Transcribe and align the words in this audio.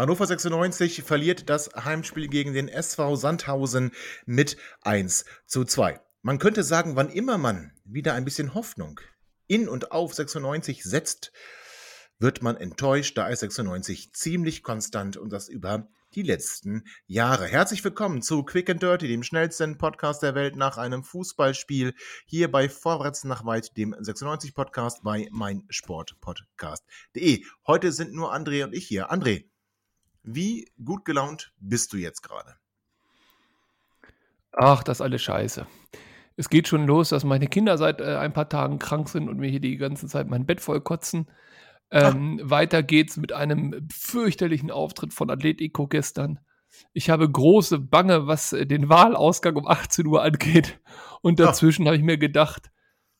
Hannover 0.00 0.26
96 0.26 1.02
verliert 1.02 1.50
das 1.50 1.68
Heimspiel 1.74 2.28
gegen 2.28 2.54
den 2.54 2.68
SV 2.68 3.16
Sandhausen 3.16 3.90
mit 4.24 4.56
1 4.80 5.26
zu 5.44 5.66
2. 5.66 6.00
Man 6.22 6.38
könnte 6.38 6.62
sagen, 6.62 6.96
wann 6.96 7.10
immer 7.10 7.36
man 7.36 7.72
wieder 7.84 8.14
ein 8.14 8.24
bisschen 8.24 8.54
Hoffnung 8.54 8.98
in 9.46 9.68
und 9.68 9.92
auf 9.92 10.14
96 10.14 10.84
setzt, 10.84 11.32
wird 12.18 12.40
man 12.40 12.56
enttäuscht, 12.56 13.18
da 13.18 13.28
ist 13.28 13.40
96 13.40 14.14
ziemlich 14.14 14.62
konstant 14.62 15.18
und 15.18 15.34
das 15.34 15.50
über 15.50 15.86
die 16.14 16.22
letzten 16.22 16.84
Jahre. 17.06 17.44
Herzlich 17.44 17.84
willkommen 17.84 18.22
zu 18.22 18.42
Quick 18.42 18.70
and 18.70 18.82
Dirty, 18.82 19.06
dem 19.06 19.22
schnellsten 19.22 19.76
Podcast 19.76 20.22
der 20.22 20.34
Welt 20.34 20.56
nach 20.56 20.78
einem 20.78 21.04
Fußballspiel, 21.04 21.92
hier 22.24 22.50
bei 22.50 22.70
Vorwärts 22.70 23.24
nach 23.24 23.44
weit, 23.44 23.76
dem 23.76 23.94
96 23.98 24.54
Podcast 24.54 25.02
bei 25.02 25.28
meinsportpodcast.de. 25.30 27.44
Heute 27.66 27.92
sind 27.92 28.14
nur 28.14 28.34
André 28.34 28.64
und 28.64 28.74
ich 28.74 28.86
hier. 28.86 29.12
André, 29.12 29.44
wie 30.22 30.70
gut 30.84 31.04
gelaunt 31.04 31.52
bist 31.58 31.92
du 31.92 31.96
jetzt 31.96 32.22
gerade? 32.22 32.56
Ach, 34.52 34.82
das 34.82 34.98
ist 34.98 35.02
alles 35.02 35.22
scheiße. 35.22 35.66
Es 36.36 36.48
geht 36.48 36.68
schon 36.68 36.86
los, 36.86 37.10
dass 37.10 37.24
meine 37.24 37.46
Kinder 37.46 37.76
seit 37.78 38.00
äh, 38.00 38.16
ein 38.16 38.32
paar 38.32 38.48
Tagen 38.48 38.78
krank 38.78 39.08
sind 39.08 39.28
und 39.28 39.38
mir 39.38 39.50
hier 39.50 39.60
die 39.60 39.76
ganze 39.76 40.06
Zeit 40.06 40.28
mein 40.28 40.46
Bett 40.46 40.60
voll 40.60 40.80
kotzen. 40.80 41.28
Ähm, 41.90 42.40
weiter 42.42 42.82
geht's 42.82 43.16
mit 43.16 43.32
einem 43.32 43.88
fürchterlichen 43.92 44.70
Auftritt 44.70 45.12
von 45.12 45.28
Atletico 45.28 45.88
gestern. 45.88 46.38
Ich 46.92 47.10
habe 47.10 47.28
große 47.28 47.78
Bange, 47.78 48.26
was 48.26 48.52
äh, 48.52 48.66
den 48.66 48.88
Wahlausgang 48.88 49.56
um 49.56 49.66
18 49.66 50.06
Uhr 50.06 50.22
angeht. 50.22 50.80
Und 51.20 51.40
dazwischen 51.40 51.86
habe 51.86 51.96
ich 51.96 52.02
mir 52.02 52.16
gedacht, 52.16 52.70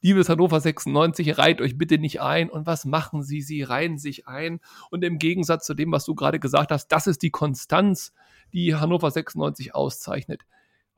liebes 0.00 0.28
Hannover 0.28 0.60
96, 0.60 1.38
reiht 1.38 1.60
euch 1.60 1.76
bitte 1.76 1.98
nicht 1.98 2.20
ein. 2.20 2.50
Und 2.50 2.66
was 2.66 2.84
machen 2.84 3.22
sie? 3.22 3.42
Sie 3.42 3.62
reihen 3.62 3.98
sich 3.98 4.26
ein. 4.26 4.60
Und 4.90 5.04
im 5.04 5.18
Gegensatz 5.18 5.66
zu 5.66 5.74
dem, 5.74 5.92
was 5.92 6.04
du 6.04 6.14
gerade 6.14 6.40
gesagt 6.40 6.70
hast, 6.70 6.88
das 6.88 7.06
ist 7.06 7.22
die 7.22 7.30
Konstanz, 7.30 8.12
die 8.52 8.74
Hannover 8.74 9.10
96 9.10 9.74
auszeichnet. 9.74 10.42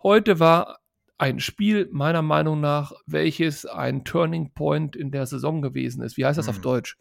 Heute 0.03 0.41
war 0.41 0.79
ein 1.19 1.39
Spiel, 1.39 1.89
meiner 1.93 2.23
Meinung 2.23 2.61
nach, 2.61 2.93
welches 3.07 3.67
ein 3.67 4.05
Turning 4.05 4.53
Point 4.55 4.97
in 4.97 5.11
der 5.11 5.27
Saison 5.27 5.63
gewesen 5.63 6.03
ist. 6.03 6.17
Wie 6.17 6.25
heißt 6.27 6.39
das 6.39 6.49
hm. 6.49 6.55
auf 6.55 6.61
Deutsch? 6.61 6.97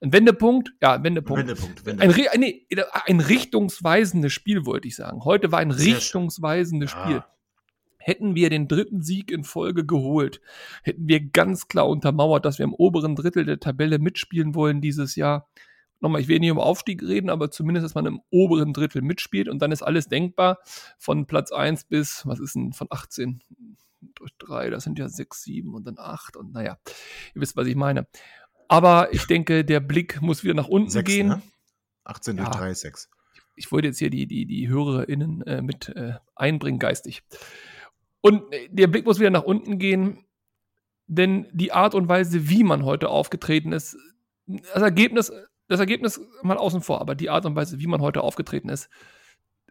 Ein 0.00 0.12
Wendepunkt? 0.12 0.72
Ja, 0.82 0.92
ein 0.92 1.02
Wendepunkt. 1.02 1.40
Wendepunkt, 1.40 1.86
Wendepunkt. 1.86 2.34
Ein, 2.34 2.40
nee, 2.40 2.66
ein, 3.06 3.20
richtungsweisendes 3.20 4.32
Spiel, 4.32 4.66
wollte 4.66 4.86
ich 4.86 4.96
sagen. 4.96 5.24
Heute 5.24 5.50
war 5.50 5.60
ein 5.60 5.70
richtungsweisendes 5.70 6.90
schön. 6.90 7.00
Spiel. 7.00 7.24
Hätten 8.04 8.34
wir 8.34 8.50
den 8.50 8.68
dritten 8.68 9.00
Sieg 9.00 9.30
in 9.30 9.44
Folge 9.44 9.86
geholt, 9.86 10.42
hätten 10.82 11.08
wir 11.08 11.20
ganz 11.20 11.68
klar 11.68 11.88
untermauert, 11.88 12.44
dass 12.44 12.58
wir 12.58 12.64
im 12.64 12.74
oberen 12.74 13.16
Drittel 13.16 13.46
der 13.46 13.60
Tabelle 13.60 13.98
mitspielen 13.98 14.54
wollen 14.54 14.82
dieses 14.82 15.16
Jahr. 15.16 15.48
Nochmal, 16.00 16.20
ich 16.20 16.28
will 16.28 16.38
nicht 16.38 16.50
um 16.50 16.58
Aufstieg 16.58 17.02
reden, 17.02 17.30
aber 17.30 17.50
zumindest, 17.50 17.86
dass 17.86 17.94
man 17.94 18.04
im 18.04 18.20
oberen 18.28 18.74
Drittel 18.74 19.00
mitspielt 19.00 19.48
und 19.48 19.60
dann 19.62 19.72
ist 19.72 19.80
alles 19.80 20.06
denkbar. 20.06 20.58
Von 20.98 21.24
Platz 21.26 21.50
1 21.50 21.84
bis, 21.84 22.26
was 22.26 22.40
ist 22.40 22.56
denn, 22.56 22.74
von 22.74 22.88
18 22.90 23.42
durch 24.16 24.36
3, 24.36 24.68
das 24.68 24.84
sind 24.84 24.98
ja 24.98 25.08
6, 25.08 25.42
7 25.42 25.74
und 25.74 25.86
dann 25.86 25.98
8 25.98 26.36
und 26.36 26.52
naja, 26.52 26.76
ihr 27.34 27.40
wisst, 27.40 27.56
was 27.56 27.66
ich 27.66 27.74
meine. 27.74 28.06
Aber 28.68 29.14
ich 29.14 29.26
denke, 29.26 29.64
der 29.64 29.80
Blick 29.80 30.20
muss 30.20 30.44
wieder 30.44 30.52
nach 30.52 30.68
unten 30.68 30.90
6, 30.90 31.06
gehen. 31.06 31.28
Ne? 31.28 31.42
18 32.04 32.36
durch 32.36 32.48
ja. 32.48 32.54
3 32.54 32.70
ist 32.70 32.80
6. 32.80 33.08
Ich 33.56 33.72
wollte 33.72 33.88
jetzt 33.88 33.98
hier 33.98 34.10
die, 34.10 34.26
die, 34.26 34.44
die 34.44 34.68
HörerInnen 34.68 35.40
äh, 35.46 35.62
mit 35.62 35.88
äh, 35.88 36.14
einbringen, 36.34 36.78
geistig. 36.78 37.22
Und 38.24 38.50
äh, 38.54 38.70
der 38.70 38.86
Blick 38.86 39.04
muss 39.04 39.20
wieder 39.20 39.28
nach 39.28 39.42
unten 39.42 39.78
gehen, 39.78 40.24
denn 41.06 41.46
die 41.52 41.72
Art 41.72 41.94
und 41.94 42.08
Weise, 42.08 42.48
wie 42.48 42.64
man 42.64 42.86
heute 42.86 43.10
aufgetreten 43.10 43.72
ist, 43.72 43.98
das 44.46 44.82
Ergebnis, 44.82 45.30
das 45.68 45.78
Ergebnis 45.78 46.18
mal 46.42 46.56
außen 46.56 46.80
vor, 46.80 47.02
aber 47.02 47.14
die 47.14 47.28
Art 47.28 47.44
und 47.44 47.54
Weise, 47.54 47.80
wie 47.80 47.86
man 47.86 48.00
heute 48.00 48.22
aufgetreten 48.22 48.70
ist, 48.70 48.88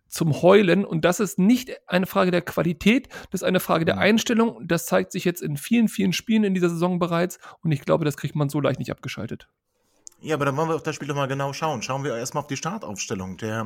zum 0.08 0.44
Heulen. 0.44 0.86
Und 0.86 1.04
das 1.04 1.20
ist 1.20 1.40
nicht 1.40 1.72
eine 1.88 2.06
Frage 2.06 2.30
der 2.30 2.44
Qualität, 2.44 3.10
das 3.32 3.42
ist 3.42 3.48
eine 3.48 3.60
Frage 3.60 3.86
der 3.86 3.96
mhm. 3.96 4.02
Einstellung. 4.02 4.68
Das 4.68 4.86
zeigt 4.86 5.14
sich 5.14 5.26
jetzt 5.26 5.42
in 5.42 5.58
vielen, 5.58 5.88
vielen 5.88 6.14
Spielen 6.14 6.44
in 6.44 6.54
dieser 6.54 6.70
Saison 6.70 7.00
bereits. 7.00 7.40
Und 7.62 7.72
ich 7.72 7.82
glaube, 7.82 8.06
das 8.06 8.18
kriegt 8.18 8.36
man 8.36 8.50
so 8.50 8.60
leicht 8.60 8.78
nicht 8.78 8.92
abgeschaltet. 8.92 9.50
Ja, 10.24 10.36
aber 10.36 10.46
dann 10.46 10.56
wollen 10.56 10.70
wir 10.70 10.76
auf 10.76 10.84
das 10.84 10.96
Spiel 10.96 11.10
doch 11.10 11.16
mal 11.16 11.28
genau 11.28 11.52
schauen. 11.52 11.82
Schauen 11.82 12.06
wir 12.06 12.16
erstmal 12.16 12.44
auf 12.44 12.48
die 12.48 12.56
Startaufstellung. 12.56 13.36
Der 13.36 13.66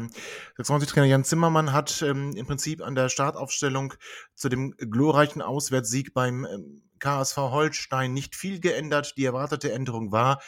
96-Trainer 0.58 1.06
Jan 1.06 1.24
Zimmermann 1.24 1.72
hat 1.72 2.02
ähm, 2.02 2.36
im 2.36 2.48
Prinzip 2.48 2.82
an 2.82 2.96
der 2.96 3.10
Startaufstellung 3.10 3.94
zu 4.34 4.50
dem 4.50 4.72
glorreichen 4.72 5.44
Auswärtssieg 5.44 6.16
beim 6.16 6.46
ähm, 6.46 6.82
KSV 6.98 7.38
Holstein 7.38 8.14
nicht 8.14 8.36
viel 8.36 8.60
geändert. 8.60 9.14
Die 9.18 9.26
erwartete 9.26 9.72
Änderung 9.72 10.12
war, 10.12 10.42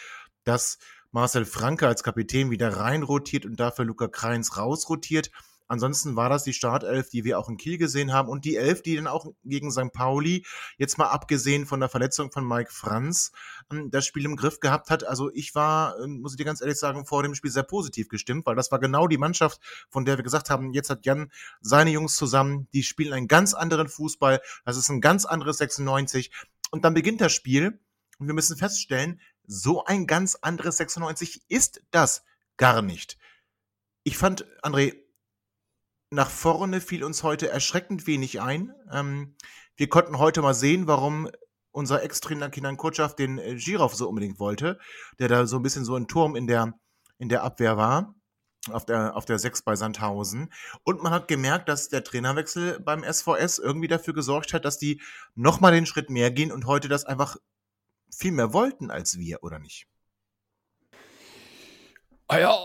dass 0.45 0.79
Marcel 1.11 1.45
Franke 1.45 1.87
als 1.87 2.01
Kapitän 2.01 2.49
wieder 2.49 2.75
reinrotiert 2.75 3.45
und 3.45 3.59
dafür 3.59 3.85
Luca 3.85 4.07
Kreins 4.07 4.57
rausrotiert. 4.57 5.29
Ansonsten 5.69 6.15
war 6.15 6.29
das 6.29 6.43
die 6.43 6.53
Startelf, 6.53 7.09
die 7.09 7.23
wir 7.23 7.37
auch 7.37 7.47
in 7.47 7.57
Kiel 7.57 7.77
gesehen 7.77 8.11
haben 8.11 8.27
und 8.27 8.43
die 8.43 8.55
Elf, 8.55 8.81
die 8.81 8.95
dann 8.95 9.05
auch 9.05 9.27
gegen 9.43 9.71
St. 9.71 9.93
Pauli, 9.93 10.43
jetzt 10.77 10.97
mal 10.97 11.09
abgesehen 11.09 11.67
von 11.67 11.79
der 11.79 11.89
Verletzung 11.89 12.31
von 12.31 12.45
Mike 12.45 12.71
Franz, 12.73 13.31
ähm, 13.71 13.91
das 13.91 14.07
Spiel 14.07 14.25
im 14.25 14.35
Griff 14.35 14.59
gehabt 14.59 14.89
hat. 14.89 15.03
Also 15.05 15.29
ich 15.31 15.53
war, 15.53 15.99
ähm, 15.99 16.21
muss 16.21 16.33
ich 16.33 16.37
dir 16.37 16.43
ganz 16.43 16.59
ehrlich 16.59 16.79
sagen, 16.79 17.05
vor 17.05 17.21
dem 17.21 17.35
Spiel 17.35 17.51
sehr 17.51 17.63
positiv 17.63 18.09
gestimmt, 18.09 18.47
weil 18.47 18.55
das 18.55 18.71
war 18.71 18.79
genau 18.79 19.07
die 19.07 19.19
Mannschaft, 19.19 19.61
von 19.91 20.05
der 20.05 20.17
wir 20.17 20.23
gesagt 20.23 20.49
haben, 20.49 20.73
jetzt 20.73 20.89
hat 20.89 21.05
Jan 21.05 21.31
seine 21.61 21.91
Jungs 21.91 22.15
zusammen, 22.15 22.67
die 22.73 22.81
spielen 22.81 23.13
einen 23.13 23.27
ganz 23.27 23.53
anderen 23.53 23.89
Fußball, 23.89 24.41
das 24.65 24.75
ist 24.75 24.89
ein 24.89 25.01
ganz 25.01 25.25
anderes 25.25 25.59
96 25.59 26.31
und 26.71 26.83
dann 26.83 26.95
beginnt 26.95 27.21
das 27.21 27.31
Spiel 27.31 27.79
und 28.17 28.25
wir 28.25 28.33
müssen 28.33 28.57
feststellen, 28.57 29.21
so 29.45 29.85
ein 29.85 30.07
ganz 30.07 30.33
anderes 30.35 30.77
96 30.77 31.43
ist 31.47 31.83
das 31.91 32.23
gar 32.57 32.81
nicht. 32.81 33.17
Ich 34.03 34.17
fand, 34.17 34.45
André, 34.63 34.95
nach 36.11 36.29
vorne 36.29 36.81
fiel 36.81 37.03
uns 37.03 37.23
heute 37.23 37.49
erschreckend 37.49 38.07
wenig 38.07 38.41
ein. 38.41 38.73
Ähm, 38.91 39.35
wir 39.75 39.89
konnten 39.89 40.17
heute 40.17 40.41
mal 40.41 40.53
sehen, 40.53 40.87
warum 40.87 41.29
unser 41.71 42.03
Ex-Trainer 42.03 42.49
Kinan 42.49 42.77
Kutschaf 42.77 43.15
den 43.15 43.37
äh, 43.37 43.55
Girov 43.55 43.95
so 43.95 44.09
unbedingt 44.09 44.39
wollte, 44.39 44.79
der 45.19 45.27
da 45.27 45.45
so 45.45 45.57
ein 45.57 45.61
bisschen 45.61 45.85
so 45.85 45.95
ein 45.95 46.07
Turm 46.07 46.35
in 46.35 46.47
der, 46.47 46.73
in 47.19 47.29
der 47.29 47.43
Abwehr 47.43 47.77
war, 47.77 48.15
auf 48.71 48.85
der, 48.85 49.15
auf 49.15 49.25
der 49.25 49.37
6 49.37 49.61
bei 49.61 49.75
Sandhausen. 49.75 50.51
Und 50.83 51.03
man 51.03 51.13
hat 51.13 51.27
gemerkt, 51.27 51.69
dass 51.69 51.89
der 51.89 52.03
Trainerwechsel 52.03 52.79
beim 52.79 53.03
SVS 53.03 53.59
irgendwie 53.59 53.87
dafür 53.87 54.13
gesorgt 54.13 54.53
hat, 54.53 54.65
dass 54.65 54.79
die 54.79 55.01
nochmal 55.35 55.71
den 55.71 55.85
Schritt 55.85 56.09
mehr 56.09 56.31
gehen 56.31 56.51
und 56.51 56.65
heute 56.65 56.87
das 56.87 57.05
einfach 57.05 57.37
viel 58.11 58.31
mehr 58.31 58.51
wollten 58.51 58.89
als 58.89 59.19
wir, 59.19 59.43
oder 59.43 59.59
nicht? 59.59 59.87
Ah 62.27 62.39
ja, 62.39 62.57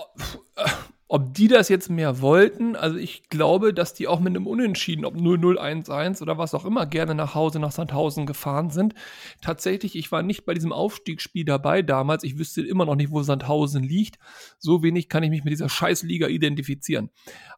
ob 1.06 1.34
die 1.34 1.48
das 1.48 1.68
jetzt 1.68 1.90
mehr 1.90 2.20
wollten, 2.20 2.76
also 2.76 2.96
ich 2.96 3.28
glaube, 3.28 3.74
dass 3.74 3.92
die 3.92 4.08
auch 4.08 4.20
mit 4.20 4.34
einem 4.34 4.46
Unentschieden, 4.46 5.04
ob 5.04 5.14
0-0-1-1 5.14 6.22
oder 6.22 6.38
was 6.38 6.54
auch 6.54 6.64
immer, 6.64 6.86
gerne 6.86 7.14
nach 7.14 7.34
Hause 7.34 7.60
nach 7.60 7.72
Sandhausen 7.72 8.24
gefahren 8.24 8.70
sind. 8.70 8.94
Tatsächlich, 9.42 9.96
ich 9.96 10.10
war 10.10 10.22
nicht 10.22 10.46
bei 10.46 10.54
diesem 10.54 10.72
Aufstiegsspiel 10.72 11.44
dabei 11.44 11.82
damals. 11.82 12.24
Ich 12.24 12.38
wüsste 12.38 12.62
immer 12.62 12.86
noch 12.86 12.96
nicht, 12.96 13.10
wo 13.10 13.22
Sandhausen 13.22 13.82
liegt. 13.82 14.18
So 14.58 14.82
wenig 14.82 15.08
kann 15.08 15.22
ich 15.22 15.30
mich 15.30 15.44
mit 15.44 15.52
dieser 15.52 15.68
Scheißliga 15.68 16.28
identifizieren. 16.28 17.10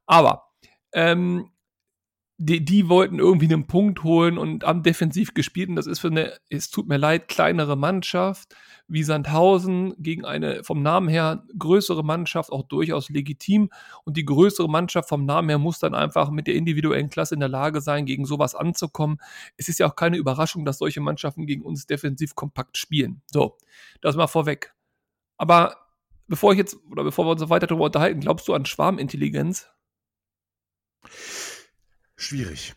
Aber 0.06 0.48
ähm, 0.92 1.50
die, 2.38 2.62
die 2.62 2.88
wollten 2.90 3.18
irgendwie 3.18 3.46
einen 3.46 3.66
Punkt 3.66 4.02
holen 4.02 4.36
und 4.36 4.62
haben 4.62 4.82
defensiv 4.82 5.32
gespielt. 5.32 5.70
Und 5.70 5.76
das 5.76 5.86
ist 5.86 6.00
für 6.00 6.08
eine, 6.08 6.34
es 6.50 6.68
tut 6.68 6.86
mir 6.86 6.98
leid, 6.98 7.28
kleinere 7.28 7.76
Mannschaft 7.76 8.54
wie 8.88 9.02
Sandhausen 9.02 9.94
gegen 9.98 10.24
eine 10.24 10.62
vom 10.62 10.82
Namen 10.82 11.08
her 11.08 11.44
größere 11.58 12.04
Mannschaft 12.04 12.52
auch 12.52 12.62
durchaus 12.62 13.08
legitim. 13.08 13.70
Und 14.04 14.18
die 14.18 14.26
größere 14.26 14.68
Mannschaft 14.68 15.08
vom 15.08 15.24
Namen 15.24 15.48
her 15.48 15.58
muss 15.58 15.78
dann 15.78 15.94
einfach 15.94 16.30
mit 16.30 16.46
der 16.46 16.54
individuellen 16.54 17.08
Klasse 17.08 17.34
in 17.34 17.40
der 17.40 17.48
Lage 17.48 17.80
sein, 17.80 18.04
gegen 18.04 18.26
sowas 18.26 18.54
anzukommen. 18.54 19.16
Es 19.56 19.68
ist 19.68 19.78
ja 19.78 19.88
auch 19.88 19.96
keine 19.96 20.18
Überraschung, 20.18 20.66
dass 20.66 20.78
solche 20.78 21.00
Mannschaften 21.00 21.46
gegen 21.46 21.62
uns 21.62 21.86
defensiv 21.86 22.34
kompakt 22.34 22.76
spielen. 22.76 23.22
So, 23.32 23.56
das 24.02 24.14
mal 24.14 24.26
vorweg. 24.26 24.74
Aber 25.38 25.76
bevor 26.28 26.52
ich 26.52 26.58
jetzt, 26.58 26.76
oder 26.90 27.02
bevor 27.02 27.24
wir 27.24 27.30
uns 27.30 27.48
weiter 27.48 27.66
darüber 27.66 27.86
unterhalten, 27.86 28.20
glaubst 28.20 28.46
du 28.46 28.52
an 28.52 28.66
Schwarmintelligenz? 28.66 29.70
Schwierig. 32.16 32.74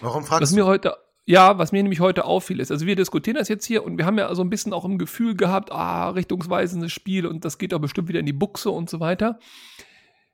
Warum 0.00 0.24
fragst 0.24 0.42
was 0.42 0.50
du? 0.50 0.56
Mir 0.56 0.66
heute, 0.66 0.96
Ja, 1.26 1.58
was 1.58 1.72
mir 1.72 1.82
nämlich 1.82 2.00
heute 2.00 2.24
auffiel 2.24 2.58
ist, 2.60 2.70
also 2.70 2.86
wir 2.86 2.96
diskutieren 2.96 3.36
das 3.36 3.48
jetzt 3.48 3.66
hier 3.66 3.84
und 3.84 3.98
wir 3.98 4.06
haben 4.06 4.18
ja 4.18 4.34
so 4.34 4.42
ein 4.42 4.48
bisschen 4.48 4.72
auch 4.72 4.84
im 4.84 4.96
Gefühl 4.96 5.36
gehabt, 5.36 5.70
ah, 5.72 6.08
richtungsweisendes 6.10 6.90
Spiel 6.90 7.26
und 7.26 7.44
das 7.44 7.58
geht 7.58 7.72
doch 7.72 7.80
bestimmt 7.80 8.08
wieder 8.08 8.20
in 8.20 8.26
die 8.26 8.32
Buchse 8.32 8.70
und 8.70 8.88
so 8.88 8.98
weiter. 8.98 9.38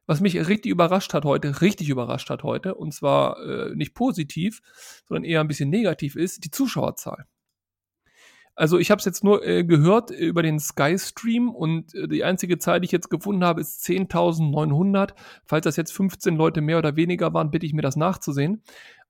Was 0.06 0.20
mich 0.20 0.36
richtig 0.46 0.70
überrascht 0.70 1.14
hat 1.14 1.24
heute, 1.24 1.62
richtig 1.62 1.88
überrascht 1.88 2.30
hat 2.30 2.42
heute, 2.42 2.74
und 2.74 2.92
zwar 2.92 3.40
äh, 3.42 3.74
nicht 3.74 3.94
positiv, 3.94 4.60
sondern 5.08 5.24
eher 5.24 5.40
ein 5.40 5.48
bisschen 5.48 5.70
negativ 5.70 6.14
ist, 6.14 6.44
die 6.44 6.50
Zuschauerzahl. 6.50 7.26
Also 8.56 8.78
ich 8.78 8.90
habe 8.90 9.00
es 9.00 9.04
jetzt 9.04 9.24
nur 9.24 9.44
äh, 9.44 9.64
gehört 9.64 10.10
über 10.10 10.42
den 10.42 10.60
Sky 10.60 10.96
Stream 10.98 11.50
und 11.50 11.94
äh, 11.94 12.06
die 12.06 12.22
einzige 12.22 12.58
Zahl, 12.58 12.80
die 12.80 12.86
ich 12.86 12.92
jetzt 12.92 13.10
gefunden 13.10 13.44
habe, 13.44 13.60
ist 13.60 13.84
10.900. 13.84 15.14
Falls 15.44 15.64
das 15.64 15.76
jetzt 15.76 15.92
15 15.92 16.36
Leute 16.36 16.60
mehr 16.60 16.78
oder 16.78 16.94
weniger 16.94 17.34
waren, 17.34 17.50
bitte 17.50 17.66
ich 17.66 17.72
mir 17.72 17.82
das 17.82 17.96
nachzusehen. 17.96 18.62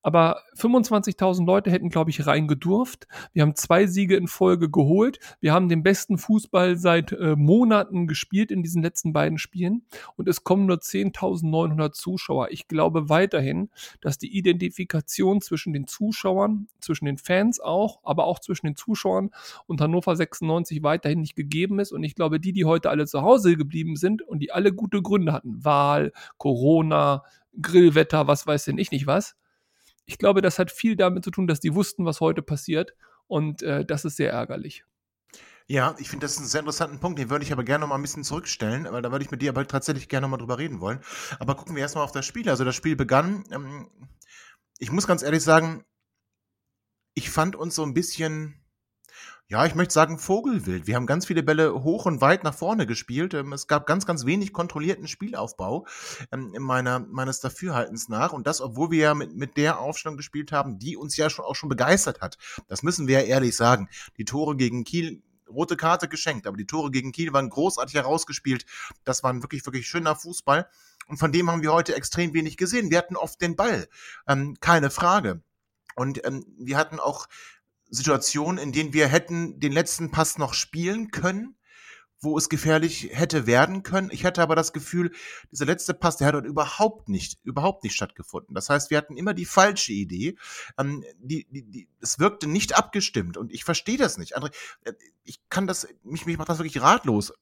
Aber 0.04 0.42
25.000 0.58 1.46
Leute 1.46 1.70
hätten, 1.70 1.88
glaube 1.88 2.10
ich, 2.10 2.26
reingedurft. 2.26 3.08
Wir 3.32 3.40
haben 3.40 3.54
zwei 3.54 3.86
Siege 3.86 4.16
in 4.16 4.28
Folge 4.28 4.70
geholt. 4.70 5.18
Wir 5.40 5.54
haben 5.54 5.70
den 5.70 5.82
besten 5.82 6.18
Fußball 6.18 6.76
seit 6.76 7.12
äh, 7.12 7.36
Monaten 7.36 8.06
gespielt 8.06 8.50
in 8.50 8.62
diesen 8.62 8.82
letzten 8.82 9.14
beiden 9.14 9.38
Spielen. 9.38 9.86
Und 10.16 10.28
es 10.28 10.44
kommen 10.44 10.66
nur 10.66 10.76
10.900 10.76 11.92
Zuschauer. 11.92 12.48
Ich 12.50 12.68
glaube 12.68 13.08
weiterhin, 13.08 13.70
dass 14.02 14.18
die 14.18 14.36
Identifikation 14.36 15.40
zwischen 15.40 15.72
den 15.72 15.86
Zuschauern, 15.86 16.68
zwischen 16.80 17.06
den 17.06 17.16
Fans 17.16 17.58
auch, 17.58 18.00
aber 18.02 18.26
auch 18.26 18.40
zwischen 18.40 18.66
den 18.66 18.76
Zuschauern 18.76 19.30
und 19.66 19.80
Hannover 19.80 20.14
96 20.14 20.82
weiterhin 20.82 21.22
nicht 21.22 21.34
gegeben 21.34 21.78
ist. 21.78 21.92
Und 21.92 22.04
ich 22.04 22.14
glaube, 22.14 22.40
die, 22.40 22.52
die 22.52 22.66
heute 22.66 22.90
alle 22.90 23.06
zu 23.06 23.22
Hause 23.22 23.56
geblieben 23.56 23.96
sind 23.96 24.20
und 24.20 24.40
die 24.40 24.52
alle 24.52 24.74
gute 24.74 25.00
Gründe 25.00 25.32
hatten, 25.32 25.64
Wahl, 25.64 26.12
Corona, 26.36 27.24
Grillwetter, 27.62 28.26
was 28.26 28.46
weiß 28.46 28.66
denn 28.66 28.76
ich 28.76 28.90
nicht 28.90 29.06
was, 29.06 29.34
ich 30.06 30.18
glaube, 30.18 30.42
das 30.42 30.58
hat 30.58 30.70
viel 30.70 30.96
damit 30.96 31.24
zu 31.24 31.30
tun, 31.30 31.46
dass 31.46 31.60
die 31.60 31.74
wussten, 31.74 32.04
was 32.04 32.20
heute 32.20 32.42
passiert. 32.42 32.94
Und 33.26 33.62
äh, 33.62 33.84
das 33.84 34.04
ist 34.04 34.16
sehr 34.16 34.32
ärgerlich. 34.32 34.84
Ja, 35.66 35.94
ich 35.98 36.10
finde 36.10 36.26
das 36.26 36.36
einen 36.36 36.46
sehr 36.46 36.60
interessanten 36.60 37.00
Punkt. 37.00 37.18
Den 37.18 37.30
würde 37.30 37.44
ich 37.44 37.52
aber 37.52 37.64
gerne 37.64 37.80
noch 37.82 37.88
mal 37.88 37.94
ein 37.94 38.02
bisschen 38.02 38.24
zurückstellen, 38.24 38.86
weil 38.90 39.00
da 39.00 39.10
würde 39.10 39.24
ich 39.24 39.30
mit 39.30 39.40
dir 39.40 39.50
aber 39.50 39.66
tatsächlich 39.66 40.10
gerne 40.10 40.26
noch 40.26 40.30
mal 40.32 40.36
drüber 40.36 40.58
reden 40.58 40.80
wollen. 40.80 41.00
Aber 41.38 41.54
gucken 41.54 41.74
wir 41.74 41.82
erstmal 41.82 42.04
auf 42.04 42.12
das 42.12 42.26
Spiel. 42.26 42.50
Also 42.50 42.64
das 42.64 42.76
Spiel 42.76 42.96
begann. 42.96 43.44
Ähm, 43.50 43.90
ich 44.78 44.92
muss 44.92 45.06
ganz 45.06 45.22
ehrlich 45.22 45.42
sagen, 45.42 45.84
ich 47.14 47.30
fand 47.30 47.56
uns 47.56 47.74
so 47.74 47.82
ein 47.82 47.94
bisschen 47.94 48.63
ja, 49.48 49.66
ich 49.66 49.74
möchte 49.74 49.92
sagen 49.92 50.18
Vogelwild. 50.18 50.86
Wir 50.86 50.96
haben 50.96 51.06
ganz 51.06 51.26
viele 51.26 51.42
Bälle 51.42 51.82
hoch 51.82 52.06
und 52.06 52.22
weit 52.22 52.44
nach 52.44 52.54
vorne 52.54 52.86
gespielt. 52.86 53.34
Ähm, 53.34 53.52
es 53.52 53.66
gab 53.66 53.86
ganz, 53.86 54.06
ganz 54.06 54.24
wenig 54.24 54.54
kontrollierten 54.54 55.06
Spielaufbau 55.06 55.86
ähm, 56.32 56.54
in 56.54 56.62
meiner, 56.62 57.00
meines 57.00 57.40
Dafürhaltens 57.40 58.08
nach. 58.08 58.32
Und 58.32 58.46
das, 58.46 58.62
obwohl 58.62 58.90
wir 58.90 59.00
ja 59.00 59.14
mit, 59.14 59.36
mit 59.36 59.58
der 59.58 59.80
Aufstellung 59.80 60.16
gespielt 60.16 60.50
haben, 60.50 60.78
die 60.78 60.96
uns 60.96 61.16
ja 61.18 61.28
schon, 61.28 61.44
auch 61.44 61.56
schon 61.56 61.68
begeistert 61.68 62.22
hat. 62.22 62.38
Das 62.68 62.82
müssen 62.82 63.06
wir 63.06 63.20
ja 63.20 63.26
ehrlich 63.26 63.54
sagen. 63.54 63.90
Die 64.16 64.24
Tore 64.24 64.56
gegen 64.56 64.82
Kiel, 64.84 65.22
rote 65.46 65.76
Karte 65.76 66.08
geschenkt, 66.08 66.46
aber 66.46 66.56
die 66.56 66.66
Tore 66.66 66.90
gegen 66.90 67.12
Kiel 67.12 67.34
waren 67.34 67.50
großartig 67.50 67.96
herausgespielt. 67.96 68.64
Das 69.04 69.22
war 69.22 69.30
ein 69.30 69.42
wirklich, 69.42 69.66
wirklich 69.66 69.86
schöner 69.86 70.16
Fußball. 70.16 70.70
Und 71.06 71.18
von 71.18 71.32
dem 71.32 71.50
haben 71.50 71.60
wir 71.60 71.74
heute 71.74 71.94
extrem 71.94 72.32
wenig 72.32 72.56
gesehen. 72.56 72.90
Wir 72.90 72.96
hatten 72.96 73.16
oft 73.16 73.42
den 73.42 73.56
Ball, 73.56 73.88
ähm, 74.26 74.56
keine 74.60 74.88
Frage. 74.88 75.42
Und 75.96 76.24
ähm, 76.26 76.44
wir 76.58 76.76
hatten 76.76 76.98
auch 76.98 77.28
Situationen, 77.94 78.58
in 78.58 78.72
denen 78.72 78.92
wir 78.92 79.08
hätten 79.08 79.60
den 79.60 79.72
letzten 79.72 80.10
Pass 80.10 80.38
noch 80.38 80.54
spielen 80.54 81.10
können, 81.10 81.56
wo 82.24 82.36
es 82.38 82.48
gefährlich 82.48 83.10
hätte 83.12 83.46
werden 83.46 83.82
können. 83.82 84.08
Ich 84.10 84.24
hatte 84.24 84.42
aber 84.42 84.56
das 84.56 84.72
Gefühl, 84.72 85.12
dieser 85.52 85.66
letzte 85.66 85.94
Pass, 85.94 86.16
der 86.16 86.28
hat 86.28 86.34
dort 86.34 86.46
überhaupt 86.46 87.08
nicht, 87.08 87.38
überhaupt 87.44 87.84
nicht 87.84 87.94
stattgefunden. 87.94 88.54
Das 88.54 88.70
heißt, 88.70 88.90
wir 88.90 88.98
hatten 88.98 89.16
immer 89.16 89.34
die 89.34 89.44
falsche 89.44 89.92
Idee. 89.92 90.36
Ähm, 90.78 91.04
die, 91.18 91.46
die, 91.50 91.62
die, 91.62 91.88
es 92.00 92.18
wirkte 92.18 92.48
nicht 92.48 92.76
abgestimmt 92.76 93.36
und 93.36 93.52
ich 93.52 93.64
verstehe 93.64 93.98
das 93.98 94.18
nicht. 94.18 94.36
André, 94.36 94.52
äh, 94.84 94.94
ich 95.22 95.40
kann 95.48 95.66
das, 95.66 95.86
mich, 96.02 96.26
mich 96.26 96.38
macht 96.38 96.48
das 96.48 96.58
wirklich 96.58 96.82
ratlos. 96.82 97.32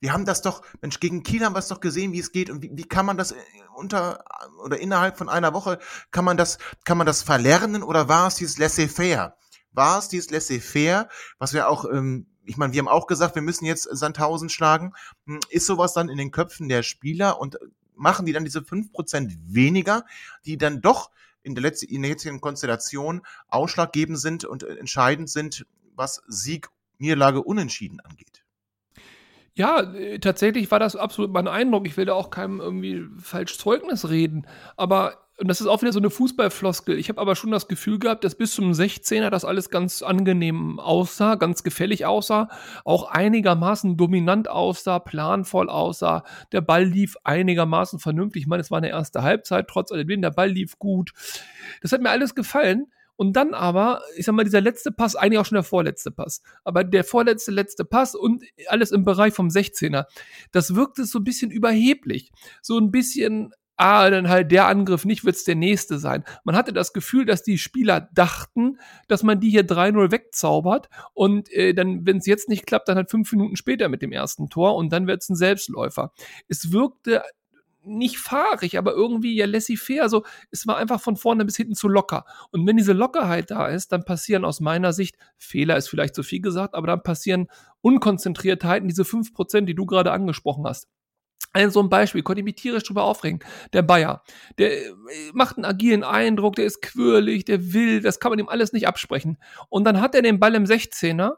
Wir 0.00 0.12
haben 0.12 0.24
das 0.24 0.42
doch, 0.42 0.62
Mensch, 0.82 1.00
gegen 1.00 1.22
Kiel 1.22 1.44
haben 1.44 1.54
wir 1.54 1.60
es 1.60 1.68
doch 1.68 1.80
gesehen, 1.80 2.12
wie 2.12 2.18
es 2.20 2.32
geht 2.32 2.50
und 2.50 2.62
wie, 2.62 2.70
wie 2.72 2.84
kann 2.84 3.06
man 3.06 3.16
das 3.16 3.32
äh, 3.32 3.36
unter 3.74 4.24
oder 4.62 4.78
innerhalb 4.78 5.16
von 5.16 5.28
einer 5.28 5.54
Woche, 5.54 5.78
kann 6.10 6.24
man 6.24 6.36
das, 6.36 6.58
kann 6.84 6.98
man 6.98 7.06
das 7.06 7.22
verlernen 7.22 7.82
oder 7.82 8.08
war 8.08 8.28
es 8.28 8.36
dieses 8.36 8.58
Laissez-faire? 8.58 9.36
War 9.72 9.98
es 9.98 10.08
dieses 10.08 10.30
Laissez-faire, 10.30 11.08
was 11.38 11.52
wir 11.52 11.68
auch, 11.68 11.84
ähm, 11.90 12.26
ich 12.44 12.56
meine, 12.56 12.72
wir 12.72 12.80
haben 12.80 12.88
auch 12.88 13.06
gesagt, 13.06 13.34
wir 13.34 13.42
müssen 13.42 13.64
jetzt 13.64 13.88
Sandhausen 13.90 14.48
schlagen. 14.48 14.92
Hm, 15.26 15.40
ist 15.50 15.66
sowas 15.66 15.92
dann 15.94 16.08
in 16.08 16.18
den 16.18 16.30
Köpfen 16.30 16.68
der 16.68 16.82
Spieler 16.82 17.40
und 17.40 17.58
machen 17.94 18.26
die 18.26 18.32
dann 18.32 18.44
diese 18.44 18.62
fünf 18.62 18.92
Prozent 18.92 19.36
weniger, 19.42 20.04
die 20.44 20.58
dann 20.58 20.80
doch 20.80 21.10
in 21.42 21.54
der, 21.54 21.62
letzten, 21.62 21.86
in 21.86 22.02
der 22.02 22.10
jetzigen 22.10 22.40
Konstellation 22.40 23.22
ausschlaggebend 23.48 24.18
sind 24.18 24.44
und 24.44 24.62
äh, 24.62 24.76
entscheidend 24.76 25.30
sind, 25.30 25.66
was 25.94 26.22
Sieg, 26.26 26.68
Niederlage, 26.98 27.42
Unentschieden 27.42 28.00
angeht? 28.00 28.45
Ja, 29.56 29.80
äh, 29.80 30.18
tatsächlich 30.18 30.70
war 30.70 30.78
das 30.78 30.96
absolut 30.96 31.32
mein 31.32 31.48
Eindruck. 31.48 31.86
Ich 31.86 31.96
will 31.96 32.04
da 32.04 32.12
auch 32.12 32.28
keinem 32.28 32.60
irgendwie 32.60 33.06
falsch 33.18 33.56
Zeugnis 33.56 34.10
reden. 34.10 34.46
Aber, 34.76 35.14
und 35.38 35.48
das 35.48 35.62
ist 35.62 35.66
auch 35.66 35.80
wieder 35.80 35.94
so 35.94 35.98
eine 35.98 36.10
Fußballfloskel. 36.10 36.98
Ich 36.98 37.08
habe 37.08 37.22
aber 37.22 37.36
schon 37.36 37.50
das 37.52 37.66
Gefühl 37.66 37.98
gehabt, 37.98 38.24
dass 38.24 38.34
bis 38.34 38.54
zum 38.54 38.72
16er 38.72 39.30
das 39.30 39.46
alles 39.46 39.70
ganz 39.70 40.02
angenehm 40.02 40.78
aussah, 40.78 41.36
ganz 41.36 41.62
gefällig 41.62 42.04
aussah, 42.04 42.50
auch 42.84 43.10
einigermaßen 43.10 43.96
dominant 43.96 44.50
aussah, 44.50 44.98
planvoll 44.98 45.70
aussah. 45.70 46.24
Der 46.52 46.60
Ball 46.60 46.84
lief 46.84 47.16
einigermaßen 47.24 47.98
vernünftig. 47.98 48.42
Ich 48.42 48.48
meine, 48.48 48.60
es 48.60 48.70
war 48.70 48.78
eine 48.78 48.90
erste 48.90 49.22
Halbzeit, 49.22 49.68
trotz 49.68 49.90
alledem, 49.90 50.20
der 50.20 50.32
Ball 50.32 50.50
lief 50.50 50.78
gut. 50.78 51.12
Das 51.80 51.92
hat 51.92 52.02
mir 52.02 52.10
alles 52.10 52.34
gefallen. 52.34 52.88
Und 53.16 53.34
dann 53.34 53.54
aber, 53.54 54.02
ich 54.16 54.26
sag 54.26 54.34
mal, 54.34 54.44
dieser 54.44 54.60
letzte 54.60 54.92
Pass, 54.92 55.16
eigentlich 55.16 55.38
auch 55.38 55.46
schon 55.46 55.56
der 55.56 55.62
vorletzte 55.62 56.10
Pass, 56.10 56.42
aber 56.64 56.84
der 56.84 57.04
vorletzte, 57.04 57.50
letzte 57.50 57.84
Pass 57.84 58.14
und 58.14 58.44
alles 58.68 58.92
im 58.92 59.04
Bereich 59.04 59.34
vom 59.34 59.48
16er, 59.48 60.04
das 60.52 60.74
wirkte 60.74 61.04
so 61.04 61.18
ein 61.18 61.24
bisschen 61.24 61.50
überheblich. 61.50 62.30
So 62.62 62.78
ein 62.78 62.90
bisschen, 62.90 63.52
ah, 63.76 64.08
dann 64.10 64.28
halt 64.28 64.52
der 64.52 64.66
Angriff 64.66 65.04
nicht, 65.04 65.24
wird's 65.24 65.44
der 65.44 65.54
nächste 65.54 65.98
sein. 65.98 66.24
Man 66.44 66.56
hatte 66.56 66.72
das 66.72 66.92
Gefühl, 66.92 67.24
dass 67.24 67.42
die 67.42 67.58
Spieler 67.58 68.08
dachten, 68.12 68.78
dass 69.08 69.22
man 69.22 69.40
die 69.40 69.50
hier 69.50 69.66
3-0 69.66 70.10
wegzaubert 70.10 70.88
und 71.14 71.50
äh, 71.52 71.74
dann, 71.74 72.06
wenn 72.06 72.18
es 72.18 72.26
jetzt 72.26 72.48
nicht 72.48 72.66
klappt, 72.66 72.88
dann 72.88 72.96
halt 72.96 73.10
fünf 73.10 73.32
Minuten 73.32 73.56
später 73.56 73.88
mit 73.88 74.02
dem 74.02 74.12
ersten 74.12 74.48
Tor 74.48 74.76
und 74.76 74.92
dann 74.92 75.06
wird's 75.06 75.28
ein 75.28 75.36
Selbstläufer. 75.36 76.12
Es 76.48 76.72
wirkte 76.72 77.22
nicht 77.86 78.18
fahrig, 78.18 78.78
aber 78.78 78.92
irgendwie 78.92 79.36
ja 79.36 79.46
laissez-faire. 79.46 80.02
Also 80.02 80.24
es 80.50 80.66
war 80.66 80.76
einfach 80.76 81.00
von 81.00 81.16
vorne 81.16 81.44
bis 81.44 81.56
hinten 81.56 81.74
zu 81.74 81.88
locker. 81.88 82.24
Und 82.50 82.66
wenn 82.66 82.76
diese 82.76 82.92
Lockerheit 82.92 83.50
da 83.50 83.68
ist, 83.68 83.92
dann 83.92 84.04
passieren 84.04 84.44
aus 84.44 84.60
meiner 84.60 84.92
Sicht, 84.92 85.16
Fehler 85.36 85.76
ist 85.76 85.88
vielleicht 85.88 86.14
zu 86.14 86.22
viel 86.22 86.40
gesagt, 86.40 86.74
aber 86.74 86.86
dann 86.86 87.02
passieren 87.02 87.48
Unkonzentriertheiten, 87.80 88.88
diese 88.88 89.04
fünf 89.04 89.32
Prozent, 89.32 89.68
die 89.68 89.74
du 89.74 89.86
gerade 89.86 90.12
angesprochen 90.12 90.66
hast. 90.66 90.88
Ein 91.52 91.70
so 91.70 91.80
ein 91.80 91.88
Beispiel, 91.88 92.22
konnte 92.22 92.40
ich 92.40 92.44
mich 92.44 92.56
tierisch 92.56 92.82
drüber 92.82 93.04
aufregen. 93.04 93.40
Der 93.72 93.82
Bayer, 93.82 94.22
der 94.58 94.72
äh, 94.72 94.92
macht 95.32 95.56
einen 95.56 95.64
agilen 95.64 96.04
Eindruck, 96.04 96.56
der 96.56 96.66
ist 96.66 96.82
quirlig, 96.82 97.46
der 97.46 97.72
will, 97.72 98.02
das 98.02 98.20
kann 98.20 98.30
man 98.30 98.38
ihm 98.38 98.48
alles 98.48 98.72
nicht 98.72 98.86
absprechen. 98.86 99.38
Und 99.70 99.84
dann 99.84 100.00
hat 100.00 100.14
er 100.14 100.22
den 100.22 100.38
Ball 100.38 100.54
im 100.54 100.64
16er 100.64 101.36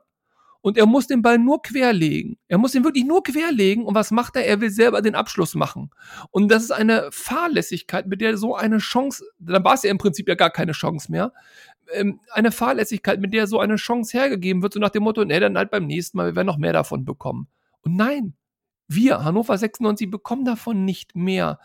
und 0.60 0.76
er 0.76 0.86
muss 0.86 1.06
den 1.06 1.22
Ball 1.22 1.38
nur 1.38 1.62
querlegen. 1.62 2.38
Er 2.48 2.58
muss 2.58 2.74
ihn 2.74 2.84
wirklich 2.84 3.04
nur 3.04 3.22
querlegen 3.22 3.84
und 3.84 3.94
was 3.94 4.10
macht 4.10 4.36
er? 4.36 4.46
Er 4.46 4.60
will 4.60 4.70
selber 4.70 5.02
den 5.02 5.14
Abschluss 5.14 5.54
machen. 5.54 5.90
Und 6.30 6.50
das 6.50 6.64
ist 6.64 6.70
eine 6.72 7.08
Fahrlässigkeit, 7.12 8.06
mit 8.06 8.20
der 8.20 8.36
so 8.36 8.54
eine 8.56 8.78
Chance, 8.78 9.24
dann 9.38 9.64
war 9.64 9.74
es 9.74 9.82
ja 9.82 9.90
im 9.90 9.98
Prinzip 9.98 10.28
ja 10.28 10.34
gar 10.34 10.50
keine 10.50 10.72
Chance 10.72 11.10
mehr, 11.10 11.32
ähm, 11.92 12.20
eine 12.30 12.52
Fahrlässigkeit, 12.52 13.20
mit 13.20 13.32
der 13.32 13.46
so 13.46 13.60
eine 13.60 13.76
Chance 13.76 14.16
hergegeben 14.18 14.62
wird, 14.62 14.74
so 14.74 14.80
nach 14.80 14.90
dem 14.90 15.04
Motto, 15.04 15.24
nee, 15.24 15.40
dann 15.40 15.56
halt 15.56 15.70
beim 15.70 15.86
nächsten 15.86 16.16
Mal, 16.16 16.26
wir 16.26 16.36
werden 16.36 16.46
noch 16.46 16.58
mehr 16.58 16.72
davon 16.72 17.04
bekommen. 17.04 17.48
Und 17.82 17.96
nein, 17.96 18.34
wir, 18.88 19.22
Hannover 19.22 19.56
96, 19.56 20.10
bekommen 20.10 20.44
davon 20.44 20.84
nicht 20.84 21.14
mehr. 21.14 21.60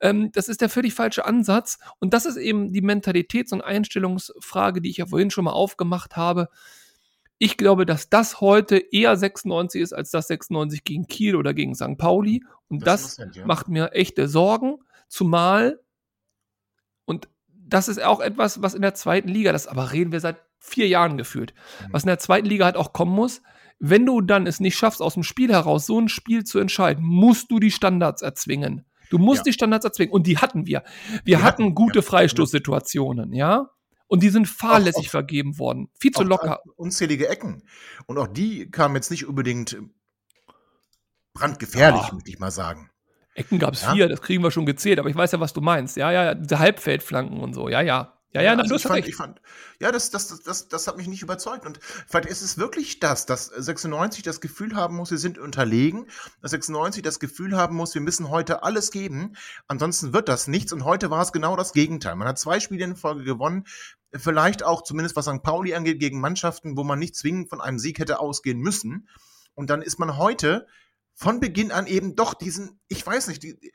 Ähm, 0.00 0.30
das 0.32 0.48
ist 0.48 0.60
der 0.60 0.68
völlig 0.68 0.94
falsche 0.94 1.24
Ansatz. 1.24 1.78
Und 1.98 2.14
das 2.14 2.24
ist 2.24 2.36
eben 2.36 2.72
die 2.72 2.82
Mentalitäts- 2.82 3.52
und 3.52 3.62
Einstellungsfrage, 3.62 4.80
die 4.80 4.90
ich 4.90 4.98
ja 4.98 5.06
vorhin 5.06 5.30
schon 5.30 5.44
mal 5.44 5.52
aufgemacht 5.52 6.16
habe. 6.16 6.48
Ich 7.38 7.56
glaube, 7.56 7.86
dass 7.86 8.10
das 8.10 8.40
heute 8.40 8.78
eher 8.78 9.16
96 9.16 9.80
ist 9.80 9.92
als 9.92 10.10
das 10.10 10.26
96 10.28 10.82
gegen 10.84 11.06
Kiel 11.06 11.36
oder 11.36 11.54
gegen 11.54 11.74
St. 11.74 11.96
Pauli. 11.96 12.42
Und 12.68 12.86
das, 12.86 13.16
das 13.16 13.36
ja. 13.36 13.46
macht 13.46 13.68
mir 13.68 13.92
echte 13.92 14.28
Sorgen. 14.28 14.78
Zumal, 15.08 15.80
und 17.04 17.28
das 17.50 17.88
ist 17.88 18.02
auch 18.02 18.20
etwas, 18.20 18.60
was 18.60 18.74
in 18.74 18.82
der 18.82 18.94
zweiten 18.94 19.28
Liga, 19.28 19.52
das 19.52 19.66
aber 19.66 19.92
reden 19.92 20.12
wir 20.12 20.20
seit 20.20 20.38
vier 20.58 20.88
Jahren 20.88 21.16
gefühlt, 21.16 21.54
mhm. 21.54 21.92
was 21.92 22.02
in 22.02 22.08
der 22.08 22.18
zweiten 22.18 22.46
Liga 22.46 22.64
halt 22.64 22.76
auch 22.76 22.92
kommen 22.92 23.14
muss. 23.14 23.42
Wenn 23.78 24.04
du 24.04 24.20
dann 24.20 24.46
es 24.46 24.58
nicht 24.58 24.76
schaffst, 24.76 25.00
aus 25.00 25.14
dem 25.14 25.22
Spiel 25.22 25.52
heraus 25.52 25.86
so 25.86 26.00
ein 26.00 26.08
Spiel 26.08 26.44
zu 26.44 26.58
entscheiden, 26.58 27.04
musst 27.04 27.50
du 27.50 27.60
die 27.60 27.70
Standards 27.70 28.22
erzwingen. 28.22 28.84
Du 29.10 29.18
musst 29.18 29.40
ja. 29.40 29.44
die 29.44 29.52
Standards 29.52 29.84
erzwingen. 29.84 30.12
Und 30.12 30.26
die 30.26 30.38
hatten 30.38 30.66
wir. 30.66 30.82
Wir 31.24 31.42
hatten, 31.42 31.64
hatten, 31.64 31.74
gute 31.74 32.00
ja. 32.00 32.02
Freistoßsituationen, 32.02 33.32
ja. 33.32 33.70
Und 34.08 34.22
die 34.22 34.30
sind 34.30 34.48
fahrlässig 34.48 35.06
auch, 35.08 35.12
vergeben 35.12 35.58
worden. 35.58 35.90
Viel 36.00 36.12
zu 36.12 36.24
locker. 36.24 36.62
Unzählige 36.76 37.28
Ecken. 37.28 37.62
Und 38.06 38.18
auch 38.18 38.26
die 38.26 38.70
kamen 38.70 38.96
jetzt 38.96 39.10
nicht 39.10 39.26
unbedingt 39.26 39.76
brandgefährlich, 41.34 42.02
ja. 42.08 42.14
möchte 42.14 42.30
ich 42.30 42.38
mal 42.38 42.50
sagen. 42.50 42.90
Ecken 43.34 43.58
gab 43.58 43.74
es 43.74 43.82
ja? 43.82 43.92
vier, 43.92 44.08
das 44.08 44.20
kriegen 44.20 44.42
wir 44.42 44.50
schon 44.50 44.66
gezählt, 44.66 44.98
aber 44.98 45.08
ich 45.08 45.14
weiß 45.14 45.32
ja, 45.32 45.40
was 45.40 45.52
du 45.52 45.60
meinst. 45.60 45.96
Ja, 45.96 46.10
ja, 46.10 46.34
diese 46.34 46.58
Halbfeldflanken 46.58 47.38
und 47.38 47.54
so, 47.54 47.68
ja, 47.68 47.80
ja. 47.80 48.17
Ja, 48.32 48.42
ja, 48.42 48.52
Ja, 48.52 48.58
also 48.58 48.74
ich 48.74 48.82
fand, 48.82 49.08
ich 49.08 49.16
fand, 49.16 49.40
ja, 49.80 49.90
das, 49.90 50.10
das, 50.10 50.28
das, 50.28 50.42
das, 50.42 50.68
das 50.68 50.86
hat 50.86 50.96
mich 50.96 51.08
nicht 51.08 51.22
überzeugt. 51.22 51.64
Und 51.64 51.80
vielleicht 52.06 52.28
ist 52.28 52.42
es 52.42 52.58
wirklich 52.58 53.00
das, 53.00 53.24
dass 53.24 53.46
96 53.46 54.22
das 54.22 54.40
Gefühl 54.40 54.76
haben 54.76 54.96
muss, 54.96 55.10
wir 55.10 55.18
sind 55.18 55.38
unterlegen, 55.38 56.06
dass 56.42 56.50
96 56.50 57.02
das 57.02 57.20
Gefühl 57.20 57.56
haben 57.56 57.74
muss, 57.74 57.94
wir 57.94 58.02
müssen 58.02 58.28
heute 58.28 58.62
alles 58.62 58.90
geben, 58.90 59.34
ansonsten 59.66 60.12
wird 60.12 60.28
das 60.28 60.46
nichts. 60.46 60.72
Und 60.72 60.84
heute 60.84 61.10
war 61.10 61.22
es 61.22 61.32
genau 61.32 61.56
das 61.56 61.72
Gegenteil. 61.72 62.16
Man 62.16 62.28
hat 62.28 62.38
zwei 62.38 62.60
Spiele 62.60 62.84
in 62.84 62.96
Folge 62.96 63.24
gewonnen, 63.24 63.64
vielleicht 64.14 64.62
auch 64.62 64.82
zumindest 64.82 65.16
was 65.16 65.24
St. 65.24 65.42
Pauli 65.42 65.74
angeht, 65.74 65.98
gegen 65.98 66.20
Mannschaften, 66.20 66.76
wo 66.76 66.84
man 66.84 66.98
nicht 66.98 67.16
zwingend 67.16 67.48
von 67.48 67.60
einem 67.60 67.78
Sieg 67.78 67.98
hätte 67.98 68.20
ausgehen 68.20 68.58
müssen. 68.58 69.08
Und 69.54 69.70
dann 69.70 69.82
ist 69.82 69.98
man 69.98 70.18
heute 70.18 70.66
von 71.14 71.40
Beginn 71.40 71.72
an 71.72 71.86
eben 71.86 72.14
doch 72.14 72.34
diesen, 72.34 72.78
ich 72.88 73.04
weiß 73.04 73.28
nicht, 73.28 73.42
die, 73.42 73.72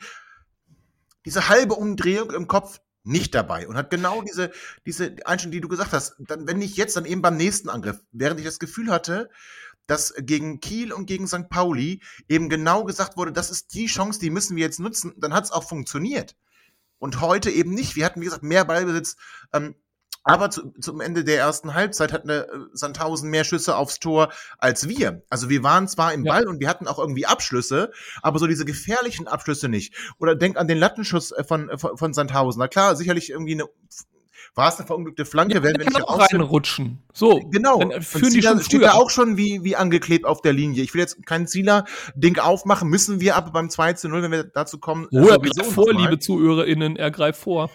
diese 1.26 1.50
halbe 1.50 1.74
Umdrehung 1.74 2.32
im 2.32 2.48
Kopf 2.48 2.80
nicht 3.04 3.36
dabei 3.36 3.68
und 3.68 3.76
hat 3.76 3.90
genau 3.90 4.22
diese, 4.22 4.52
diese 4.86 5.16
Einstellung, 5.26 5.52
die 5.52 5.62
du 5.62 5.68
gesagt 5.68 5.94
hast. 5.94 6.16
Dann, 6.20 6.48
wenn 6.48 6.58
nicht 6.58 6.78
jetzt, 6.78 6.96
dann 6.96 7.06
eben 7.06 7.22
beim 7.22 7.38
nächsten 7.38 7.70
Angriff. 7.70 8.00
Während 8.12 8.40
ich 8.40 8.46
das 8.46 8.60
Gefühl 8.60 8.90
hatte, 8.90 9.30
dass 9.88 10.14
gegen 10.18 10.60
Kiel 10.62 10.94
und 10.94 11.06
gegen 11.06 11.28
St. 11.28 11.50
Pauli 11.50 12.02
eben 12.30 12.50
genau 12.50 12.86
gesagt 12.86 13.18
wurde, 13.18 13.34
das 13.34 13.52
ist 13.52 13.74
die 13.74 13.88
Chance, 13.88 14.20
die 14.20 14.30
müssen 14.30 14.56
wir 14.56 14.64
jetzt 14.64 14.80
nutzen, 14.80 15.14
dann 15.18 15.34
hat 15.34 15.44
es 15.44 15.52
auch 15.52 15.68
funktioniert. 15.68 16.36
Und 17.00 17.20
heute 17.20 17.52
eben 17.52 17.74
nicht. 17.74 17.98
Wir 17.98 18.06
hatten, 18.06 18.22
wie 18.22 18.26
gesagt, 18.26 18.44
mehr 18.44 18.64
Ballbesitz. 18.64 19.18
Ähm, 19.52 19.76
aber 20.24 20.50
zu, 20.50 20.72
zum 20.80 21.02
Ende 21.02 21.24
der 21.24 21.38
ersten 21.38 21.74
Halbzeit 21.74 22.14
hatten 22.14 22.30
äh, 22.30 22.46
Sandhausen 22.72 23.30
mehr 23.30 23.44
Schüsse 23.44 23.76
aufs 23.76 24.00
Tor 24.00 24.30
als 24.58 24.88
wir. 24.88 25.24
Also 25.30 25.50
wir 25.50 25.64
waren 25.64 25.88
zwar 25.88 26.14
im 26.14 26.26
Ja. 26.26 26.34
Ball 26.34 26.48
und 26.48 26.60
wir 26.60 26.70
hatten 26.70 26.88
auch 26.88 27.00
irgendwie 27.00 27.26
Abschlüsse, 27.26 27.92
aber 28.22 28.40
so 28.40 28.48
diese 28.48 28.66
gefährlichen 28.66 29.28
Abschlüsse 29.28 29.70
nicht. 29.70 29.94
Oder 30.20 30.36
denk 30.36 30.58
an 30.58 30.68
den 30.68 30.78
Lattenschuss 30.78 31.32
äh, 31.32 31.44
von, 31.44 31.70
von, 31.78 31.98
von 31.98 32.14
Sandhausen. 32.14 32.60
Na 32.60 32.68
klar, 32.68 32.96
sicherlich 32.96 33.30
irgendwie 33.30 33.54
eine, 33.54 33.66
war 34.56 34.70
es 34.70 34.78
eine 34.78 34.88
verunglückte 34.88 35.26
Flanke, 35.26 35.64
werden 35.64 35.80
wir 35.80 35.86
nicht 35.86 36.04
auch 36.04 36.20
reinrutschen. 36.20 37.02
So, 37.12 37.40
Genau. 37.52 37.80
Dann 37.80 37.92
Und 37.92 38.04
führen 38.04 38.26
die 38.26 38.40
Zieler 38.40 38.52
schon 38.52 38.62
steht 38.62 38.84
da 38.84 38.94
auch 38.94 39.10
schon 39.10 39.36
wie, 39.36 39.64
wie 39.64 39.76
angeklebt 39.76 40.26
auf 40.26 40.42
der 40.42 40.54
Linie. 40.54 40.84
Ich 40.84 40.94
will 40.94 41.02
jetzt 41.02 41.26
kein 41.26 41.48
Zieler-Ding 41.48 42.40
aufmachen, 42.40 42.88
müssen 42.88 43.20
wir 43.20 43.36
aber 43.36 43.52
beim 43.52 43.70
2 43.70 43.94
zu 43.94 44.10
0, 44.10 44.24
wenn 44.24 44.32
wir 44.32 44.44
dazu 44.44 44.78
kommen. 44.80 45.08
Oh, 45.12 45.18
er 45.18 45.36
sowieso 45.36 45.62
greift 45.62 45.74
vor, 45.74 45.94
liebe 45.94 46.20
ZuhörerInnen, 46.20 46.96
er 46.96 47.12
greift 47.12 47.42
vor. 47.42 47.70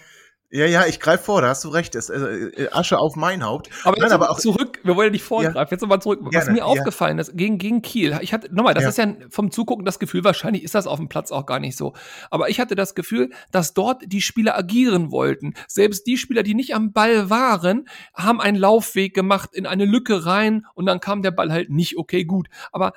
Ja, 0.51 0.65
ja, 0.65 0.87
ich 0.87 0.99
greife 0.99 1.25
vor, 1.25 1.43
da 1.43 1.49
hast 1.49 1.63
du 1.63 1.69
recht. 1.69 1.93
Es, 1.93 2.09
äh, 2.09 2.15
äh, 2.17 2.69
Asche 2.71 2.97
auf 2.97 3.15
mein 3.15 3.43
Haupt. 3.45 3.69
Aber 3.83 3.97
jetzt 3.97 4.03
Nein, 4.05 4.13
aber 4.13 4.31
auch 4.31 4.39
zurück, 4.39 4.79
wir 4.83 4.95
wollen 4.95 5.07
ja 5.07 5.11
nicht 5.11 5.23
vorgreifen, 5.23 5.67
jetzt 5.69 5.81
nochmal 5.81 6.01
zurück. 6.01 6.19
Was 6.23 6.31
Gerne, 6.31 6.51
mir 6.51 6.57
ja. 6.59 6.63
aufgefallen 6.65 7.19
ist, 7.19 7.37
gegen, 7.37 7.59
gegen 7.59 7.83
Kiel, 7.83 8.17
ich 8.21 8.33
hatte, 8.33 8.53
nochmal, 8.53 8.73
das 8.73 8.83
Ja. 8.83 8.89
ist 8.89 8.97
ja 8.97 9.13
vom 9.29 9.51
Zugucken 9.51 9.85
das 9.85 9.99
Gefühl, 9.99 10.23
wahrscheinlich 10.23 10.63
ist 10.63 10.73
das 10.73 10.87
auf 10.87 10.97
dem 10.97 11.07
Platz 11.07 11.31
auch 11.31 11.45
gar 11.45 11.59
nicht 11.59 11.77
so. 11.77 11.93
Aber 12.31 12.49
ich 12.49 12.59
hatte 12.59 12.73
das 12.73 12.95
Gefühl, 12.95 13.29
dass 13.51 13.75
dort 13.75 14.01
die 14.07 14.21
Spieler 14.21 14.57
agieren 14.57 15.11
wollten. 15.11 15.53
Selbst 15.67 16.07
die 16.07 16.17
Spieler, 16.17 16.41
die 16.41 16.55
nicht 16.55 16.73
am 16.73 16.93
Ball 16.93 17.29
waren, 17.29 17.87
haben 18.15 18.41
einen 18.41 18.57
Laufweg 18.57 19.13
gemacht 19.13 19.51
in 19.53 19.67
eine 19.67 19.85
Lücke 19.85 20.25
rein 20.25 20.65
und 20.73 20.87
dann 20.87 20.99
kam 20.99 21.21
der 21.21 21.31
Ball 21.31 21.51
halt 21.51 21.69
nicht, 21.69 21.95
okay, 21.97 22.25
gut. 22.25 22.47
Aber 22.71 22.93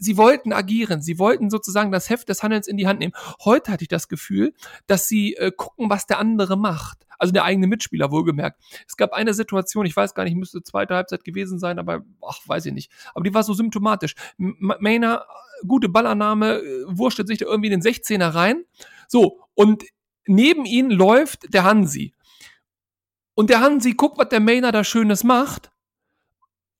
sie 0.00 0.16
wollten 0.16 0.52
agieren, 0.52 1.02
sie 1.02 1.18
wollten 1.18 1.50
sozusagen 1.50 1.90
das 1.92 2.10
Heft 2.10 2.28
des 2.28 2.42
Handelns 2.42 2.66
in 2.66 2.76
die 2.76 2.86
Hand 2.86 3.00
nehmen. 3.00 3.14
Heute 3.44 3.72
hatte 3.72 3.82
ich 3.82 3.88
das 3.88 4.08
Gefühl, 4.08 4.54
dass 4.86 5.08
sie 5.08 5.34
äh, 5.34 5.52
gucken, 5.54 5.90
was 5.90 6.06
der 6.06 6.18
andere 6.18 6.56
macht. 6.56 7.06
Also 7.18 7.32
der 7.32 7.44
eigene 7.44 7.66
Mitspieler, 7.66 8.10
wohlgemerkt. 8.10 8.60
Es 8.86 8.96
gab 8.96 9.12
eine 9.12 9.34
Situation, 9.34 9.86
ich 9.86 9.96
weiß 9.96 10.14
gar 10.14 10.24
nicht, 10.24 10.36
müsste 10.36 10.62
zweite 10.62 10.94
Halbzeit 10.94 11.24
gewesen 11.24 11.58
sein, 11.58 11.78
aber 11.78 12.04
ach, 12.26 12.40
weiß 12.46 12.66
ich 12.66 12.72
nicht. 12.72 12.90
Aber 13.14 13.24
die 13.24 13.34
war 13.34 13.42
so 13.42 13.54
symptomatisch. 13.54 14.14
Mainer, 14.36 15.24
äh, 15.62 15.66
gute 15.66 15.88
Ballannahme, 15.88 16.58
äh, 16.58 16.84
wurschtelt 16.86 17.28
sich 17.28 17.38
da 17.38 17.46
irgendwie 17.46 17.70
in 17.70 17.80
den 17.80 17.82
16er 17.82 18.34
rein. 18.34 18.64
So, 19.08 19.40
und 19.54 19.84
neben 20.26 20.64
ihn 20.64 20.90
läuft 20.90 21.52
der 21.54 21.64
Hansi. 21.64 22.14
Und 23.34 23.50
der 23.50 23.60
Hansi 23.60 23.92
guckt, 23.92 24.18
was 24.18 24.28
der 24.28 24.40
Mainer 24.40 24.72
da 24.72 24.84
Schönes 24.84 25.24
macht, 25.24 25.70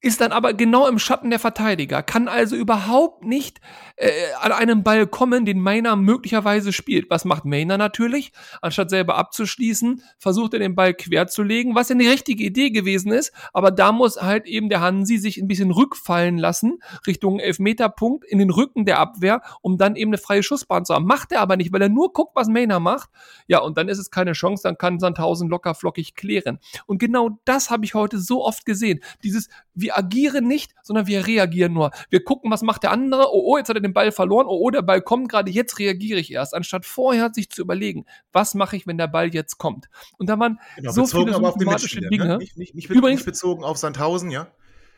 ist 0.04 0.20
dann 0.20 0.32
aber 0.32 0.52
genau 0.52 0.86
im 0.86 0.98
Schatten 0.98 1.30
der 1.30 1.38
Verteidiger, 1.38 2.02
kann 2.02 2.28
also 2.28 2.56
überhaupt 2.56 3.24
nicht 3.24 3.60
äh, 3.96 4.10
an 4.38 4.52
einen 4.52 4.82
Ball 4.82 5.06
kommen, 5.06 5.46
den 5.46 5.60
Mainer 5.60 5.96
möglicherweise 5.96 6.74
spielt. 6.74 7.08
Was 7.08 7.24
macht 7.24 7.46
Mainer 7.46 7.78
natürlich? 7.78 8.32
Anstatt 8.60 8.90
selber 8.90 9.16
abzuschließen, 9.16 10.02
versucht 10.18 10.52
er 10.52 10.58
den 10.58 10.74
Ball 10.74 10.92
quer 10.92 11.26
zu 11.26 11.42
legen, 11.42 11.74
was 11.74 11.88
ja 11.88 11.94
eine 11.94 12.10
richtige 12.10 12.44
Idee 12.44 12.68
gewesen 12.68 13.12
ist, 13.12 13.32
aber 13.54 13.70
da 13.70 13.92
muss 13.92 14.20
halt 14.20 14.46
eben 14.46 14.68
der 14.68 14.82
Hansi 14.82 15.16
sich 15.16 15.38
ein 15.38 15.48
bisschen 15.48 15.70
rückfallen 15.70 16.36
lassen, 16.36 16.80
Richtung 17.06 17.40
Elfmeterpunkt, 17.40 18.26
in 18.26 18.38
den 18.38 18.50
Rücken 18.50 18.84
der 18.84 18.98
Abwehr, 18.98 19.40
um 19.62 19.78
dann 19.78 19.96
eben 19.96 20.10
eine 20.10 20.18
freie 20.18 20.42
Schussbahn 20.42 20.84
zu 20.84 20.94
haben. 20.94 21.06
Macht 21.06 21.32
er 21.32 21.40
aber 21.40 21.56
nicht, 21.56 21.72
weil 21.72 21.80
er 21.80 21.88
nur 21.88 22.12
guckt, 22.12 22.36
was 22.36 22.48
Mainer 22.48 22.78
macht. 22.78 23.08
Ja, 23.46 23.60
und 23.60 23.78
dann 23.78 23.88
ist 23.88 23.98
es 23.98 24.10
keine 24.10 24.32
Chance, 24.32 24.64
dann 24.64 24.76
kann 24.76 25.00
Sandhausen 25.00 25.48
locker 25.48 25.74
flockig 25.74 26.14
klären. 26.14 26.58
Und 26.84 26.98
genau 26.98 27.38
das 27.46 27.70
habe 27.70 27.86
ich 27.86 27.94
heute 27.94 28.18
so 28.18 28.44
oft 28.44 28.66
gesehen. 28.66 29.00
Dieses, 29.22 29.48
wir 29.94 29.98
agieren 29.98 30.46
nicht, 30.46 30.74
sondern 30.82 31.06
wir 31.06 31.26
reagieren 31.26 31.72
nur. 31.72 31.90
Wir 32.10 32.22
gucken, 32.24 32.50
was 32.50 32.62
macht 32.62 32.82
der 32.82 32.90
andere. 32.90 33.28
Oh, 33.32 33.42
oh, 33.52 33.58
jetzt 33.58 33.68
hat 33.68 33.76
er 33.76 33.82
den 33.82 33.92
Ball 33.92 34.12
verloren. 34.12 34.46
Oh, 34.46 34.58
oh, 34.60 34.70
der 34.70 34.82
Ball 34.82 35.00
kommt 35.02 35.28
gerade. 35.28 35.50
Jetzt 35.50 35.78
reagiere 35.78 36.18
ich 36.20 36.32
erst, 36.32 36.54
anstatt 36.54 36.84
vorher 36.86 37.30
sich 37.32 37.50
zu 37.50 37.62
überlegen, 37.62 38.04
was 38.32 38.54
mache 38.54 38.76
ich, 38.76 38.86
wenn 38.86 38.98
der 38.98 39.08
Ball 39.08 39.32
jetzt 39.34 39.58
kommt. 39.58 39.86
Und 40.18 40.28
da 40.28 40.38
waren 40.38 40.58
Genau, 40.76 40.92
so 40.92 41.06
viele 41.06 41.32
symptomatische 41.34 42.00
Mitspieler, 42.00 42.08
Dinge. 42.10 42.26
Ne? 42.26 42.38
Nicht, 42.38 42.56
nicht, 42.58 42.74
nicht, 42.74 42.90
Übrigens- 42.90 43.20
nicht 43.20 43.26
bezogen 43.26 43.64
auf 43.64 43.76
Sandhausen, 43.78 44.30
ja? 44.30 44.48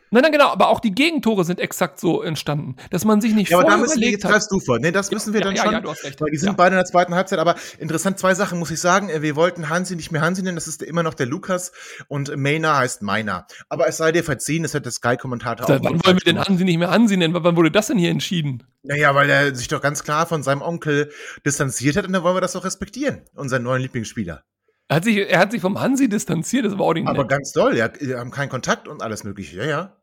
Nein, 0.09 0.23
nein, 0.23 0.31
genau, 0.31 0.49
aber 0.49 0.69
auch 0.69 0.79
die 0.79 0.95
Gegentore 0.95 1.43
sind 1.43 1.59
exakt 1.59 1.99
so 1.99 2.21
entstanden, 2.21 2.75
dass 2.91 3.03
man 3.03 3.19
sich 3.19 3.33
nicht 3.33 3.49
Ja, 3.51 3.59
aber 3.59 3.69
da 3.69 3.77
müssen 3.77 3.99
wir, 3.99 4.09
jetzt 4.09 4.25
greifst 4.25 4.51
du 4.51 4.59
vor. 4.59 4.79
Nee, 4.79 4.91
das 4.91 5.11
müssen 5.11 5.33
wir 5.33 5.41
ja, 5.41 5.45
dann 5.47 5.55
ja, 5.55 5.63
schon. 5.63 5.73
ja, 5.73 5.79
du 5.81 5.89
hast 5.89 6.03
recht. 6.03 6.21
Weil 6.21 6.31
die 6.31 6.37
sind 6.37 6.55
beide 6.55 6.75
in 6.75 6.77
der 6.77 6.85
zweiten 6.85 7.13
Halbzeit, 7.13 7.39
aber 7.39 7.55
interessant, 7.77 8.17
zwei 8.17 8.33
Sachen 8.33 8.59
muss 8.59 8.71
ich 8.71 8.79
sagen. 8.79 9.09
Äh, 9.09 9.21
Wir 9.21 9.35
wollten 9.35 9.69
Hansi 9.69 9.95
nicht 9.95 10.11
mehr 10.11 10.21
Hansi 10.21 10.43
nennen, 10.43 10.55
das 10.55 10.67
ist 10.67 10.81
immer 10.81 11.03
noch 11.03 11.13
der 11.13 11.25
Lukas 11.25 11.71
und 12.07 12.35
Mainer 12.37 12.77
heißt 12.77 13.01
Meiner. 13.01 13.47
Aber 13.67 13.87
es 13.87 13.97
sei 13.97 14.11
dir 14.11 14.23
verziehen, 14.23 14.63
das 14.63 14.73
hat 14.73 14.85
der 14.85 14.91
Sky-Kommentator 14.93 15.67
Seit 15.67 15.83
wann 15.83 15.99
wollen 16.05 16.17
wir 16.17 16.33
den 16.33 16.39
Hansi 16.39 16.63
nicht 16.63 16.77
mehr 16.77 16.91
Hansi 16.91 17.17
nennen? 17.17 17.33
Wann 17.37 17.55
wurde 17.55 17.71
das 17.71 17.87
denn 17.87 17.97
hier 17.97 18.11
entschieden? 18.11 18.63
Naja, 18.83 19.13
weil 19.13 19.29
er 19.29 19.53
sich 19.53 19.67
doch 19.67 19.81
ganz 19.81 20.03
klar 20.03 20.25
von 20.25 20.43
seinem 20.43 20.61
Onkel 20.61 21.11
distanziert 21.45 21.97
hat 21.97 22.07
und 22.07 22.13
dann 22.13 22.23
wollen 22.23 22.35
wir 22.35 22.41
das 22.41 22.53
doch 22.53 22.63
respektieren, 22.63 23.23
unseren 23.35 23.63
neuen 23.63 23.81
Lieblingsspieler. 23.81 24.43
Er 24.89 24.95
hat 24.95 25.03
sich, 25.03 25.17
er 25.17 25.39
hat 25.39 25.51
sich 25.51 25.59
vom 25.59 25.81
Hansi 25.81 26.07
distanziert, 26.07 26.65
das 26.65 26.77
war 26.77 26.85
auch 26.85 26.93
nicht 26.93 27.07
Aber 27.07 27.27
ganz 27.27 27.51
doll, 27.51 27.75
ja, 27.75 27.89
wir 27.99 28.19
haben 28.19 28.31
keinen 28.31 28.47
Kontakt 28.47 28.87
und 28.87 29.01
alles 29.01 29.25
mögliche, 29.25 29.57
ja, 29.57 29.65
ja. 29.65 29.96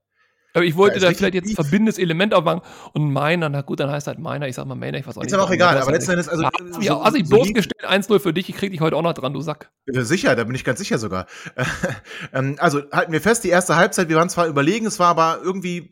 Aber 0.55 0.65
ich 0.65 0.77
wollte 0.77 0.97
ist 0.97 1.03
da 1.03 1.09
richtig 1.09 1.19
vielleicht 1.19 1.35
jetzt 1.35 1.47
tief. 1.49 1.57
verbindendes 1.57 1.99
Element 1.99 2.33
aufmachen. 2.33 2.61
Und 2.93 3.13
meiner, 3.13 3.49
na 3.49 3.61
gut, 3.63 3.81
dann 3.81 3.91
heißt 3.91 4.07
halt 4.07 4.19
meiner, 4.21 4.47
ich 4.49 4.55
sag 4.55 4.67
mal 4.67 4.77
meiner, 4.77 4.99
ich 4.99 5.07
weiß 5.07 5.19
auch 5.19 5.23
Ist 5.23 5.27
nicht. 5.27 5.35
aber 5.35 5.43
auch 5.43 5.47
warum, 5.49 5.55
egal, 5.57 5.77
aber 5.77 5.87
halt 5.87 5.95
letzten. 5.97 6.13
Endes, 6.13 6.29
also, 6.29 6.43
Ja, 6.45 6.51
hast 6.53 6.79
mich 6.79 6.87
so- 6.89 6.95
auch- 6.95 7.05
hast 7.05 7.17
dich 7.17 7.27
so 7.29 7.35
bloßgestellt, 7.37 7.85
1-0 7.89 8.19
für 8.21 8.33
dich, 8.33 8.49
ich 8.49 8.57
krieg 8.57 8.71
dich 8.71 8.81
heute 8.81 8.95
auch 8.97 9.03
noch 9.03 9.15
dran, 9.15 9.33
du 9.35 9.41
Sack. 9.41 9.71
Ja, 9.87 10.03
Sicher, 10.05 10.37
da 10.37 10.45
bin 10.45 10.55
ich 10.55 10.65
ganz 10.65 10.79
sicher 10.79 10.99
sogar. 10.99 11.27
Ähm, 12.33 12.57
also 12.59 12.83
halten 12.93 13.13
wir 13.13 13.21
fest, 13.21 13.45
die 13.45 13.49
erste 13.51 13.77
Halbzeit, 13.77 14.09
wir 14.09 14.17
waren 14.17 14.29
zwar 14.29 14.47
überlegen, 14.47 14.87
es 14.87 14.99
war 14.99 15.09
aber 15.09 15.41
irgendwie 15.43 15.91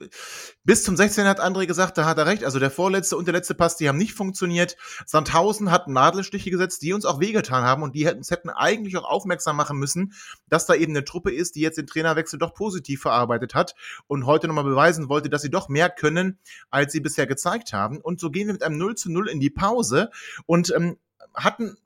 bis 0.65 0.85
zum 0.85 0.97
16. 0.97 1.27
hat 1.27 1.41
André 1.41 1.67
gesagt, 1.67 1.99
da 1.99 2.05
hat 2.05 2.19
er 2.19 2.27
recht. 2.27 2.45
Also 2.45 2.59
der 2.59 2.71
vorletzte 2.71 3.17
und 3.17 3.27
der 3.27 3.35
letzte 3.35 3.55
Pass, 3.55 3.77
die 3.77 3.89
haben 3.89 3.99
nicht 3.99 4.15
funktioniert. 4.15 4.77
Sandhausen 5.07 5.71
hat 5.71 5.89
Nadelstiche 5.89 6.51
gesetzt, 6.51 6.83
die 6.83 6.93
uns 6.93 7.05
auch 7.05 7.19
wehgetan 7.19 7.65
haben 7.65 7.83
und 7.83 7.97
die 7.97 8.07
hätten, 8.07 8.19
uns 8.19 8.31
hätten 8.31 8.51
eigentlich 8.51 8.97
auch 8.97 9.05
aufmerksam 9.05 9.57
machen 9.57 9.79
müssen, 9.79 10.13
dass 10.49 10.67
da 10.67 10.75
eben 10.75 10.93
eine 10.93 11.05
Truppe 11.05 11.33
ist, 11.33 11.57
die 11.57 11.61
jetzt 11.61 11.79
den 11.79 11.87
Trainerwechsel 11.87 12.39
doch 12.39 12.55
positiv 12.55 13.03
verarbeitet 13.03 13.55
hat 13.55 13.75
und 14.07 14.27
heute 14.27 14.47
nochmal 14.47 14.65
beweisen 14.65 15.09
wollte, 15.09 15.29
dass 15.29 15.43
sie 15.43 15.51
doch 15.51 15.69
mehr 15.69 15.91
können, 15.91 16.39
als 16.71 16.93
sie 16.93 17.01
bisher 17.01 17.27
gezeigt 17.27 17.73
haben. 17.73 17.99
Und 18.01 18.21
so 18.21 18.31
gehen 18.31 18.47
wir 18.47 18.55
mit 18.55 18.63
einem 18.63 18.79
0 18.79 18.95
zu 18.95 19.11
0 19.11 19.29
in 19.29 19.41
die 19.41 19.51
Pause 19.51 20.11
und 20.47 20.73
ähm, 20.77 20.97
hatten 21.35 21.77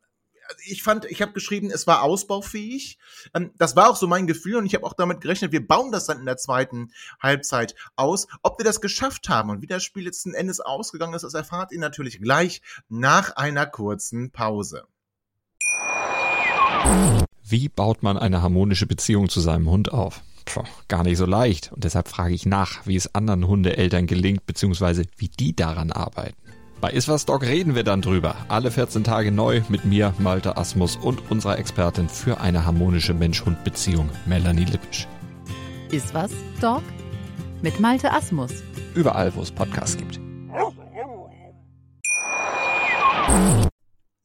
ich 0.65 0.83
fand, 0.83 1.05
ich 1.07 1.23
habe 1.23 1.33
geschrieben, 1.33 1.71
es 1.71 1.87
war 1.87 2.03
ausbaufähig. 2.03 2.99
Ähm, 3.35 3.53
Das 3.59 3.77
war 3.77 3.91
auch 3.91 3.97
so 3.97 4.07
mein 4.07 4.27
Gefühl 4.27 4.57
und 4.57 4.67
ich 4.67 4.75
habe 4.75 4.85
auch 4.85 4.95
damit 4.95 5.21
gerechnet, 5.21 5.53
wir 5.53 5.67
bauen 5.67 5.93
das 5.93 6.07
dann 6.07 6.19
in 6.19 6.27
der 6.27 6.37
zweiten 6.37 6.93
Halbzeit 7.21 7.75
aus. 7.97 8.27
Ob 8.43 8.59
wir 8.59 8.65
das 8.65 8.81
geschafft 8.81 9.29
haben 9.29 9.51
und 9.51 9.63
wie 9.63 9.67
das 9.67 9.85
Spiel 9.85 10.05
letzten 10.05 10.35
Endes 10.35 10.61
ausgegangen 10.61 11.15
ist, 11.15 11.23
das 11.23 11.35
erfahrt 11.35 11.73
ihr 11.73 11.81
natürlich 11.81 12.21
gleich 12.21 12.63
nach 12.89 13.37
einer 13.37 13.67
kurzen 13.67 14.31
Pause. 14.31 14.87
Wie 17.43 17.69
baut 17.69 18.03
man 18.03 18.19
eine 18.19 18.43
harmonische 18.43 18.87
Beziehung 18.87 19.29
zu 19.29 19.41
seinem 19.41 19.69
Hund 19.71 19.93
auf? 19.93 20.23
Puh, 20.45 20.63
gar 20.89 21.03
nicht 21.03 21.19
so 21.19 21.27
leicht. 21.27 21.73
Und 21.73 21.85
deshalb 21.85 22.09
frage 22.09 22.35
ich 22.35 22.47
nach, 22.47 22.87
wie 22.87 22.97
es 22.97 23.15
anderen 23.15 23.47
Hundeeltern 23.47 24.07
gelingt, 24.07 24.47
beziehungsweise 24.47 25.05
wie 25.17 25.29
die 25.29 25.55
daran 25.55 25.91
arbeiten. 25.93 26.46
Bei 26.81 26.91
Iswas 26.91 27.25
Dog 27.25 27.43
reden 27.43 27.75
wir 27.75 27.85
dann 27.85 28.03
drüber. 28.03 28.37
Alle 28.49 28.71
14 28.71 29.03
Tage 29.03 29.33
neu 29.33 29.63
mit 29.69 29.85
mir, 29.85 30.13
Malte 30.19 30.57
Asmus 30.57 30.97
und 30.97 31.31
unserer 31.31 31.59
Expertin 31.59 32.09
für 32.09 32.41
eine 32.41 32.67
harmonische 32.67 33.15
Mensch-Hund-Beziehung, 33.15 34.11
Melanie 34.27 34.65
Lippisch. 34.67 35.09
Ist 35.91 36.13
was, 36.13 36.33
Dog? 36.61 36.83
Mit 37.63 37.81
Malte 37.81 38.13
Asmus. 38.13 38.53
Überall, 38.95 39.35
wo 39.35 39.41
es 39.43 39.51
Podcasts 39.51 39.97
gibt. 39.97 40.21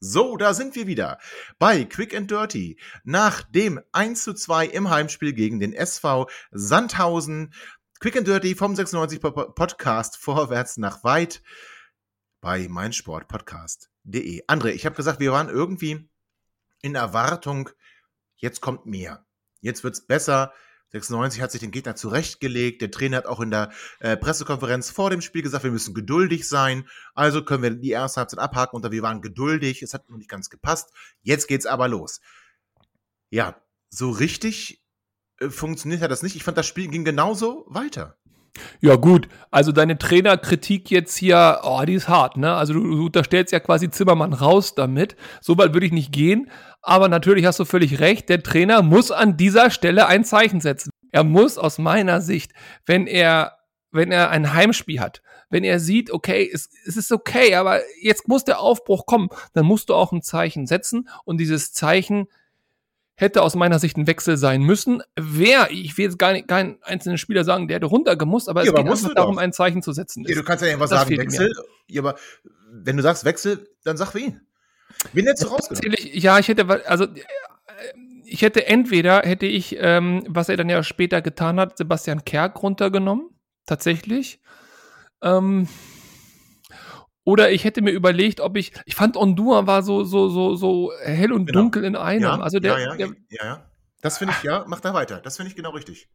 So, 0.04 0.36
da 0.36 0.52
sind 0.52 0.74
wir 0.74 0.86
wieder 0.86 1.18
bei 1.58 1.84
Quick 1.84 2.14
and 2.14 2.30
Dirty. 2.30 2.78
Nach 3.04 3.42
dem 3.42 3.80
1 3.92 4.22
zu 4.24 4.34
2 4.34 4.66
im 4.66 4.90
Heimspiel 4.90 5.32
gegen 5.32 5.58
den 5.60 5.72
SV 5.72 6.28
Sandhausen. 6.50 7.52
Quick 8.00 8.16
and 8.16 8.26
Dirty 8.26 8.54
vom 8.56 8.74
96 8.74 9.20
Po- 9.20 9.30
Podcast 9.30 10.16
vorwärts 10.18 10.76
nach 10.76 11.04
weit 11.04 11.40
bei 12.42 12.68
meinsportpodcast.de. 12.68 14.44
André, 14.46 14.70
ich 14.72 14.84
habe 14.84 14.96
gesagt, 14.96 15.20
wir 15.20 15.32
waren 15.32 15.48
irgendwie 15.48 16.10
in 16.82 16.94
Erwartung, 16.94 17.70
jetzt 18.36 18.60
kommt 18.60 18.84
mehr. 18.84 19.24
Jetzt 19.60 19.84
wird's 19.84 20.04
besser. 20.04 20.52
96 20.90 21.40
hat 21.40 21.50
sich 21.50 21.60
den 21.60 21.70
Gegner 21.70 21.96
zurechtgelegt. 21.96 22.82
Der 22.82 22.90
Trainer 22.90 23.18
hat 23.18 23.26
auch 23.26 23.40
in 23.40 23.50
der 23.50 23.70
äh, 24.00 24.16
Pressekonferenz 24.16 24.90
vor 24.90 25.08
dem 25.08 25.22
Spiel 25.22 25.40
gesagt, 25.40 25.64
wir 25.64 25.70
müssen 25.70 25.94
geduldig 25.94 26.46
sein. 26.46 26.86
Also 27.14 27.44
können 27.44 27.62
wir 27.62 27.70
die 27.70 27.90
erste 27.90 28.20
Halbzeit 28.20 28.40
abhaken 28.40 28.76
und 28.76 28.90
wir 28.90 29.02
waren 29.02 29.22
geduldig. 29.22 29.80
Es 29.80 29.94
hat 29.94 30.10
noch 30.10 30.18
nicht 30.18 30.28
ganz 30.28 30.50
gepasst. 30.50 30.92
Jetzt 31.22 31.48
geht's 31.48 31.64
aber 31.64 31.88
los. 31.88 32.20
Ja, 33.30 33.62
so 33.88 34.10
richtig 34.10 34.84
äh, 35.38 35.48
funktioniert 35.48 36.02
hat 36.02 36.10
das 36.10 36.22
nicht. 36.22 36.36
Ich 36.36 36.44
fand, 36.44 36.58
das 36.58 36.66
Spiel 36.66 36.88
ging 36.88 37.04
genauso 37.04 37.64
weiter. 37.68 38.18
Ja, 38.80 38.96
gut. 38.96 39.28
Also 39.50 39.72
deine 39.72 39.98
Trainerkritik 39.98 40.90
jetzt 40.90 41.16
hier, 41.16 41.60
oh, 41.62 41.82
die 41.86 41.94
ist 41.94 42.08
hart, 42.08 42.36
ne? 42.36 42.54
Also 42.54 42.74
du, 42.74 42.80
du 42.80 43.06
unterstellst 43.06 43.52
ja 43.52 43.60
quasi 43.60 43.90
Zimmermann 43.90 44.32
raus 44.32 44.74
damit. 44.74 45.16
So 45.40 45.56
weit 45.56 45.72
würde 45.72 45.86
ich 45.86 45.92
nicht 45.92 46.12
gehen. 46.12 46.50
Aber 46.82 47.08
natürlich 47.08 47.46
hast 47.46 47.60
du 47.60 47.64
völlig 47.64 48.00
recht. 48.00 48.28
Der 48.28 48.42
Trainer 48.42 48.82
muss 48.82 49.10
an 49.10 49.36
dieser 49.36 49.70
Stelle 49.70 50.06
ein 50.06 50.24
Zeichen 50.24 50.60
setzen. 50.60 50.90
Er 51.12 51.24
muss 51.24 51.58
aus 51.58 51.78
meiner 51.78 52.20
Sicht, 52.20 52.52
wenn 52.86 53.06
er, 53.06 53.58
wenn 53.90 54.10
er 54.10 54.30
ein 54.30 54.52
Heimspiel 54.52 55.00
hat, 55.00 55.22
wenn 55.50 55.64
er 55.64 55.78
sieht, 55.78 56.10
okay, 56.10 56.50
es, 56.52 56.70
es 56.86 56.96
ist 56.96 57.12
okay, 57.12 57.54
aber 57.54 57.80
jetzt 58.00 58.26
muss 58.26 58.44
der 58.44 58.58
Aufbruch 58.58 59.06
kommen, 59.06 59.28
dann 59.52 59.66
musst 59.66 59.90
du 59.90 59.94
auch 59.94 60.12
ein 60.12 60.22
Zeichen 60.22 60.66
setzen 60.66 61.08
und 61.24 61.38
dieses 61.38 61.72
Zeichen 61.72 62.26
hätte 63.22 63.42
aus 63.42 63.54
meiner 63.54 63.78
Sicht 63.78 63.96
ein 63.96 64.06
Wechsel 64.06 64.36
sein 64.36 64.62
müssen. 64.62 65.02
Wer, 65.16 65.70
ich 65.70 65.96
will 65.96 66.04
jetzt 66.04 66.18
gar 66.18 66.32
nicht, 66.32 66.48
keinen 66.48 66.76
einzelnen 66.82 67.16
Spieler 67.16 67.44
sagen, 67.44 67.68
der 67.68 67.76
hätte 67.76 67.86
runtergemusst, 67.86 68.48
aber 68.48 68.60
Ja, 68.60 68.64
es 68.64 68.74
aber 68.74 68.82
geht 68.82 68.92
einfach 68.92 69.14
darum, 69.14 69.38
ein 69.38 69.52
Zeichen 69.52 69.82
zu 69.82 69.92
setzen. 69.92 70.24
Ja, 70.28 70.34
du 70.34 70.42
kannst 70.42 70.62
ja 70.62 70.68
irgendwas 70.68 70.90
Das 70.90 71.00
sagen, 71.00 71.08
fehlt 71.08 71.20
mir. 71.20 71.38
Wechsel. 71.38 71.52
Ja, 71.88 72.02
aber 72.02 72.16
wenn 72.70 72.96
du 72.96 73.02
sagst 73.02 73.24
Wechsel, 73.24 73.68
dann 73.84 73.96
sag 73.96 74.14
wen. 74.14 74.42
Wen 75.12 75.26
hättest 75.26 75.44
du 75.44 75.48
rausgenommen? 75.48 75.96
Ja, 76.12 76.38
ich 76.38 76.48
hätte, 76.48 76.68
also 76.86 77.04
äh, 77.04 77.08
ich 78.24 78.42
hätte 78.42 78.66
entweder, 78.66 79.22
hätte 79.22 79.46
ich, 79.46 79.76
ähm, 79.78 80.24
was 80.28 80.48
er 80.48 80.56
dann 80.56 80.68
ja 80.68 80.82
später 80.82 81.22
getan 81.22 81.58
hat, 81.58 81.78
Sebastian 81.78 82.24
Kerk 82.24 82.62
runtergenommen, 82.62 83.30
tatsächlich. 83.66 84.40
Ähm, 85.22 85.68
oder 87.24 87.50
ich 87.52 87.64
hätte 87.64 87.82
mir 87.82 87.90
überlegt, 87.92 88.40
ob 88.40 88.56
ich, 88.56 88.72
ich 88.86 88.94
fand 88.94 89.16
Ondua 89.16 89.66
war 89.66 89.82
so, 89.82 90.04
so, 90.04 90.28
so, 90.28 90.54
so 90.56 90.92
hell 91.02 91.32
und 91.32 91.46
Genau. 91.46 91.60
dunkel 91.60 91.84
in 91.84 91.96
einem. 91.96 92.22
Ja, 92.22 92.40
also 92.40 92.58
der, 92.60 92.78
ja, 92.78 92.88
ja, 92.90 92.96
der 92.96 93.06
ja, 93.30 93.44
ja. 93.44 93.70
Das 94.00 94.18
finde 94.18 94.34
ich, 94.36 94.42
ja, 94.42 94.64
mach 94.66 94.80
da 94.80 94.94
weiter. 94.94 95.20
Das 95.20 95.36
finde 95.36 95.50
ich 95.50 95.56
genau 95.56 95.70
richtig. 95.70 96.08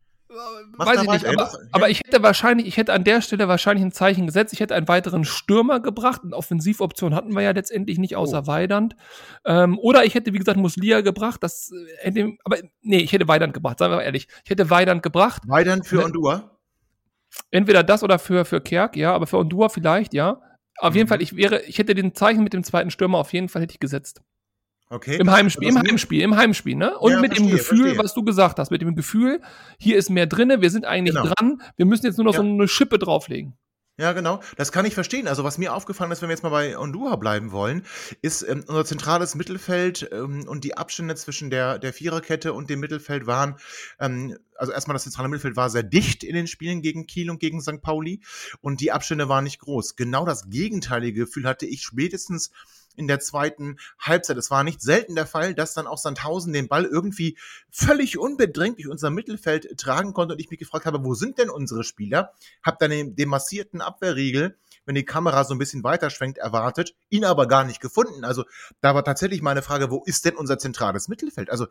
Mach 0.77 0.87
weiß 0.87 0.97
da 0.97 1.03
ich 1.03 1.09
nicht, 1.09 1.23
weiter, 1.23 1.29
ey, 1.29 1.35
aber, 1.39 1.51
aber 1.71 1.89
ich 1.89 1.99
hätte 1.99 2.21
wahrscheinlich, 2.21 2.67
ich 2.67 2.75
hätte 2.75 2.91
an 2.91 3.05
der 3.05 3.21
Stelle 3.21 3.47
wahrscheinlich 3.47 3.85
ein 3.85 3.93
Zeichen 3.93 4.25
gesetzt. 4.25 4.51
Ich 4.51 4.59
hätte 4.59 4.75
einen 4.75 4.89
weiteren 4.89 5.23
Stürmer 5.23 5.79
gebracht. 5.79 6.19
Eine 6.25 6.35
Offensivoption 6.35 7.15
hatten 7.15 7.33
wir 7.33 7.41
ja 7.43 7.51
letztendlich 7.51 7.97
nicht 7.97 8.17
außer 8.17 8.41
Oh. 8.43 8.47
Weidand. 8.47 8.97
Ähm, 9.45 9.79
oder 9.79 10.03
ich 10.03 10.15
hätte, 10.15 10.33
wie 10.33 10.37
gesagt, 10.37 10.57
Muslia 10.59 10.99
gebracht. 10.99 11.41
Das 11.41 11.71
äh, 11.71 12.03
hätte, 12.09 12.33
aber 12.43 12.57
nee, 12.81 12.97
ich 12.99 13.13
hätte 13.13 13.29
Weidand 13.29 13.53
gebracht, 13.53 13.79
sagen 13.79 13.93
wir 13.93 13.97
mal 13.97 14.03
ehrlich. 14.03 14.27
Ich 14.43 14.49
hätte 14.49 14.69
Weidand 14.69 15.01
gebracht. 15.01 15.43
Weidern 15.47 15.83
für 15.83 15.95
Ne- 15.99 16.03
Ondua. 16.05 16.51
Entweder 17.49 17.83
das 17.83 18.03
oder 18.03 18.19
für, 18.19 18.43
für 18.43 18.59
Kerk, 18.59 18.97
ja, 18.97 19.13
aber 19.13 19.27
für 19.27 19.37
Ondua 19.37 19.69
vielleicht, 19.69 20.13
ja. 20.13 20.41
Auf 20.79 20.95
jeden 20.95 21.05
Mhm. 21.05 21.09
Fall, 21.09 21.21
ich 21.21 21.35
wäre, 21.35 21.61
ich 21.63 21.77
hätte 21.79 21.95
den 21.95 22.13
Zeichen 22.13 22.43
mit 22.43 22.53
dem 22.53 22.63
zweiten 22.63 22.91
Stürmer 22.91 23.17
auf 23.19 23.33
jeden 23.33 23.49
Fall 23.49 23.61
hätte 23.61 23.73
ich 23.73 23.79
gesetzt. 23.79 24.21
Okay. 24.89 25.17
Im 25.17 25.29
Heimspiel, 25.29 25.67
im 25.67 25.77
Heimspiel, 25.77 26.21
im 26.21 26.35
Heimspiel, 26.37 26.75
ne? 26.75 26.97
Und 26.97 27.11
Ja, 27.11 27.19
mit 27.19 27.31
dem 27.31 27.49
verstehe, 27.49 27.57
Gefühl, 27.57 27.77
verstehe. 27.83 28.03
was 28.03 28.13
du 28.13 28.23
gesagt 28.23 28.57
hast, 28.57 28.71
mit 28.71 28.81
dem 28.81 28.95
Gefühl, 28.95 29.41
hier 29.79 29.97
ist 29.97 30.09
mehr 30.09 30.27
drinne, 30.27 30.61
wir 30.61 30.69
sind 30.69 30.85
eigentlich 30.85 31.13
Genau. 31.15 31.27
dran, 31.33 31.61
wir 31.75 31.85
müssen 31.85 32.05
jetzt 32.05 32.17
nur 32.17 32.23
noch 32.25 32.33
so 32.35 32.41
Ja. 32.41 32.47
eine 32.49 32.67
Schippe 32.69 32.97
drauflegen. 32.97 33.57
Ja, 33.99 34.13
genau. 34.13 34.43
Das 34.57 34.71
kann 34.71 34.85
ich 34.85 34.93
verstehen. 34.93 35.27
Also 35.27 35.43
was 35.43 35.57
mir 35.57 35.73
aufgefallen 35.73 36.11
ist, 36.11 36.21
wenn 36.21 36.29
wir 36.29 36.35
jetzt 36.35 36.43
mal 36.43 36.49
bei 36.49 36.77
Ondua 36.77 37.15
bleiben 37.15 37.51
wollen, 37.51 37.83
ist 38.21 38.43
ähm, 38.43 38.63
unser 38.67 38.85
zentrales 38.85 39.33
Mittelfeld 39.33 40.07
ähm, 40.11 40.47
und 40.47 40.63
die 40.63 40.77
Abstände 40.77 41.15
zwischen 41.15 41.49
der, 41.49 41.79
der 41.79 41.93
Viererkette 41.93 42.53
und 42.53 42.69
dem 42.69 42.79
Mittelfeld 42.79 43.25
waren, 43.25 43.55
ähm, 43.99 44.37
also 44.55 44.71
erstmal 44.71 44.93
das 44.93 45.03
zentrale 45.03 45.29
Mittelfeld 45.29 45.55
war 45.55 45.71
sehr 45.71 45.81
dicht 45.81 46.23
in 46.23 46.35
den 46.35 46.45
Spielen 46.45 46.83
gegen 46.83 47.07
Kiel 47.07 47.31
und 47.31 47.39
gegen 47.39 47.59
St. 47.59 47.81
Pauli 47.81 48.21
und 48.61 48.81
die 48.81 48.91
Abstände 48.91 49.29
waren 49.29 49.45
nicht 49.45 49.59
groß. 49.59 49.95
Genau 49.95 50.25
das 50.25 50.47
gegenteilige 50.47 51.21
Gefühl 51.21 51.47
hatte 51.47 51.65
ich 51.65 51.81
spätestens 51.81 52.51
in 52.97 53.07
der 53.07 53.19
zweiten 53.19 53.77
Halbzeit. 53.99 54.37
Es 54.37 54.51
war 54.51 54.63
nicht 54.63 54.81
selten 54.81 55.15
der 55.15 55.25
Fall, 55.25 55.53
dass 55.53 55.73
dann 55.73 55.87
auch 55.87 55.97
Sandhausen 55.97 56.51
den 56.51 56.67
Ball 56.67 56.85
irgendwie 56.85 57.37
völlig 57.69 58.17
unbedrängt 58.17 58.77
durch 58.77 58.89
unser 58.89 59.09
Mittelfeld 59.09 59.77
tragen 59.77 60.13
konnte 60.13 60.33
und 60.33 60.41
ich 60.41 60.49
mich 60.49 60.59
gefragt 60.59 60.85
habe, 60.85 61.03
wo 61.03 61.13
sind 61.13 61.37
denn 61.37 61.49
unsere 61.49 61.83
Spieler? 61.83 62.33
Hab 62.63 62.79
dann 62.79 62.91
den, 62.91 63.15
den 63.15 63.29
massierten 63.29 63.81
Abwehrriegel, 63.81 64.57
wenn 64.85 64.95
die 64.95 65.05
Kamera 65.05 65.43
so 65.43 65.53
ein 65.53 65.59
bisschen 65.59 65.83
weiterschwenkt, 65.83 66.37
erwartet, 66.37 66.95
ihn 67.09 67.25
aber 67.25 67.47
gar 67.47 67.63
nicht 67.63 67.81
gefunden. 67.81 68.25
Also 68.25 68.45
da 68.81 68.95
war 68.95 69.03
tatsächlich 69.03 69.41
meine 69.41 69.61
Frage, 69.61 69.91
wo 69.91 70.03
ist 70.05 70.25
denn 70.25 70.35
unser 70.35 70.57
zentrales 70.57 71.07
Mittelfeld? 71.07 71.49
Also 71.49 71.67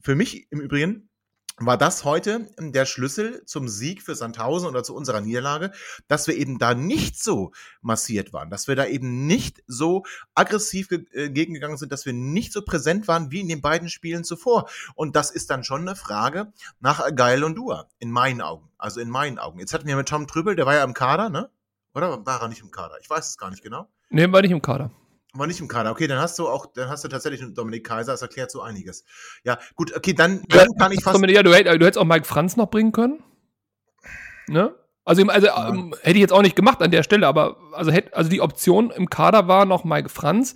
für 0.00 0.14
mich 0.14 0.50
im 0.50 0.60
Übrigen 0.60 1.08
war 1.56 1.78
das 1.78 2.04
heute 2.04 2.48
der 2.58 2.84
Schlüssel 2.84 3.44
zum 3.46 3.68
Sieg 3.68 4.02
für 4.02 4.14
Sandhausen 4.14 4.68
oder 4.68 4.82
zu 4.82 4.94
unserer 4.94 5.20
Niederlage, 5.20 5.70
dass 6.08 6.26
wir 6.26 6.36
eben 6.36 6.58
da 6.58 6.74
nicht 6.74 7.22
so 7.22 7.52
massiert 7.80 8.32
waren, 8.32 8.50
dass 8.50 8.66
wir 8.66 8.74
da 8.74 8.86
eben 8.86 9.26
nicht 9.26 9.62
so 9.66 10.04
aggressiv 10.34 10.90
äh, 10.90 11.30
gegengegangen 11.30 11.76
sind, 11.76 11.92
dass 11.92 12.06
wir 12.06 12.12
nicht 12.12 12.52
so 12.52 12.62
präsent 12.62 13.06
waren 13.06 13.30
wie 13.30 13.40
in 13.40 13.48
den 13.48 13.60
beiden 13.60 13.88
Spielen 13.88 14.24
zuvor. 14.24 14.68
Und 14.94 15.14
das 15.14 15.30
ist 15.30 15.50
dann 15.50 15.62
schon 15.62 15.82
eine 15.82 15.96
Frage 15.96 16.52
nach 16.80 17.14
Geil 17.14 17.44
und 17.44 17.54
Dua, 17.54 17.88
in 17.98 18.10
meinen 18.10 18.40
Augen. 18.40 18.70
Also 18.76 19.00
in 19.00 19.08
meinen 19.08 19.38
Augen. 19.38 19.60
Jetzt 19.60 19.74
hatten 19.74 19.86
wir 19.86 19.96
mit 19.96 20.08
Tom 20.08 20.26
Trübel, 20.26 20.56
der 20.56 20.66
war 20.66 20.74
ja 20.74 20.84
im 20.84 20.94
Kader, 20.94 21.30
ne? 21.30 21.50
Oder 21.94 22.26
war 22.26 22.42
er 22.42 22.48
nicht 22.48 22.62
im 22.62 22.72
Kader? 22.72 22.96
Ich 23.00 23.08
weiß 23.08 23.28
es 23.28 23.38
gar 23.38 23.50
nicht 23.50 23.62
genau. 23.62 23.88
Nee, 24.10 24.30
war 24.32 24.42
nicht 24.42 24.50
im 24.50 24.60
Kader. 24.60 24.90
War 25.36 25.46
nicht 25.48 25.60
im 25.60 25.68
Kader. 25.68 25.90
Okay, 25.90 26.06
dann 26.06 26.18
hast 26.18 26.38
du 26.38 26.48
auch, 26.48 26.66
dann 26.66 26.88
hast 26.88 27.02
du 27.04 27.08
tatsächlich 27.08 27.42
einen 27.42 27.54
Dominik 27.54 27.84
Kaiser, 27.84 28.12
das 28.12 28.22
erklärt 28.22 28.50
so 28.50 28.62
einiges. 28.62 29.04
Ja, 29.42 29.58
gut, 29.74 29.94
okay, 29.96 30.12
dann, 30.14 30.42
dann 30.48 30.68
kann 30.78 30.92
ich 30.92 31.02
fast. 31.02 31.20
Ja, 31.28 31.42
du, 31.42 31.52
hätt- 31.52 31.66
du 31.66 31.84
hättest 31.84 31.98
auch 31.98 32.04
Mike 32.04 32.24
Franz 32.24 32.56
noch 32.56 32.70
bringen 32.70 32.92
können. 32.92 33.22
Ne? 34.46 34.74
Also, 35.04 35.22
also 35.26 35.46
Ja. 35.48 35.68
ähm, 35.68 35.94
hätte 36.02 36.16
ich 36.16 36.20
jetzt 36.22 36.32
auch 36.32 36.42
nicht 36.42 36.56
gemacht 36.56 36.80
an 36.80 36.90
der 36.90 37.02
Stelle, 37.02 37.26
aber 37.26 37.58
also, 37.72 37.90
hätt, 37.90 38.14
also 38.14 38.30
die 38.30 38.40
Option 38.40 38.90
im 38.90 39.10
Kader 39.10 39.48
war 39.48 39.64
noch 39.66 39.84
Mike 39.84 40.08
Franz. 40.08 40.54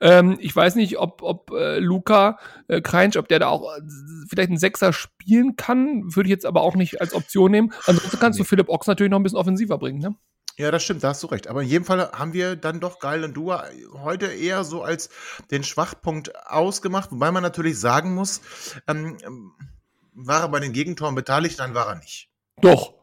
Ähm, 0.00 0.36
ich 0.40 0.54
weiß 0.54 0.76
nicht, 0.76 0.98
ob, 0.98 1.22
ob 1.22 1.50
äh, 1.50 1.78
Luca 1.78 2.38
äh, 2.68 2.80
Kreinsch, 2.80 3.16
ob 3.16 3.28
der 3.28 3.40
da 3.40 3.48
auch 3.48 3.76
äh, 3.76 3.80
vielleicht 4.28 4.48
einen 4.48 4.58
Sechser 4.58 4.92
spielen 4.92 5.56
kann, 5.56 6.04
würde 6.14 6.28
ich 6.28 6.32
jetzt 6.32 6.46
aber 6.46 6.62
auch 6.62 6.74
nicht 6.74 7.00
als 7.00 7.12
Option 7.14 7.50
nehmen. 7.50 7.72
Ansonsten 7.86 8.18
kannst 8.18 8.38
du 8.38 8.44
Philipp 8.44 8.68
Ochs 8.68 8.86
natürlich 8.86 9.10
noch 9.10 9.18
ein 9.18 9.22
bisschen 9.22 9.38
offensiver 9.38 9.78
bringen, 9.78 9.98
ne? 9.98 10.14
Ja, 10.56 10.70
das 10.70 10.82
stimmt, 10.82 11.02
da 11.02 11.08
hast 11.08 11.22
du 11.22 11.28
recht. 11.28 11.48
Aber 11.48 11.62
in 11.62 11.68
jedem 11.68 11.84
Fall 11.84 12.10
haben 12.12 12.32
wir 12.32 12.56
dann 12.56 12.80
doch 12.80 12.98
Geil 12.98 13.24
und 13.24 13.34
Dua 13.34 13.64
heute 14.02 14.26
eher 14.26 14.64
so 14.64 14.82
als 14.82 15.08
den 15.50 15.64
Schwachpunkt 15.64 16.32
ausgemacht, 16.46 17.10
wobei 17.10 17.30
man 17.30 17.42
natürlich 17.42 17.78
sagen 17.80 18.14
muss, 18.14 18.42
ähm, 18.86 19.16
ähm, 19.24 19.52
war 20.14 20.42
er 20.42 20.48
bei 20.48 20.60
den 20.60 20.72
Gegentoren 20.72 21.14
beteiligt, 21.14 21.58
dann 21.58 21.74
war 21.74 21.88
er 21.88 21.94
nicht. 21.96 22.28
Doch. 22.60 22.94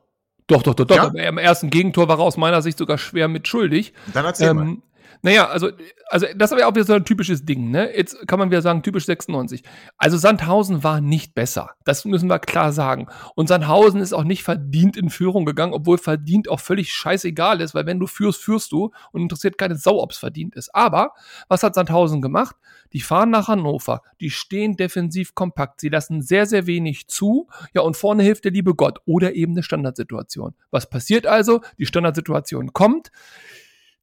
Doch, 0.47 0.63
doch, 0.63 0.73
doch, 0.73 0.85
doch. 0.85 0.95
Ja? 0.95 1.03
Aber 1.03 1.21
Im 1.21 1.37
ersten 1.37 1.69
Gegentor 1.69 2.07
war 2.07 2.17
er 2.17 2.23
aus 2.23 2.35
meiner 2.35 2.63
Sicht 2.63 2.77
sogar 2.77 2.97
schwer 2.97 3.27
mitschuldig. 3.27 3.93
Dann 4.13 4.25
erzähl 4.25 4.53
mal. 4.53 4.77
Naja, 5.21 5.47
also, 5.49 5.69
also 6.09 6.27
das 6.35 6.51
ist 6.51 6.57
aber 6.57 6.67
auch 6.67 6.73
wieder 6.73 6.85
so 6.85 6.93
ein 6.93 7.03
typisches 7.03 7.43
Ding, 7.43 7.71
ne? 7.71 7.93
Jetzt 7.95 8.25
kann 8.25 8.39
man 8.39 8.51
wieder 8.51 8.61
sagen, 8.61 8.83
typisch 8.83 9.05
96. 9.05 9.63
Also 9.97 10.17
Sandhausen 10.17 10.81
war 10.83 11.01
nicht 11.01 11.35
besser. 11.35 11.71
Das 11.83 12.05
müssen 12.05 12.29
wir 12.29 12.39
klar 12.39 12.71
sagen. 12.71 13.07
Und 13.35 13.47
Sandhausen 13.47 13.99
ist 13.99 14.13
auch 14.13 14.23
nicht 14.23 14.43
verdient 14.43 14.95
in 14.95 15.09
Führung 15.09 15.45
gegangen, 15.45 15.73
obwohl 15.73 15.97
verdient 15.97 16.49
auch 16.49 16.61
völlig 16.61 16.93
scheißegal 16.93 17.59
ist, 17.59 17.75
weil 17.75 17.85
wenn 17.85 17.99
du 17.99 18.07
führst, 18.07 18.41
führst 18.41 18.71
du 18.71 18.91
und 19.11 19.21
interessiert 19.21 19.57
keine 19.57 19.75
Sau, 19.75 20.01
ob 20.01 20.11
es 20.11 20.17
verdient 20.17 20.55
ist. 20.55 20.73
Aber 20.73 21.13
was 21.49 21.63
hat 21.63 21.75
Sandhausen 21.75 22.21
gemacht? 22.21 22.55
Die 22.93 23.01
fahren 23.01 23.29
nach 23.29 23.49
Hannover, 23.49 24.01
die 24.21 24.31
stehen 24.31 24.77
defensiv 24.77 25.35
kompakt, 25.35 25.81
sie 25.81 25.89
lassen 25.89 26.21
sehr, 26.21 26.45
sehr 26.45 26.65
wenig 26.65 27.07
zu, 27.07 27.47
ja, 27.73 27.81
und 27.81 27.97
vorne 27.97 28.23
hilft 28.23 28.45
der 28.45 28.51
liebe 28.51 28.73
Gott 28.73 28.99
oder 29.05 29.35
eben 29.35 29.51
eine 29.53 29.63
Standardsituation. 29.63 30.55
Was 30.71 30.89
passiert 30.89 31.27
also? 31.27 31.61
Die 31.77 31.85
Standardsituation 31.85 32.73
kommt, 32.73 33.11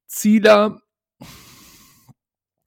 Zieler 0.07 0.83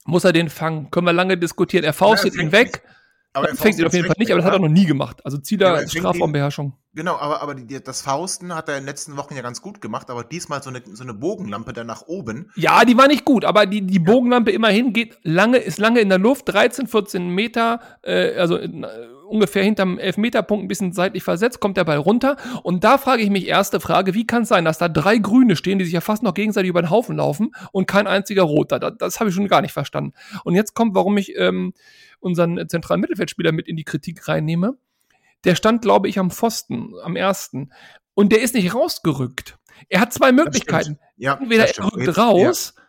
muss 0.05 0.23
er 0.23 0.33
den 0.33 0.49
fangen? 0.49 0.91
Können 0.91 1.05
wir 1.05 1.13
lange 1.13 1.38
diskutieren. 1.38 1.83
Er 1.83 1.93
faustet 1.93 2.35
Ja, 2.35 2.41
ihn 2.41 2.51
weg. 2.51 2.83
Aber 3.31 3.47
Er 3.49 3.55
fängt 3.55 3.77
ihn 3.77 3.85
auf 3.85 3.93
jeden 3.93 4.07
Fall 4.07 4.15
nicht, 4.17 4.31
aber 4.31 4.41
das 4.41 4.45
hat 4.47 4.53
er 4.53 4.59
noch 4.59 4.69
nie 4.69 4.85
gemacht. 4.85 5.23
Also 5.23 5.38
Ja, 5.38 5.67
aber 5.67 5.81
er 5.81 5.88
fängt 5.88 5.91
Strafraumbeherrschung. 5.91 6.73
Genau, 6.93 7.15
aber, 7.17 7.43
aber 7.43 7.53
die, 7.53 7.81
das 7.83 8.01
Fausten 8.01 8.55
hat 8.55 8.67
er 8.67 8.77
in 8.77 8.81
den 8.81 8.88
letzten 8.88 9.17
Wochen 9.17 9.35
ja 9.35 9.43
ganz 9.43 9.62
gut 9.62 9.81
gemacht, 9.81 10.09
aber 10.09 10.23
diesmal 10.23 10.63
so 10.63 10.71
eine, 10.71 10.81
so 10.91 11.03
eine 11.03 11.13
Bogenlampe 11.13 11.71
da 11.71 11.83
nach 11.83 12.01
oben. 12.07 12.51
Ja, 12.55 12.83
die 12.85 12.97
war 12.97 13.07
nicht 13.07 13.25
gut, 13.25 13.45
aber 13.45 13.67
die, 13.67 13.81
die 13.81 13.99
Bogenlampe 13.99 14.49
immerhin 14.51 14.93
geht 14.93 15.19
lange, 15.21 15.57
ist 15.57 15.77
lange 15.77 15.99
in 15.99 16.09
der 16.09 16.17
Luft, 16.17 16.49
13, 16.49 16.88
14 16.88 17.29
Meter, 17.29 17.81
äh, 18.01 18.35
also 18.35 18.57
in, 18.57 18.83
ungefähr 19.30 19.63
hinterm 19.63 20.00
Elfmeterpunkt 20.00 20.65
ein 20.65 20.68
bisschen 20.68 20.92
seitlich 20.92 21.24
versetzt, 21.24 21.60
kommt 21.60 21.78
der 21.78 21.84
Ball 21.84 21.98
runter. 21.98 22.38
Und 22.63 22.84
da 22.84 22.98
frage 22.98 23.22
ich 23.22 23.30
mich, 23.30 23.48
erste 23.48 23.80
Frage, 23.80 24.13
wie 24.13 24.28
kann 24.28 24.44
es 24.44 24.50
sein, 24.50 24.65
dass 24.65 24.78
da 24.78 24.89
drei 24.89 25.18
Grüne 25.18 25.56
stehen, 25.56 25.80
die 25.80 25.86
sich 25.86 25.94
ja 25.94 26.02
fast 26.02 26.24
noch 26.24 26.34
gegenseitig 26.34 26.70
über 26.70 26.82
den 26.82 26.89
Haufen 26.89 27.18
laufen 27.18 27.52
und 27.72 27.88
kein 27.88 28.08
einziger 28.08 28.44
Roter? 28.44 28.80
Das, 28.80 28.94
das 28.98 29.20
habe 29.20 29.30
ich 29.30 29.36
schon 29.36 29.48
gar 29.48 29.62
nicht 29.62 29.74
verstanden. 29.74 30.13
Und 30.44 30.56
jetzt 30.56 30.74
kommt, 30.74 30.96
warum 30.96 31.18
ich 31.18 31.36
ähm, 31.38 31.74
unseren 32.20 32.68
zentralen 32.68 33.02
Mittelfeldspieler 33.02 33.52
mit 33.52 33.68
in 33.68 33.78
die 33.78 33.84
Kritik 33.84 34.28
reinnehme. 34.28 34.78
Der 35.46 35.56
stand, 35.56 35.82
glaube 35.82 36.10
ich, 36.10 36.20
am 36.20 36.32
Pfosten, 36.32 36.94
am 37.04 37.15
ersten. 37.15 37.72
Und 38.13 38.32
der 38.32 38.42
ist 38.42 38.56
nicht 38.56 38.74
rausgerückt. 38.74 39.58
Er 39.88 40.02
hat 40.02 40.12
zwei 40.12 40.32
Möglichkeiten. 40.32 41.00
Ja, 41.15 41.38
Entweder 41.39 41.68
er 41.68 41.94
rückt 41.94 42.18
raus, 42.18 42.74
Ja, 42.76 42.84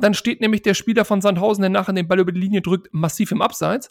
dann 0.00 0.14
steht 0.14 0.40
nämlich 0.40 0.62
der 0.62 0.74
Spieler 0.74 1.04
von 1.04 1.20
Sandhausen, 1.20 1.62
der 1.62 1.70
nachher 1.70 1.92
den 1.92 2.08
Ball 2.08 2.18
über 2.18 2.32
die 2.32 2.40
Linie 2.40 2.62
drückt, 2.62 2.88
massiv 2.92 3.30
im 3.30 3.42
Abseits. 3.42 3.90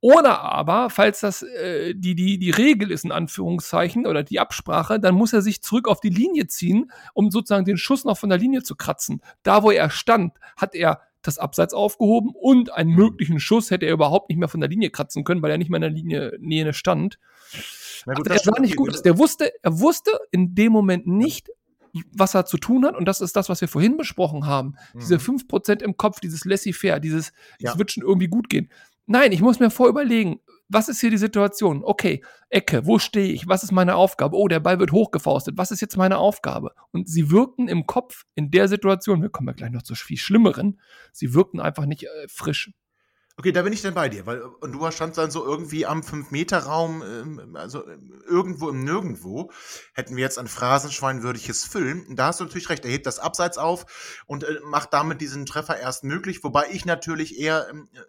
Oder 0.00 0.40
aber, 0.40 0.90
falls 0.90 1.20
das 1.20 1.42
äh, 1.42 1.94
die, 1.94 2.14
die, 2.14 2.38
die 2.38 2.50
Regel 2.50 2.90
ist, 2.90 3.04
in 3.04 3.12
Anführungszeichen, 3.12 4.06
oder 4.06 4.24
die 4.24 4.40
Absprache, 4.40 4.98
dann 4.98 5.14
muss 5.14 5.32
er 5.32 5.42
sich 5.42 5.62
zurück 5.62 5.86
auf 5.86 6.00
die 6.00 6.08
Linie 6.08 6.48
ziehen, 6.48 6.90
um 7.14 7.30
sozusagen 7.30 7.64
den 7.64 7.76
Schuss 7.76 8.04
noch 8.04 8.18
von 8.18 8.30
der 8.30 8.38
Linie 8.38 8.62
zu 8.62 8.74
kratzen. 8.74 9.22
Da, 9.44 9.62
wo 9.62 9.70
er 9.70 9.90
stand, 9.90 10.32
hat 10.56 10.74
er 10.74 11.00
das 11.22 11.38
Abseits 11.38 11.72
aufgehoben 11.72 12.32
und 12.34 12.72
einen 12.72 12.90
möglichen 12.90 13.38
Schuss 13.38 13.70
hätte 13.70 13.86
er 13.86 13.92
überhaupt 13.92 14.28
nicht 14.28 14.38
mehr 14.38 14.48
von 14.48 14.60
der 14.60 14.68
Linie 14.68 14.90
kratzen 14.90 15.22
können, 15.22 15.40
weil 15.40 15.52
er 15.52 15.58
nicht 15.58 15.70
mehr 15.70 15.78
in 15.78 15.82
der 15.82 15.90
Linie 15.90 16.32
Nähe 16.40 16.72
stand. 16.72 17.18
Gut, 18.04 18.16
Also 18.16 18.22
das 18.24 18.46
er 18.46 18.54
sah 18.54 18.60
nicht 18.60 18.76
gut. 18.76 19.04
Der 19.04 19.18
wusste, 19.18 19.52
er 19.62 19.78
wusste 19.78 20.10
in 20.32 20.54
dem 20.56 20.72
Moment 20.72 21.06
nicht, 21.06 21.48
was 22.14 22.34
er 22.34 22.46
zu 22.46 22.56
tun 22.56 22.84
hat. 22.86 22.96
Und 22.96 23.06
das 23.06 23.20
ist 23.20 23.36
das, 23.36 23.48
was 23.48 23.60
wir 23.60 23.68
vorhin 23.68 23.96
besprochen 23.96 24.46
haben. 24.46 24.74
Diese 24.94 25.16
Mhm. 25.16 25.20
5% 25.20 25.82
im 25.82 25.96
Kopf, 25.96 26.20
dieses 26.20 26.44
laissez-faire, 26.44 27.00
dieses, 27.00 27.28
es 27.28 27.32
Ja. 27.60 27.78
wird 27.78 27.92
schon 27.92 28.02
irgendwie 28.02 28.28
gut 28.28 28.48
gehen. 28.48 28.70
Nein, 29.06 29.32
ich 29.32 29.42
muss 29.42 29.58
mir 29.60 29.68
vorüberlegen, 29.70 30.40
was 30.68 30.88
ist 30.88 31.00
hier 31.00 31.10
die 31.10 31.18
Situation? 31.18 31.82
Okay, 31.84 32.24
Ecke, 32.48 32.86
wo 32.86 32.98
stehe 32.98 33.32
ich? 33.32 33.46
Was 33.48 33.62
ist 33.62 33.72
meine 33.72 33.96
Aufgabe? 33.96 34.36
Oh, 34.36 34.48
der 34.48 34.60
Ball 34.60 34.78
wird 34.78 34.92
hochgefaustet. 34.92 35.58
Was 35.58 35.70
ist 35.70 35.80
jetzt 35.82 35.96
meine 35.98 36.16
Aufgabe? 36.18 36.72
Und 36.92 37.08
sie 37.08 37.30
wirkten 37.30 37.68
im 37.68 37.86
Kopf 37.86 38.24
in 38.36 38.50
der 38.50 38.68
Situation, 38.68 39.20
wir 39.20 39.28
kommen 39.28 39.48
ja 39.48 39.54
gleich 39.54 39.70
noch 39.72 39.82
zu 39.82 39.94
viel 39.94 40.16
Schlimmeren, 40.16 40.80
sie 41.12 41.34
wirkten 41.34 41.60
einfach 41.60 41.84
nicht 41.84 42.04
äh, 42.04 42.28
frisch. 42.28 42.70
Okay, 43.38 43.52
da 43.52 43.62
bin 43.62 43.72
ich 43.72 43.80
dann 43.80 43.94
bei 43.94 44.10
dir, 44.10 44.26
weil 44.26 44.42
und 44.42 44.72
du 44.72 44.90
standst 44.90 45.16
dann 45.16 45.30
so 45.30 45.44
irgendwie 45.44 45.86
am 45.86 46.00
5-Meter-Raum, 46.00 47.02
ähm, 47.02 47.56
also 47.56 47.86
ähm, 47.88 48.22
irgendwo 48.26 48.68
im 48.68 48.84
Nirgendwo, 48.84 49.50
hätten 49.94 50.16
wir 50.16 50.22
jetzt 50.22 50.38
ein 50.38 50.48
phrasenschweinwürdiges 50.48 51.64
Füllen. 51.64 52.14
Da 52.14 52.26
hast 52.26 52.40
du 52.40 52.44
natürlich 52.44 52.68
recht, 52.68 52.84
er 52.84 52.90
hebt 52.90 53.06
das 53.06 53.18
Abseits 53.18 53.56
auf 53.56 54.22
und 54.26 54.44
äh, 54.44 54.60
macht 54.64 54.92
damit 54.92 55.22
diesen 55.22 55.46
Treffer 55.46 55.78
erst 55.78 56.04
möglich, 56.04 56.44
wobei 56.44 56.66
ich 56.70 56.84
natürlich 56.84 57.38
eher 57.38 57.68
ähm, 57.70 57.88
äh, 57.94 58.00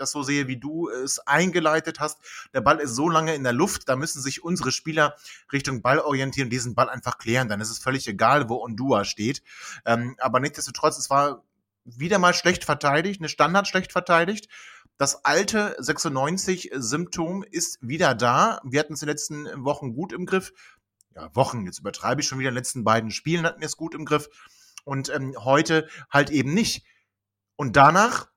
das 0.00 0.12
so 0.12 0.22
sehe, 0.22 0.48
wie 0.48 0.56
du 0.56 0.88
es 0.88 1.18
eingeleitet 1.26 2.00
hast. 2.00 2.18
Der 2.54 2.62
Ball 2.62 2.80
ist 2.80 2.94
so 2.94 3.08
lange 3.08 3.34
in 3.34 3.44
der 3.44 3.52
Luft, 3.52 3.88
da 3.88 3.96
müssen 3.96 4.22
sich 4.22 4.42
unsere 4.42 4.72
Spieler 4.72 5.14
Richtung 5.52 5.82
Ball 5.82 5.98
orientieren, 5.98 6.50
diesen 6.50 6.74
Ball 6.74 6.88
einfach 6.88 7.18
klären. 7.18 7.48
Dann 7.48 7.60
ist 7.60 7.70
es 7.70 7.78
völlig 7.78 8.08
egal, 8.08 8.48
wo 8.48 8.62
Ondua 8.62 9.04
steht. 9.04 9.42
Ähm, 9.84 10.16
aber 10.18 10.40
nichtsdestotrotz, 10.40 10.98
es 10.98 11.10
war 11.10 11.44
wieder 11.84 12.18
mal 12.18 12.34
schlecht 12.34 12.64
verteidigt, 12.64 13.20
eine 13.20 13.28
Standard 13.28 13.68
schlecht 13.68 13.92
verteidigt. 13.92 14.48
Das 14.96 15.24
alte 15.24 15.78
96-Symptom 15.80 17.42
ist 17.42 17.78
wieder 17.80 18.14
da. 18.14 18.60
Wir 18.64 18.80
hatten 18.80 18.92
es 18.92 19.02
in 19.02 19.06
den 19.06 19.12
letzten 19.12 19.64
Wochen 19.64 19.94
gut 19.94 20.12
im 20.12 20.26
Griff. 20.26 20.52
Ja, 21.14 21.34
Wochen, 21.34 21.64
jetzt 21.64 21.80
übertreibe 21.80 22.20
ich 22.20 22.28
schon 22.28 22.38
wieder. 22.38 22.50
In 22.50 22.54
den 22.54 22.58
letzten 22.58 22.84
beiden 22.84 23.10
Spielen 23.10 23.46
hatten 23.46 23.60
wir 23.60 23.66
es 23.66 23.76
gut 23.76 23.94
im 23.94 24.04
Griff. 24.04 24.28
Und 24.84 25.08
ähm, 25.08 25.34
heute 25.38 25.88
halt 26.10 26.30
eben 26.30 26.52
nicht. 26.52 26.84
Und 27.56 27.76
danach 27.76 28.28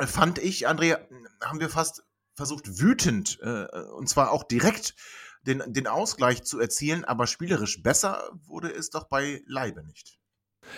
fand 0.00 0.38
ich, 0.38 0.66
Andrea, 0.66 0.98
haben 1.42 1.60
wir 1.60 1.68
fast 1.68 2.04
versucht, 2.34 2.80
wütend, 2.80 3.38
äh, 3.42 3.66
und 3.96 4.08
zwar 4.08 4.30
auch 4.30 4.44
direkt, 4.44 4.94
den, 5.42 5.62
den 5.66 5.86
Ausgleich 5.86 6.44
zu 6.44 6.60
erzielen, 6.60 7.04
aber 7.04 7.26
spielerisch 7.26 7.82
besser 7.82 8.30
wurde 8.44 8.72
es 8.72 8.90
doch 8.90 9.08
bei 9.08 9.42
Leibe 9.46 9.82
nicht. 9.84 10.19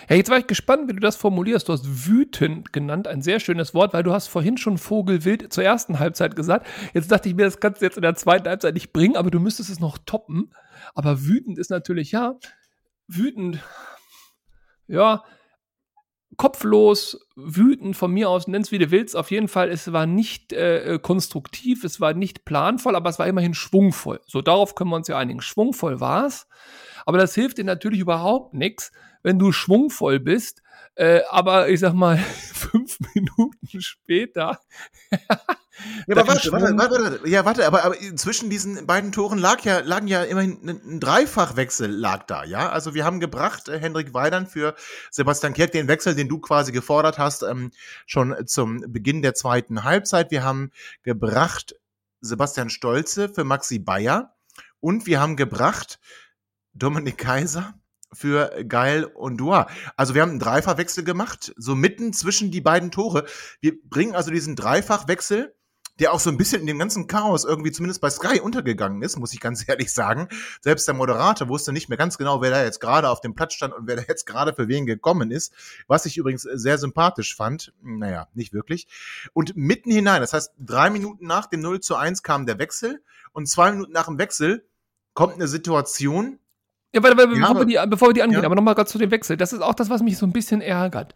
Ja, 0.09 0.15
jetzt 0.15 0.29
war 0.29 0.37
ich 0.37 0.47
gespannt, 0.47 0.89
wie 0.89 0.93
du 0.93 0.99
das 0.99 1.15
formulierst. 1.15 1.67
Du 1.67 1.73
hast 1.73 2.07
wütend 2.07 2.73
genannt, 2.73 3.07
ein 3.07 3.21
sehr 3.21 3.39
schönes 3.39 3.73
Wort, 3.73 3.93
weil 3.93 4.03
du 4.03 4.13
hast 4.13 4.27
vorhin 4.27 4.57
schon 4.57 4.77
Vogelwild 4.77 5.51
zur 5.51 5.63
ersten 5.63 5.99
Halbzeit 5.99 6.35
gesagt. 6.35 6.67
Jetzt 6.93 7.11
dachte 7.11 7.29
ich 7.29 7.35
mir, 7.35 7.45
das 7.45 7.59
kannst 7.59 7.81
du 7.81 7.85
jetzt 7.85 7.97
in 7.97 8.03
der 8.03 8.15
zweiten 8.15 8.47
Halbzeit 8.47 8.73
nicht 8.73 8.93
bringen, 8.93 9.15
aber 9.15 9.31
du 9.31 9.39
müsstest 9.39 9.69
es 9.69 9.79
noch 9.79 9.97
toppen. 9.97 10.53
Aber 10.93 11.25
wütend 11.25 11.57
ist 11.57 11.69
natürlich, 11.69 12.11
ja, 12.11 12.35
wütend, 13.07 13.59
ja, 14.87 15.23
kopflos, 16.37 17.27
wütend 17.35 17.95
von 17.95 18.11
mir 18.11 18.29
aus, 18.29 18.47
nenn's 18.47 18.71
wie 18.71 18.79
du 18.79 18.91
willst. 18.91 19.15
Auf 19.15 19.31
jeden 19.31 19.47
Fall, 19.47 19.69
es 19.69 19.91
war 19.91 20.05
nicht 20.05 20.53
äh, 20.53 20.99
konstruktiv, 21.01 21.83
es 21.83 21.99
war 22.01 22.13
nicht 22.13 22.45
planvoll, 22.45 22.95
aber 22.95 23.09
es 23.09 23.19
war 23.19 23.27
immerhin 23.27 23.53
schwungvoll. 23.53 24.19
So, 24.25 24.41
darauf 24.41 24.75
können 24.75 24.89
wir 24.89 24.95
uns 24.95 25.07
ja 25.07 25.17
einigen. 25.17 25.41
Schwungvoll 25.41 25.99
war 25.99 26.25
es. 26.25 26.47
Aber 27.05 27.17
das 27.17 27.35
hilft 27.35 27.57
dir 27.57 27.65
natürlich 27.65 27.99
überhaupt 27.99 28.53
nichts, 28.53 28.91
wenn 29.23 29.39
du 29.39 29.51
schwungvoll 29.51 30.19
bist, 30.19 30.61
äh, 30.95 31.21
aber 31.29 31.69
ich 31.69 31.79
sag 31.79 31.93
mal, 31.93 32.17
fünf 32.53 32.99
Minuten 33.15 33.81
später. 33.81 34.59
Ja, 35.09 36.15
aber 36.15 36.27
warte, 36.27 36.51
warte, 36.51 36.77
warte, 36.77 37.03
warte, 37.03 37.29
ja, 37.29 37.45
warte, 37.45 37.65
aber, 37.65 37.83
aber 37.83 37.95
zwischen 38.15 38.49
diesen 38.49 38.85
beiden 38.85 39.11
Toren 39.11 39.39
lag 39.39 39.61
ja, 39.61 39.79
lagen 39.79 40.07
ja 40.07 40.23
immerhin 40.23 40.59
ein, 40.63 40.81
ein 40.85 40.99
Dreifachwechsel 40.99 41.89
lag 41.89 42.23
da, 42.25 42.43
ja. 42.43 42.69
Also 42.69 42.93
wir 42.93 43.05
haben 43.05 43.19
gebracht 43.19 43.69
äh, 43.69 43.79
Hendrik 43.79 44.13
Weidern 44.13 44.45
für 44.45 44.75
Sebastian 45.09 45.53
Kirk, 45.53 45.71
den 45.71 45.87
Wechsel, 45.87 46.13
den 46.13 46.29
du 46.29 46.39
quasi 46.39 46.71
gefordert 46.71 47.17
hast, 47.17 47.41
ähm, 47.41 47.71
schon 48.05 48.35
zum 48.45 48.83
Beginn 48.87 49.21
der 49.23 49.33
zweiten 49.33 49.83
Halbzeit. 49.83 50.29
Wir 50.29 50.43
haben 50.43 50.71
gebracht 51.01 51.75
Sebastian 52.21 52.69
Stolze 52.69 53.29
für 53.29 53.43
Maxi 53.43 53.79
Bayer 53.79 54.35
und 54.79 55.07
wir 55.07 55.19
haben 55.19 55.35
gebracht 55.35 55.99
Dominik 56.73 57.17
Kaiser 57.17 57.73
für 58.13 58.63
Geil 58.67 59.05
und 59.05 59.37
Dua. 59.37 59.67
Also 59.97 60.13
wir 60.13 60.21
haben 60.21 60.31
einen 60.31 60.39
Dreifachwechsel 60.39 61.03
gemacht, 61.03 61.53
so 61.57 61.75
mitten 61.75 62.13
zwischen 62.13 62.51
die 62.51 62.61
beiden 62.61 62.91
Tore. 62.91 63.25
Wir 63.61 63.73
bringen 63.83 64.15
also 64.15 64.31
diesen 64.31 64.55
Dreifachwechsel, 64.55 65.53
der 65.99 66.11
auch 66.11 66.19
so 66.19 66.29
ein 66.29 66.37
bisschen 66.37 66.61
in 66.61 66.67
dem 66.67 66.79
ganzen 66.79 67.07
Chaos 67.07 67.45
irgendwie 67.45 67.71
zumindest 67.71 68.01
bei 68.01 68.09
Sky 68.09 68.39
untergegangen 68.39 69.01
ist, 69.03 69.17
muss 69.17 69.33
ich 69.33 69.39
ganz 69.39 69.63
ehrlich 69.67 69.93
sagen. 69.93 70.27
Selbst 70.61 70.87
der 70.87 70.95
Moderator 70.95 71.49
wusste 71.49 71.71
nicht 71.71 71.89
mehr 71.89 71.97
ganz 71.97 72.17
genau, 72.17 72.41
wer 72.41 72.51
da 72.51 72.63
jetzt 72.63 72.79
gerade 72.79 73.09
auf 73.09 73.21
dem 73.21 73.35
Platz 73.35 73.53
stand 73.53 73.73
und 73.73 73.87
wer 73.87 73.95
da 73.95 74.03
jetzt 74.07 74.25
gerade 74.25 74.53
für 74.53 74.67
wen 74.67 74.85
gekommen 74.85 75.31
ist. 75.31 75.53
Was 75.87 76.05
ich 76.05 76.17
übrigens 76.17 76.43
sehr 76.43 76.77
sympathisch 76.77 77.35
fand. 77.35 77.73
Naja, 77.81 78.27
nicht 78.33 78.53
wirklich. 78.53 78.87
Und 79.33 79.55
mitten 79.55 79.91
hinein, 79.91 80.21
das 80.21 80.33
heißt, 80.33 80.53
drei 80.57 80.89
Minuten 80.89 81.27
nach 81.27 81.45
dem 81.45 81.61
0 81.61 81.79
zu 81.81 81.95
1 81.95 82.23
kam 82.23 82.45
der 82.45 82.57
Wechsel 82.57 83.03
und 83.31 83.47
zwei 83.47 83.71
Minuten 83.71 83.91
nach 83.91 84.05
dem 84.05 84.17
Wechsel 84.17 84.65
kommt 85.13 85.35
eine 85.35 85.47
Situation, 85.47 86.39
Ja, 86.93 87.01
warte, 87.03 87.17
warte, 87.17 87.33
Ja, 87.33 87.39
bevor, 87.39 87.55
wir 87.67 87.79
aber- 87.79 87.85
die, 87.85 87.89
bevor 87.89 88.09
wir 88.09 88.13
die 88.13 88.23
angehen, 88.23 88.41
Ja. 88.41 88.45
aber 88.45 88.55
nochmal 88.55 88.75
gerade 88.75 88.89
zu 88.89 88.97
dem 88.97 89.11
Wechsel. 89.11 89.35
Das 89.37 89.51
ist 89.53 89.61
auch 89.61 89.73
das, 89.73 89.89
was 89.89 90.01
mich 90.03 90.17
so 90.17 90.25
ein 90.25 90.31
bisschen 90.33 90.61
ärgert. 90.61 91.13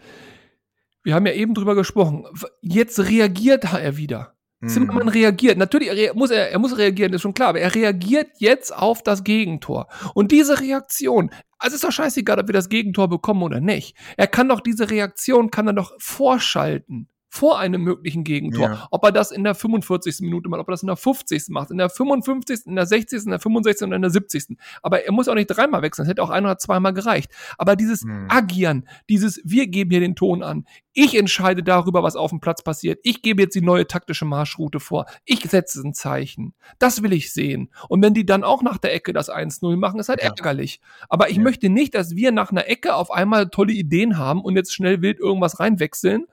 Wir 1.04 1.13
haben 1.16 1.26
ja 1.26 1.34
eben 1.34 1.54
drüber 1.54 1.76
gesprochen. 1.76 2.26
Jetzt 2.62 3.00
reagiert 3.00 3.63
er 3.74 3.96
wieder. 3.98 4.34
Mhm. 4.60 4.70
Zimmermann 4.70 5.08
reagiert. 5.08 5.58
Natürlich 5.58 5.90
er 5.90 6.16
muss 6.16 6.32
er, 6.32 6.52
er 6.52 6.58
muss 6.60 6.78
reagieren, 6.78 7.13
ist 7.13 7.22
schon 7.22 7.36
klar, 7.36 7.50
aber 7.50 7.60
er 7.60 7.76
reagiert 7.76 8.28
jetzt 8.40 8.76
auf 8.76 9.04
das 9.04 9.24
Gegentor. 9.24 9.88
Und 10.16 10.32
diese 10.32 10.60
Reaktion, 10.60 11.30
also 11.60 11.76
ist 11.76 11.84
doch 11.84 11.92
scheißegal, 11.92 12.40
ob 12.40 12.48
wir 12.48 12.54
das 12.54 12.68
Gegentor 12.70 13.08
bekommen 13.08 13.44
oder 13.44 13.60
nicht. 13.62 13.96
Er 14.18 14.26
kann 14.28 14.50
doch 14.50 14.60
diese 14.62 14.90
Reaktion, 14.90 15.52
kann 15.52 15.68
er 15.68 15.74
doch 15.74 15.94
vorschalten. 16.00 17.08
Vor 17.38 17.60
einem 17.60 17.82
möglichen 17.84 18.23
Gegentor. 18.23 18.65
Ja. 18.69 18.88
Ob 18.91 19.04
er 19.06 19.12
das 19.12 19.32
in 19.32 19.43
der 19.43 19.56
45. 19.56 20.21
Minute 20.21 20.50
macht, 20.50 20.60
ob 20.62 20.67
er 20.69 20.71
das 20.71 20.82
in 20.84 20.88
der 20.88 20.95
50. 20.95 21.50
macht, 21.50 21.71
in 21.71 21.78
der 21.78 21.89
55., 21.89 22.65
in 22.65 22.76
der 22.76 22.86
60., 22.86 23.26
in 23.26 23.30
der 23.32 23.39
65. 23.39 23.86
und 23.88 23.93
in 23.93 24.02
der 24.02 24.12
70. 24.12 24.58
Aber 24.82 25.06
er 25.06 25.12
muss 25.12 25.28
auch 25.28 25.36
nicht 25.36 25.47
dreimal 25.47 25.82
wechseln, 25.82 26.04
es 26.04 26.10
hätte 26.10 26.23
auch 26.23 26.30
ein 26.30 26.45
oder 26.45 26.58
zweimal 26.58 26.93
gereicht. 26.93 27.32
Aber 27.58 27.76
dieses 27.76 28.02
Hm. 28.02 28.28
Agieren, 28.30 28.88
dieses 29.10 29.41
Wir 29.43 29.67
geben 29.67 29.91
hier 29.91 30.00
den 30.00 30.15
Ton 30.15 30.43
an, 30.43 30.65
ich 30.93 31.15
entscheide 31.15 31.62
darüber, 31.63 32.02
was 32.02 32.15
auf 32.15 32.32
dem 32.32 32.39
Platz 32.39 32.63
passiert, 32.63 33.00
ich 33.04 33.21
gebe 33.21 33.43
jetzt 33.43 33.54
die 33.56 33.62
neue 33.62 33.86
taktische 33.86 34.26
Marschroute 34.26 34.80
vor, 34.80 35.06
ich 35.26 35.41
setze 35.41 35.82
ein 35.82 35.93
Zeichen. 35.93 36.56
Das 36.80 37.04
will 37.04 37.13
ich 37.13 37.32
sehen. 37.32 37.69
Und 37.88 38.02
wenn 38.02 38.13
die 38.15 38.26
dann 38.26 38.43
auch 38.43 38.63
nach 38.63 38.78
der 38.80 38.93
Ecke 38.95 39.13
das 39.13 39.30
1-0 39.30 39.78
machen, 39.78 40.00
ist 40.00 40.10
halt 40.10 40.21
Ja. 40.23 40.30
ärgerlich. 40.30 40.82
Aber 41.10 41.30
ich 41.30 41.38
Ja. 41.38 41.43
möchte 41.43 41.69
nicht, 41.69 41.93
dass 41.93 42.15
wir 42.15 42.32
nach 42.32 42.52
einer 42.52 42.67
Ecke 42.67 42.95
auf 42.95 43.12
einmal 43.12 43.50
tolle 43.50 43.73
Ideen 43.73 44.17
haben 44.17 44.41
und 44.41 44.56
jetzt 44.56 44.73
schnell 44.73 45.02
wild 45.04 45.19
irgendwas 45.19 45.60
reinwechseln. 45.60 46.26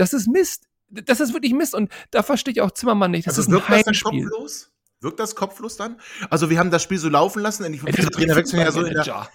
Das 0.00 0.14
ist 0.14 0.28
Mist. 0.28 0.64
Das 0.88 1.20
ist 1.20 1.34
wirklich 1.34 1.52
Mist. 1.52 1.74
Und 1.74 1.92
da 2.10 2.22
verstehe 2.22 2.52
ich 2.52 2.60
auch 2.62 2.70
Zimmermann 2.70 3.10
nicht. 3.10 3.26
Das 3.26 3.38
also 3.38 3.42
ist 3.42 3.48
ein 3.48 3.52
wirkt 3.52 3.68
das 3.70 3.84
dann 3.84 3.94
Heimspiel. 3.94 4.24
kopflos? 4.28 4.70
Wirkt 5.02 5.20
das 5.20 5.34
kopflos 5.34 5.76
dann? 5.76 6.00
Also 6.30 6.50
wir 6.50 6.58
haben 6.58 6.70
das 6.70 6.82
Spiel 6.82 6.98
so 6.98 7.08
laufen 7.08 7.40
lassen, 7.40 7.62
denn 7.62 7.72
die 7.72 7.78
Trainer 7.78 8.36
wechseln 8.36 8.60
ja 8.60 8.72
so 8.72 8.82
in 8.82 8.94
der 8.94 9.28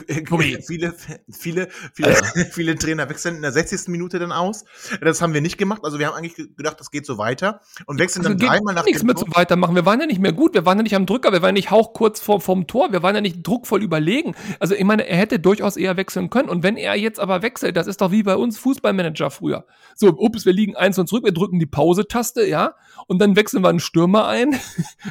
Manager. 0.30 0.62
viele, 0.66 0.94
viele, 1.30 1.68
viele, 1.92 2.14
viele 2.50 2.76
Trainer 2.76 3.08
wechseln 3.08 3.36
in 3.36 3.42
der 3.42 3.52
60. 3.52 3.88
Minute 3.88 4.18
dann 4.18 4.32
aus. 4.32 4.64
Das 5.00 5.22
haben 5.22 5.34
wir 5.34 5.40
nicht 5.40 5.58
gemacht. 5.58 5.80
Also 5.84 5.98
wir 5.98 6.06
haben 6.06 6.14
eigentlich 6.14 6.34
ge- 6.34 6.48
gedacht, 6.56 6.78
das 6.80 6.90
geht 6.90 7.06
so 7.06 7.18
weiter 7.18 7.60
und 7.86 7.98
wechseln 7.98 8.24
Also 8.26 8.36
dann 8.36 8.48
dreimal 8.48 8.74
nach 8.74 8.84
nichts 8.84 9.02
mehr 9.02 9.16
zum 9.16 9.34
Weitermachen. 9.34 9.74
Wir 9.74 9.86
waren 9.86 10.00
ja 10.00 10.06
nicht 10.06 10.20
mehr 10.20 10.32
gut, 10.32 10.54
wir 10.54 10.66
waren 10.66 10.78
ja 10.78 10.82
nicht 10.82 10.96
am 10.96 11.06
Drücker, 11.06 11.32
wir 11.32 11.42
waren 11.42 11.54
nicht 11.54 11.70
hauchkurz 11.70 12.20
vor, 12.20 12.40
vom 12.40 12.66
Tor, 12.66 12.92
wir 12.92 13.02
waren 13.02 13.14
ja 13.14 13.20
nicht 13.20 13.46
druckvoll 13.46 13.82
überlegen. 13.82 14.34
Also 14.60 14.74
ich 14.74 14.84
meine, 14.84 15.06
er 15.06 15.16
hätte 15.16 15.38
durchaus 15.38 15.76
eher 15.76 15.96
wechseln 15.96 16.30
können. 16.30 16.48
Und 16.48 16.62
wenn 16.62 16.76
er 16.76 16.94
jetzt 16.96 17.20
aber 17.20 17.42
wechselt, 17.42 17.76
das 17.76 17.86
ist 17.86 18.00
doch 18.00 18.10
wie 18.10 18.22
bei 18.22 18.36
uns 18.36 18.58
Fußballmanager 18.58 19.30
früher. 19.30 19.66
So, 19.94 20.08
ups, 20.08 20.44
wir 20.44 20.52
liegen 20.52 20.76
eins 20.76 20.98
und 20.98 21.08
zurück, 21.08 21.24
wir 21.24 21.32
drücken 21.32 21.58
die 21.58 21.66
Pause-Taste, 21.66 22.46
ja, 22.46 22.74
und 23.06 23.18
dann 23.20 23.36
wechseln 23.36 23.62
wir 23.62 23.68
einen 23.68 23.80
Stürmer 23.80 24.26
ein, 24.26 24.58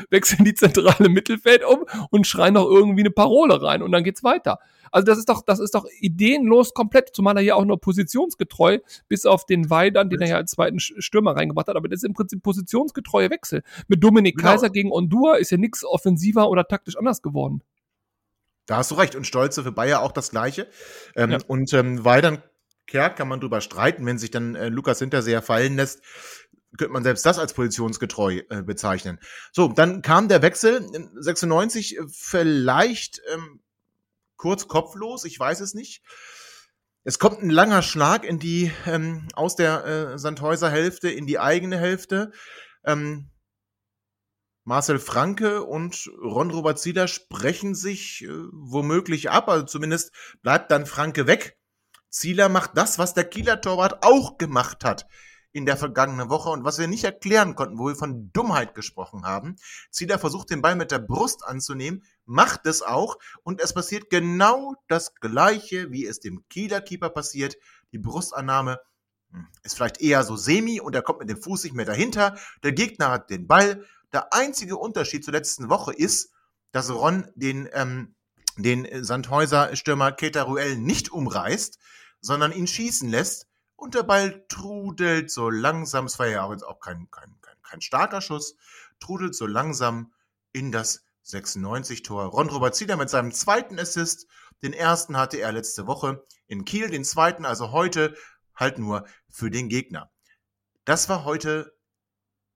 wechseln 0.09 0.45
die 0.45 0.53
zentrale 0.53 1.09
Mittelfeld 1.09 1.63
um 1.63 1.85
und 2.11 2.27
schreien 2.27 2.53
noch 2.53 2.65
irgendwie 2.69 3.01
eine 3.01 3.11
Parole 3.11 3.61
rein 3.61 3.81
und 3.81 3.91
dann 3.91 4.03
geht's 4.03 4.23
weiter. 4.23 4.59
Also 4.95 5.07
das 5.07 5.17
ist 5.17 5.27
doch, 5.27 5.41
das 5.45 5.59
ist 5.59 5.75
doch 5.75 5.85
ideenlos 5.99 6.73
komplett, 6.73 7.13
zumal 7.13 7.35
er 7.35 7.43
ja 7.43 7.55
auch 7.55 7.65
nur 7.65 7.81
positionsgetreu, 7.81 8.79
bis 9.09 9.25
auf 9.25 9.45
den 9.45 9.69
Weidern, 9.69 10.09
den 10.09 10.21
er 10.21 10.27
ja 10.29 10.35
als 10.37 10.51
zweiten 10.51 10.79
Stürmer 10.79 11.35
reingebracht 11.35 11.67
hat, 11.67 11.75
aber 11.75 11.89
das 11.89 11.97
ist 11.97 12.05
im 12.05 12.13
Prinzip 12.13 12.41
positionsgetreue 12.41 13.29
Wechsel. 13.29 13.61
Mit 13.89 14.01
Dominik 14.01 14.37
Genau. 14.37 14.51
Kaiser 14.51 14.69
gegen 14.69 14.93
Ondua 14.93 15.35
ist 15.35 15.51
ja 15.51 15.57
nichts 15.57 15.83
offensiver 15.83 16.49
oder 16.49 16.65
taktisch 16.65 16.95
anders 16.95 17.21
geworden. 17.21 17.61
Da 18.67 18.77
hast 18.77 18.91
du 18.91 18.95
recht. 18.95 19.17
Und 19.17 19.27
Stolze 19.27 19.63
für 19.63 19.73
Bayer 19.73 20.01
auch 20.01 20.13
das 20.13 20.31
Gleiche. 20.31 20.69
Ähm, 21.17 21.31
Ja. 21.31 21.39
Und 21.45 21.73
ähm, 21.73 22.05
Weidern 22.05 22.41
Kerk 22.87 23.17
kann 23.17 23.27
man 23.27 23.41
drüber 23.41 23.59
streiten, 23.59 24.05
wenn 24.05 24.17
sich 24.17 24.31
dann 24.31 24.55
äh, 24.55 24.69
Lukas 24.69 24.99
Hinterseher 24.99 25.41
fallen 25.41 25.75
lässt, 25.75 26.03
könnte 26.77 26.93
man 26.93 27.03
selbst 27.03 27.25
das 27.25 27.37
als 27.37 27.53
positionsgetreu 27.53 28.43
äh, 28.49 28.61
bezeichnen. 28.61 29.19
So, 29.51 29.67
dann 29.67 30.01
kam 30.01 30.29
der 30.29 30.41
Wechsel 30.41 30.87
96 31.15 31.97
äh, 31.97 32.01
vielleicht 32.07 33.21
ähm, 33.33 33.59
kurz 34.37 34.67
kopflos, 34.67 35.25
ich 35.25 35.39
weiß 35.39 35.59
es 35.61 35.73
nicht. 35.73 36.03
Es 37.03 37.19
kommt 37.19 37.41
ein 37.41 37.49
langer 37.49 37.83
Schlag 37.83 38.23
in 38.23 38.39
die 38.39 38.71
ähm, 38.87 39.27
aus 39.35 39.55
der 39.55 39.85
äh, 39.85 40.17
Sandhäuser 40.17 40.71
Hälfte 40.71 41.09
in 41.09 41.27
die 41.27 41.39
eigene 41.39 41.77
Hälfte. 41.77 42.31
Ähm, 42.83 43.29
Marcel 44.63 44.97
Franke 44.97 45.63
und 45.63 46.09
Ron-Robert 46.23 46.79
Zieler 46.79 47.07
sprechen 47.07 47.75
sich 47.75 48.23
äh, 48.23 48.29
womöglich 48.51 49.29
ab, 49.29 49.47
also 49.49 49.65
zumindest 49.65 50.11
bleibt 50.41 50.71
dann 50.71 50.87
Franke 50.87 51.27
weg. 51.27 51.57
Zieler 52.09 52.49
macht 52.49 52.71
das, 52.75 52.97
was 52.97 53.13
der 53.13 53.25
Kieler 53.25 53.61
Torwart 53.61 54.03
auch 54.03 54.37
gemacht 54.37 54.83
hat 54.83 55.05
in 55.55 55.65
der 55.65 55.77
vergangenen 55.77 56.29
Woche 56.29 56.49
und 56.49 56.65
was 56.65 56.79
wir 56.79 56.87
nicht 56.87 57.05
erklären 57.05 57.55
konnten, 57.55 57.79
wo 57.79 57.87
wir 57.87 57.95
von 57.95 58.29
Dummheit 58.33 58.75
gesprochen 58.75 59.23
haben. 59.23 59.55
Zieler 59.89 60.19
versucht 60.19 60.49
den 60.49 60.61
Ball 60.61 60.75
mit 60.75 60.91
der 60.91 60.99
Brust 60.99 61.45
anzunehmen, 61.45 62.03
macht 62.25 62.65
es 62.65 62.81
auch 62.81 63.17
und 63.43 63.61
es 63.61 63.73
passiert 63.73 64.09
genau 64.09 64.75
das 64.89 65.15
gleiche, 65.15 65.91
wie 65.91 66.05
es 66.05 66.19
dem 66.19 66.43
Kieler 66.49 66.81
Keeper 66.81 67.09
passiert. 67.09 67.55
Die 67.93 67.99
Brustannahme 67.99 68.81
hm, 69.31 69.47
ist 69.63 69.77
vielleicht 69.77 70.01
eher 70.01 70.25
so 70.25 70.35
semi 70.35 70.81
und 70.81 70.93
er 70.93 71.01
kommt 71.01 71.19
mit 71.19 71.29
dem 71.29 71.41
Fuß 71.41 71.63
nicht 71.63 71.73
mehr 71.73 71.85
dahinter. 71.85 72.37
Der 72.63 72.73
Gegner 72.73 73.09
hat 73.09 73.29
den 73.29 73.47
Ball, 73.47 73.85
der 74.11 74.33
einzige 74.33 74.75
Unterschied 74.75 75.23
zur 75.23 75.33
letzten 75.33 75.69
Woche 75.69 75.93
ist, 75.93 76.33
dass 76.73 76.91
Ron 76.91 77.31
den, 77.35 77.69
ähm, 77.71 78.13
den 78.57 79.05
Sandhäuser-Stürmer 79.05 80.11
Keita 80.11 80.41
Ruel 80.41 80.75
nicht 80.75 81.13
umreißt, 81.13 81.79
sondern 82.19 82.51
ihn 82.51 82.67
schießen 82.67 83.07
lässt 83.07 83.47
und 83.75 83.95
der 83.95 84.03
Ball 84.03 84.45
trudelt 84.47 85.31
so 85.31 85.49
langsam, 85.49 86.05
es 86.05 86.19
war 86.19 86.27
ja 86.27 86.43
auch 86.43 86.51
jetzt 86.51 86.63
auch 86.63 86.79
kein, 86.79 87.09
kein, 87.11 87.35
kein, 87.41 87.61
kein 87.61 87.81
starker 87.81 88.21
Schuss, 88.21 88.55
trudelt 88.99 89.35
so 89.35 89.45
langsam 89.45 90.13
in 90.51 90.71
das 90.71 91.03
96-Tor. 91.25 92.25
Ron 92.25 92.49
Robert 92.49 92.75
Zieler 92.75 92.97
mit 92.97 93.09
seinem 93.09 93.31
zweiten 93.31 93.79
Assist. 93.79 94.27
Den 94.61 94.73
ersten 94.73 95.17
hatte 95.17 95.37
er 95.37 95.51
letzte 95.51 95.87
Woche 95.87 96.25
in 96.47 96.65
Kiel, 96.65 96.89
den 96.89 97.03
zweiten 97.03 97.45
also 97.45 97.71
heute 97.71 98.15
halt 98.55 98.77
nur 98.77 99.05
für 99.29 99.49
den 99.49 99.67
Gegner. 99.69 100.11
Das 100.85 101.09
war 101.09 101.25
heute 101.25 101.75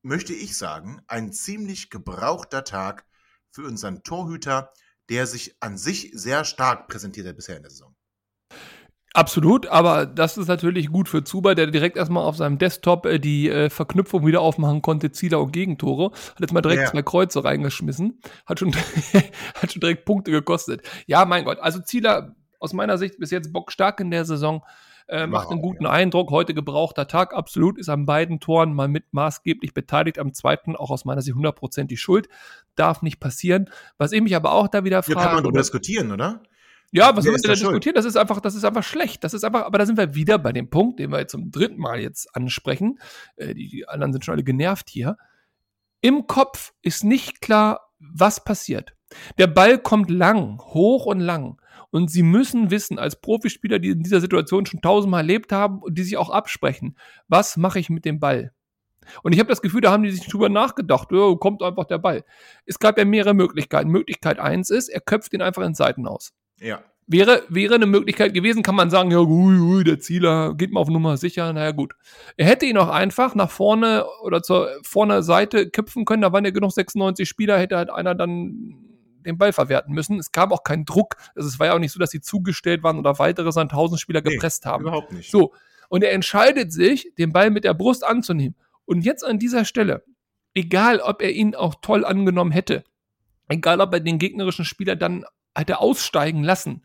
möchte 0.02 0.34
ich 0.34 0.58
sagen, 0.58 1.02
ein 1.08 1.34
ziemlich 1.34 1.90
gebrauchter 1.90 2.64
Tag 2.64 3.06
für 3.52 3.64
unseren 3.64 4.04
Torhüter, 4.04 4.72
der 5.10 5.28
sich 5.28 5.62
an 5.62 5.78
sich 5.78 6.12
sehr 6.14 6.46
stark 6.46 6.88
präsentiert 6.88 7.28
hat 7.28 7.36
bisher 7.36 7.58
in 7.58 7.64
der 7.64 7.72
Saison. 7.72 7.96
Absolut, 9.13 9.65
aber 9.67 10.06
das 10.06 10.38
ist 10.38 10.48
natürlich 10.48 10.89
gut 10.91 11.10
für 11.10 11.24
Zuba, 11.24 11.56
der 11.56 11.67
direkt 11.67 11.98
erstmal 11.98 12.24
auf 12.24 12.38
seinem 12.38 12.60
Desktop 12.60 13.08
äh, 13.08 13.19
die 13.19 13.50
äh, 13.50 13.69
Verknüpfung 13.72 14.26
wieder 14.26 14.41
aufmachen 14.41 14.84
konnte, 14.84 15.12
Zieler 15.12 15.41
und 15.41 15.52
Gegentore. 15.52 16.12
Hat 16.12 16.39
jetzt 16.39 16.54
mal 16.54 16.62
direkt 16.62 16.84
ja. 16.84 16.91
zwei 16.91 17.02
Kreuze 17.02 17.43
reingeschmissen. 17.43 18.22
Hat 18.45 18.60
schon, 18.60 18.74
hat 19.56 19.72
schon 19.72 19.80
direkt 19.80 20.06
Punkte 20.06 20.32
gekostet. 20.32 20.84
Ja, 21.08 21.26
mein 21.26 21.43
Gott, 21.45 21.58
also 21.60 21.80
Zieler 21.80 22.36
aus 22.60 22.74
meiner 22.74 23.00
Sicht 23.00 23.17
bis 23.17 23.32
jetzt 23.32 23.52
bockstark 23.52 24.00
in 24.00 24.12
der 24.12 24.26
Saison. 24.26 24.63
Äh, 25.08 25.26
macht 25.26 25.50
einen 25.50 25.63
guten 25.63 25.86
ja. 25.86 25.89
Eindruck. 25.89 26.30
Heute 26.30 26.54
gebrauchter 26.54 27.08
Tag, 27.08 27.34
absolut. 27.34 27.80
Ist 27.80 27.89
an 27.89 28.06
beiden 28.06 28.39
Toren 28.39 28.74
mal 28.74 28.88
mit 28.88 29.06
maßgeblich 29.12 29.74
beteiligt. 29.74 30.19
Am 30.19 30.36
zweiten 30.36 30.76
auch 30.76 30.91
aus 30.91 31.04
meiner 31.04 31.24
Sicht 31.24 31.36
hundertprozentig 31.36 32.00
schuld. 32.00 32.30
Darf 32.76 33.02
nicht 33.02 33.19
passieren. 33.19 33.72
Was 33.98 34.12
ich 34.12 34.22
mich 34.22 34.36
aber 34.36 34.52
auch 34.52 34.67
da 34.67 34.84
wieder 34.84 35.02
frage. 35.02 35.17
Ja, 35.17 35.26
kann 35.26 35.34
man 35.34 35.43
darüber 35.43 35.60
diskutieren, 35.60 36.12
oder? 36.12 36.43
Ja, 36.91 37.15
was 37.15 37.25
wollen 37.25 37.36
wir 37.36 37.41
da 37.41 37.54
diskutieren? 37.54 37.95
Das 37.95 38.06
ist 38.06 38.15
einfach, 38.15 38.41
das 38.41 38.56
ist 38.56 38.63
einfach 38.63 38.84
schlecht. 38.84 39.23
Das 39.23 39.34
ist 39.34 39.43
einfach, 39.43 39.65
aber 39.65 39.78
da 39.78 39.86
sind 39.86 39.97
wir 39.97 40.15
wieder 40.15 40.39
bei 40.39 40.52
dem 40.52 40.69
Punkt, 40.69 40.99
den 40.99 41.12
wir 41.12 41.19
jetzt 41.19 41.32
zum 41.32 41.52
dritten 41.52 41.80
Mal 41.80 41.99
jetzt 41.99 42.36
ansprechen. 42.36 42.99
Äh, 43.36 43.54
die, 43.54 43.67
die 43.67 43.88
anderen 43.88 44.13
sind 44.13 44.25
schon 44.25 44.34
alle 44.34 44.43
genervt 44.43 44.89
hier. 44.89 45.17
Im 46.02 46.28
Kopf 46.28 46.73
ist 46.82 47.04
nicht 47.04 47.41
klar, 47.41 47.91
was 47.99 48.43
passiert. 48.43 48.95
Der 49.38 49.47
Ball 49.47 49.78
kommt 49.78 50.10
lang, 50.10 50.60
hoch 50.60 51.06
und 51.06 51.19
lang. 51.19 51.62
Und 51.91 52.10
sie 52.12 52.23
müssen 52.23 52.71
wissen, 52.71 52.99
als 52.99 53.19
Profispieler, 53.19 53.80
die 53.80 53.89
in 53.89 54.04
dieser 54.04 54.21
Situation 54.21 54.65
schon 54.65 54.82
tausendmal 54.82 55.21
erlebt 55.21 55.52
haben 55.52 55.80
und 55.80 55.97
die 55.97 56.04
sich 56.04 56.17
auch 56.17 56.30
absprechen, 56.30 56.95
was 57.28 57.58
mache 57.58 57.80
ich 57.80 57.89
mit 57.89 58.06
dem 58.06 58.19
Ball? 58.19 58.54
Und 59.23 59.34
ich 59.34 59.39
habe 59.39 59.49
das 59.49 59.62
Gefühl, 59.62 59.82
da 59.82 59.91
haben 59.91 60.04
die 60.04 60.12
sich 60.12 60.28
drüber 60.28 60.49
nachgedacht, 60.49 61.12
oh, 61.12 61.36
kommt 61.36 61.63
einfach 61.63 61.86
der 61.86 61.97
Ball. 61.97 62.23
Es 62.65 62.78
gab 62.78 62.97
ja 62.97 63.06
mehrere 63.06 63.34
Möglichkeiten. 63.34 63.89
Möglichkeit 63.89 64.39
eins 64.39 64.69
ist, 64.69 64.89
er 64.89 65.02
köpft 65.02 65.34
ihn 65.34 65.41
einfach 65.41 65.63
in 65.63 65.73
Seiten 65.73 66.08
aus. 66.08 66.32
Ja. 66.60 66.84
Wäre, 67.08 67.43
wäre 67.50 67.74
eine 67.74 67.88
Möglichkeit 67.88 68.36
gewesen, 68.36 68.62
kann 68.62 68.76
man 68.76 68.91
sagen, 68.91 69.10
ja, 69.10 69.17
ui, 69.17 69.60
ui, 69.60 69.84
der 69.84 70.00
Zieler 70.00 70.54
geht 70.54 70.72
mal 70.72 70.80
auf 70.80 70.89
Nummer 70.89 71.17
sicher, 71.17 71.52
naja, 71.54 71.72
gut. 71.72 71.93
Er 72.38 72.45
hätte 72.45 72.67
ihn 72.67 72.78
auch 72.78 72.89
einfach 72.89 73.34
nach 73.34 73.50
vorne 73.50 74.06
oder 74.22 74.43
zur 74.43 74.69
vorne 74.84 75.24
Seite 75.24 75.72
köpfen 75.72 76.06
können, 76.06 76.22
da 76.22 76.32
waren 76.32 76.45
ja 76.45 76.52
genug 76.52 76.72
96 76.72 77.28
Spieler, 77.28 77.58
hätte 77.58 77.78
halt 77.78 77.89
einer 77.89 78.13
dann 78.13 78.89
den 79.26 79.38
Ball 79.38 79.54
verwerten 79.54 79.93
müssen. 79.93 80.19
Es 80.19 80.32
kam 80.32 80.52
auch 80.52 80.63
kein 80.63 80.86
Druck. 80.86 81.15
Also 81.36 81.48
es 81.48 81.60
war 81.60 81.67
ja 81.67 81.74
auch 81.74 81.80
nicht 81.80 81.91
so, 81.91 82.00
dass 82.00 82.12
sie 82.12 82.22
zugestellt 82.22 82.84
waren 82.84 82.98
oder 82.98 83.19
weitere 83.19 83.52
Sandhausen-Spieler 83.52 84.22
nee, 84.24 84.34
gepresst 84.34 84.65
haben. 84.65 84.84
Überhaupt 84.84 85.12
nicht. 85.12 85.32
So. 85.32 85.54
Und 85.89 86.04
er 86.04 86.12
entscheidet 86.12 86.72
sich, 86.72 87.13
den 87.17 87.34
Ball 87.34 87.50
mit 87.50 87.63
der 87.63 87.74
Brust 87.74 88.06
anzunehmen. 88.06 88.56
Und 88.86 89.04
jetzt 89.04 89.24
an 89.24 89.39
dieser 89.39 89.65
Stelle, 89.65 90.04
egal 90.54 91.00
ob 91.00 91.22
er 91.22 91.32
ihn 91.32 91.56
auch 91.56 91.76
toll 91.82 92.06
angenommen 92.06 92.52
hätte, 92.52 92.84
egal 93.48 93.82
ob 93.82 93.93
er 93.93 94.00
den 94.00 94.19
gegnerischen 94.19 94.65
Spieler 94.65 94.95
dann 94.95 95.26
hätte 95.56 95.80
aussteigen 95.80 96.44
lassen, 96.44 96.84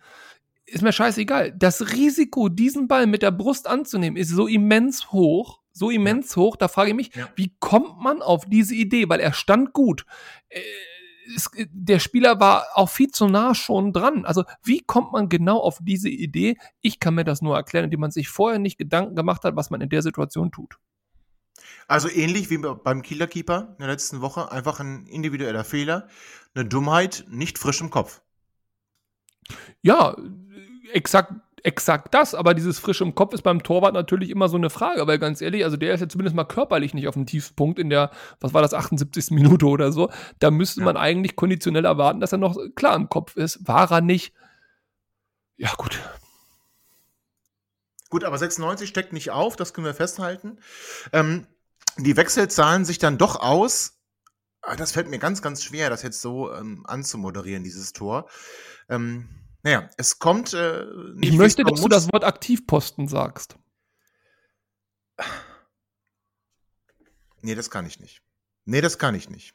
ist 0.66 0.82
mir 0.82 0.92
scheißegal. 0.92 1.52
Das 1.52 1.92
Risiko, 1.92 2.48
diesen 2.48 2.88
Ball 2.88 3.06
mit 3.06 3.22
der 3.22 3.30
Brust 3.30 3.66
anzunehmen, 3.66 4.16
ist 4.16 4.30
so 4.30 4.46
immens 4.46 5.12
hoch, 5.12 5.60
so 5.72 5.90
immens 5.90 6.34
ja. 6.34 6.42
hoch, 6.42 6.56
da 6.56 6.68
frage 6.68 6.90
ich 6.90 6.96
mich, 6.96 7.14
ja. 7.14 7.28
wie 7.36 7.54
kommt 7.60 7.98
man 8.00 8.22
auf 8.22 8.46
diese 8.46 8.74
Idee? 8.74 9.08
Weil 9.08 9.20
er 9.20 9.32
stand 9.32 9.72
gut. 9.72 10.06
Äh, 10.48 10.60
es, 11.36 11.50
der 11.70 11.98
Spieler 11.98 12.40
war 12.40 12.66
auch 12.74 12.88
viel 12.88 13.10
zu 13.10 13.26
nah 13.28 13.54
schon 13.54 13.92
dran. 13.92 14.24
Also 14.24 14.44
wie 14.62 14.80
kommt 14.80 15.12
man 15.12 15.28
genau 15.28 15.58
auf 15.58 15.78
diese 15.80 16.08
Idee? 16.08 16.56
Ich 16.80 17.00
kann 17.00 17.14
mir 17.14 17.24
das 17.24 17.42
nur 17.42 17.56
erklären, 17.56 17.84
indem 17.84 18.00
man 18.00 18.10
sich 18.10 18.28
vorher 18.28 18.58
nicht 18.58 18.78
Gedanken 18.78 19.16
gemacht 19.16 19.44
hat, 19.44 19.56
was 19.56 19.70
man 19.70 19.80
in 19.80 19.88
der 19.88 20.02
Situation 20.02 20.50
tut. 20.50 20.78
Also 21.86 22.08
ähnlich 22.08 22.50
wie 22.50 22.58
beim 22.58 23.02
Killer 23.02 23.26
Keeper 23.26 23.68
in 23.72 23.84
der 23.84 23.88
letzten 23.88 24.20
Woche, 24.20 24.50
einfach 24.50 24.80
ein 24.80 25.06
individueller 25.06 25.64
Fehler, 25.64 26.08
eine 26.54 26.64
Dummheit, 26.64 27.24
nicht 27.28 27.58
frisch 27.58 27.80
im 27.80 27.90
Kopf. 27.90 28.22
Ja, 29.82 30.16
exakt 30.92 31.32
exakt 31.64 32.12
das, 32.14 32.34
aber 32.34 32.54
dieses 32.54 32.78
frische 32.78 33.04
im 33.04 33.14
Kopf 33.14 33.32
ist 33.32 33.42
beim 33.42 33.62
Torwart 33.62 33.94
natürlich 33.94 34.28
immer 34.28 34.48
so 34.48 34.56
eine 34.56 34.68
Frage, 34.68 35.06
weil 35.06 35.18
ganz 35.18 35.40
ehrlich, 35.40 35.64
also 35.64 35.78
der 35.78 35.94
ist 35.94 36.00
ja 36.00 36.08
zumindest 36.08 36.36
mal 36.36 36.44
körperlich 36.44 36.92
nicht 36.92 37.08
auf 37.08 37.14
dem 37.14 37.24
Tiefpunkt 37.26 37.78
in 37.78 37.88
der, 37.88 38.10
was 38.38 38.52
war 38.52 38.60
das, 38.60 38.74
78. 38.74 39.30
Minute 39.30 39.66
oder 39.66 39.90
so. 39.90 40.10
Da 40.38 40.50
müsste 40.50 40.80
ja. 40.80 40.84
man 40.84 40.98
eigentlich 40.98 41.36
konditionell 41.36 41.86
erwarten, 41.86 42.20
dass 42.20 42.32
er 42.32 42.38
noch 42.38 42.58
klar 42.76 42.94
im 42.94 43.08
Kopf 43.08 43.36
ist. 43.36 43.66
War 43.66 43.90
er 43.90 44.02
nicht. 44.02 44.34
Ja, 45.56 45.72
gut. 45.76 45.98
Gut, 48.10 48.24
aber 48.24 48.36
96 48.36 48.88
steckt 48.88 49.14
nicht 49.14 49.30
auf, 49.30 49.56
das 49.56 49.72
können 49.72 49.86
wir 49.86 49.94
festhalten. 49.94 50.58
Ähm, 51.12 51.46
die 51.96 52.16
Wechsel 52.16 52.48
zahlen 52.48 52.84
sich 52.84 52.98
dann 52.98 53.16
doch 53.18 53.40
aus. 53.40 53.93
Ah, 54.66 54.76
das 54.76 54.92
fällt 54.92 55.08
mir 55.08 55.18
ganz, 55.18 55.42
ganz 55.42 55.62
schwer, 55.62 55.90
das 55.90 56.02
jetzt 56.02 56.20
so 56.20 56.52
ähm, 56.52 56.84
anzumoderieren, 56.86 57.64
dieses 57.64 57.92
Tor. 57.92 58.28
Ähm, 58.88 59.28
naja, 59.62 59.88
es 59.96 60.18
kommt. 60.18 60.52
Äh, 60.54 60.84
ich 61.20 61.32
möchte, 61.32 61.64
dass 61.64 61.80
du 61.80 61.88
das 61.88 62.12
Wort 62.12 62.24
Aktivposten 62.24 63.08
sagst. 63.08 63.56
Nee, 67.42 67.54
das 67.54 67.70
kann 67.70 67.86
ich 67.86 68.00
nicht. 68.00 68.22
Nee, 68.64 68.80
das 68.80 68.98
kann 68.98 69.14
ich 69.14 69.28
nicht. 69.28 69.54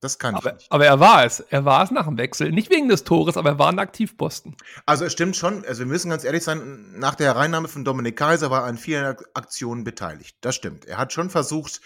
Das 0.00 0.20
kann 0.20 0.36
aber, 0.36 0.50
ich 0.50 0.54
nicht. 0.56 0.72
Aber 0.72 0.86
er 0.86 1.00
war 1.00 1.24
es. 1.24 1.40
Er 1.40 1.64
war 1.64 1.82
es 1.82 1.90
nach 1.90 2.06
dem 2.06 2.16
Wechsel. 2.18 2.52
Nicht 2.52 2.70
wegen 2.70 2.88
des 2.88 3.02
Tores, 3.02 3.36
aber 3.36 3.50
er 3.50 3.58
war 3.58 3.68
ein 3.68 3.80
Aktivposten. 3.80 4.56
Also 4.86 5.04
es 5.04 5.12
stimmt 5.12 5.36
schon. 5.36 5.64
Also 5.64 5.80
wir 5.80 5.86
müssen 5.86 6.10
ganz 6.10 6.22
ehrlich 6.22 6.44
sein, 6.44 6.92
nach 6.96 7.16
der 7.16 7.34
Hereinnahme 7.34 7.66
von 7.66 7.84
Dominik 7.84 8.16
Kaiser 8.16 8.50
war 8.50 8.62
er 8.62 8.66
an 8.66 8.78
vielen 8.78 9.16
Aktionen 9.34 9.82
beteiligt. 9.82 10.36
Das 10.40 10.54
stimmt. 10.54 10.84
Er 10.84 10.98
hat 10.98 11.12
schon 11.12 11.30
versucht, 11.30 11.80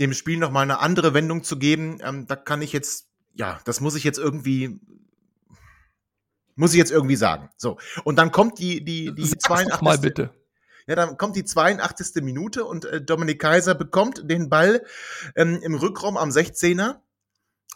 dem 0.00 0.14
Spiel 0.14 0.38
nochmal 0.38 0.64
eine 0.64 0.80
andere 0.80 1.14
Wendung 1.14 1.44
zu 1.44 1.58
geben. 1.58 1.98
Ähm, 2.02 2.26
da 2.26 2.34
kann 2.34 2.62
ich 2.62 2.72
jetzt, 2.72 3.08
ja, 3.34 3.60
das 3.64 3.80
muss 3.80 3.94
ich 3.94 4.04
jetzt 4.04 4.18
irgendwie 4.18 4.80
muss 6.56 6.72
ich 6.72 6.78
jetzt 6.78 6.90
irgendwie 6.92 7.16
sagen. 7.16 7.48
So. 7.56 7.78
Und 8.04 8.16
dann 8.16 8.32
kommt 8.32 8.58
die, 8.58 8.84
die, 8.84 9.14
die 9.14 9.26
Sag's 9.26 9.44
82. 9.44 9.80
mal 9.80 9.98
bitte. 9.98 10.34
Ja, 10.86 10.94
dann 10.94 11.16
kommt 11.16 11.36
die 11.36 11.44
82. 11.44 12.22
Minute 12.22 12.64
und 12.64 12.84
äh, 12.84 13.00
Dominik 13.00 13.40
Kaiser 13.40 13.74
bekommt 13.74 14.28
den 14.28 14.50
Ball 14.50 14.84
ähm, 15.36 15.60
im 15.62 15.74
Rückraum 15.74 16.16
am 16.16 16.30
16er 16.30 17.00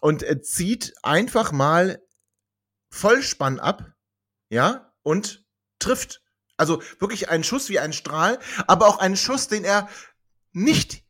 und 0.00 0.22
äh, 0.22 0.42
zieht 0.42 0.94
einfach 1.02 1.52
mal 1.52 2.02
Vollspann 2.90 3.58
ab, 3.58 3.92
ja, 4.50 4.92
und 5.02 5.46
trifft. 5.78 6.22
Also 6.56 6.82
wirklich 6.98 7.30
ein 7.30 7.42
Schuss 7.42 7.68
wie 7.68 7.78
ein 7.78 7.92
Strahl, 7.92 8.38
aber 8.66 8.86
auch 8.86 8.98
ein 8.98 9.16
Schuss, 9.16 9.48
den 9.48 9.64
er 9.64 9.88
nicht 10.52 11.03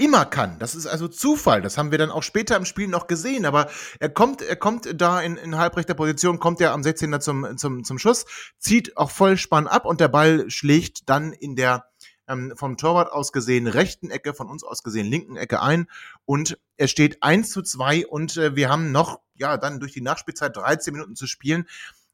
immer 0.00 0.24
kann. 0.24 0.58
Das 0.58 0.74
ist 0.74 0.86
also 0.86 1.08
Zufall. 1.08 1.60
Das 1.60 1.76
haben 1.76 1.90
wir 1.90 1.98
dann 1.98 2.10
auch 2.10 2.22
später 2.22 2.56
im 2.56 2.64
Spiel 2.64 2.88
noch 2.88 3.06
gesehen. 3.06 3.44
Aber 3.44 3.68
er 3.98 4.08
kommt, 4.08 4.40
er 4.40 4.56
kommt 4.56 4.88
da 5.00 5.20
in, 5.20 5.36
in 5.36 5.58
halbrechter 5.58 5.94
Position, 5.94 6.40
kommt 6.40 6.60
er 6.60 6.72
am 6.72 6.80
16er 6.80 7.20
zum, 7.20 7.58
zum, 7.58 7.84
zum 7.84 7.98
Schuss, 7.98 8.24
zieht 8.58 8.96
auch 8.96 9.10
voll 9.10 9.36
Spann 9.36 9.66
ab 9.66 9.84
und 9.84 10.00
der 10.00 10.08
Ball 10.08 10.50
schlägt 10.50 11.08
dann 11.08 11.32
in 11.32 11.54
der 11.54 11.86
ähm, 12.26 12.54
vom 12.56 12.76
Torwart 12.76 13.12
aus 13.12 13.32
gesehen 13.32 13.66
rechten 13.66 14.10
Ecke, 14.10 14.32
von 14.32 14.48
uns 14.48 14.64
aus 14.64 14.82
gesehen 14.82 15.06
linken 15.06 15.36
Ecke 15.36 15.60
ein 15.60 15.86
und 16.24 16.58
er 16.76 16.88
steht 16.88 17.22
1 17.22 17.50
zu 17.50 17.60
2 17.60 18.06
und 18.06 18.36
äh, 18.38 18.56
wir 18.56 18.70
haben 18.70 18.92
noch, 18.92 19.20
ja, 19.34 19.58
dann 19.58 19.80
durch 19.80 19.92
die 19.92 20.00
Nachspielzeit 20.00 20.56
13 20.56 20.94
Minuten 20.94 21.16
zu 21.16 21.26
spielen. 21.26 21.68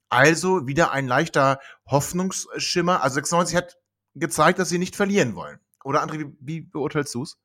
Also 0.08 0.66
wieder 0.66 0.92
ein 0.92 1.06
leichter 1.06 1.60
Hoffnungsschimmer. 1.86 3.02
Also 3.02 3.14
96 3.16 3.56
hat 3.56 3.76
gezeigt, 4.14 4.58
dass 4.58 4.68
sie 4.68 4.78
nicht 4.78 4.96
verlieren 4.96 5.34
wollen. 5.34 5.58
Oder 5.84 6.02
André, 6.02 6.18
wie, 6.18 6.36
wie 6.40 6.60
beurteilst 6.60 7.14
du 7.14 7.22
es? 7.22 7.36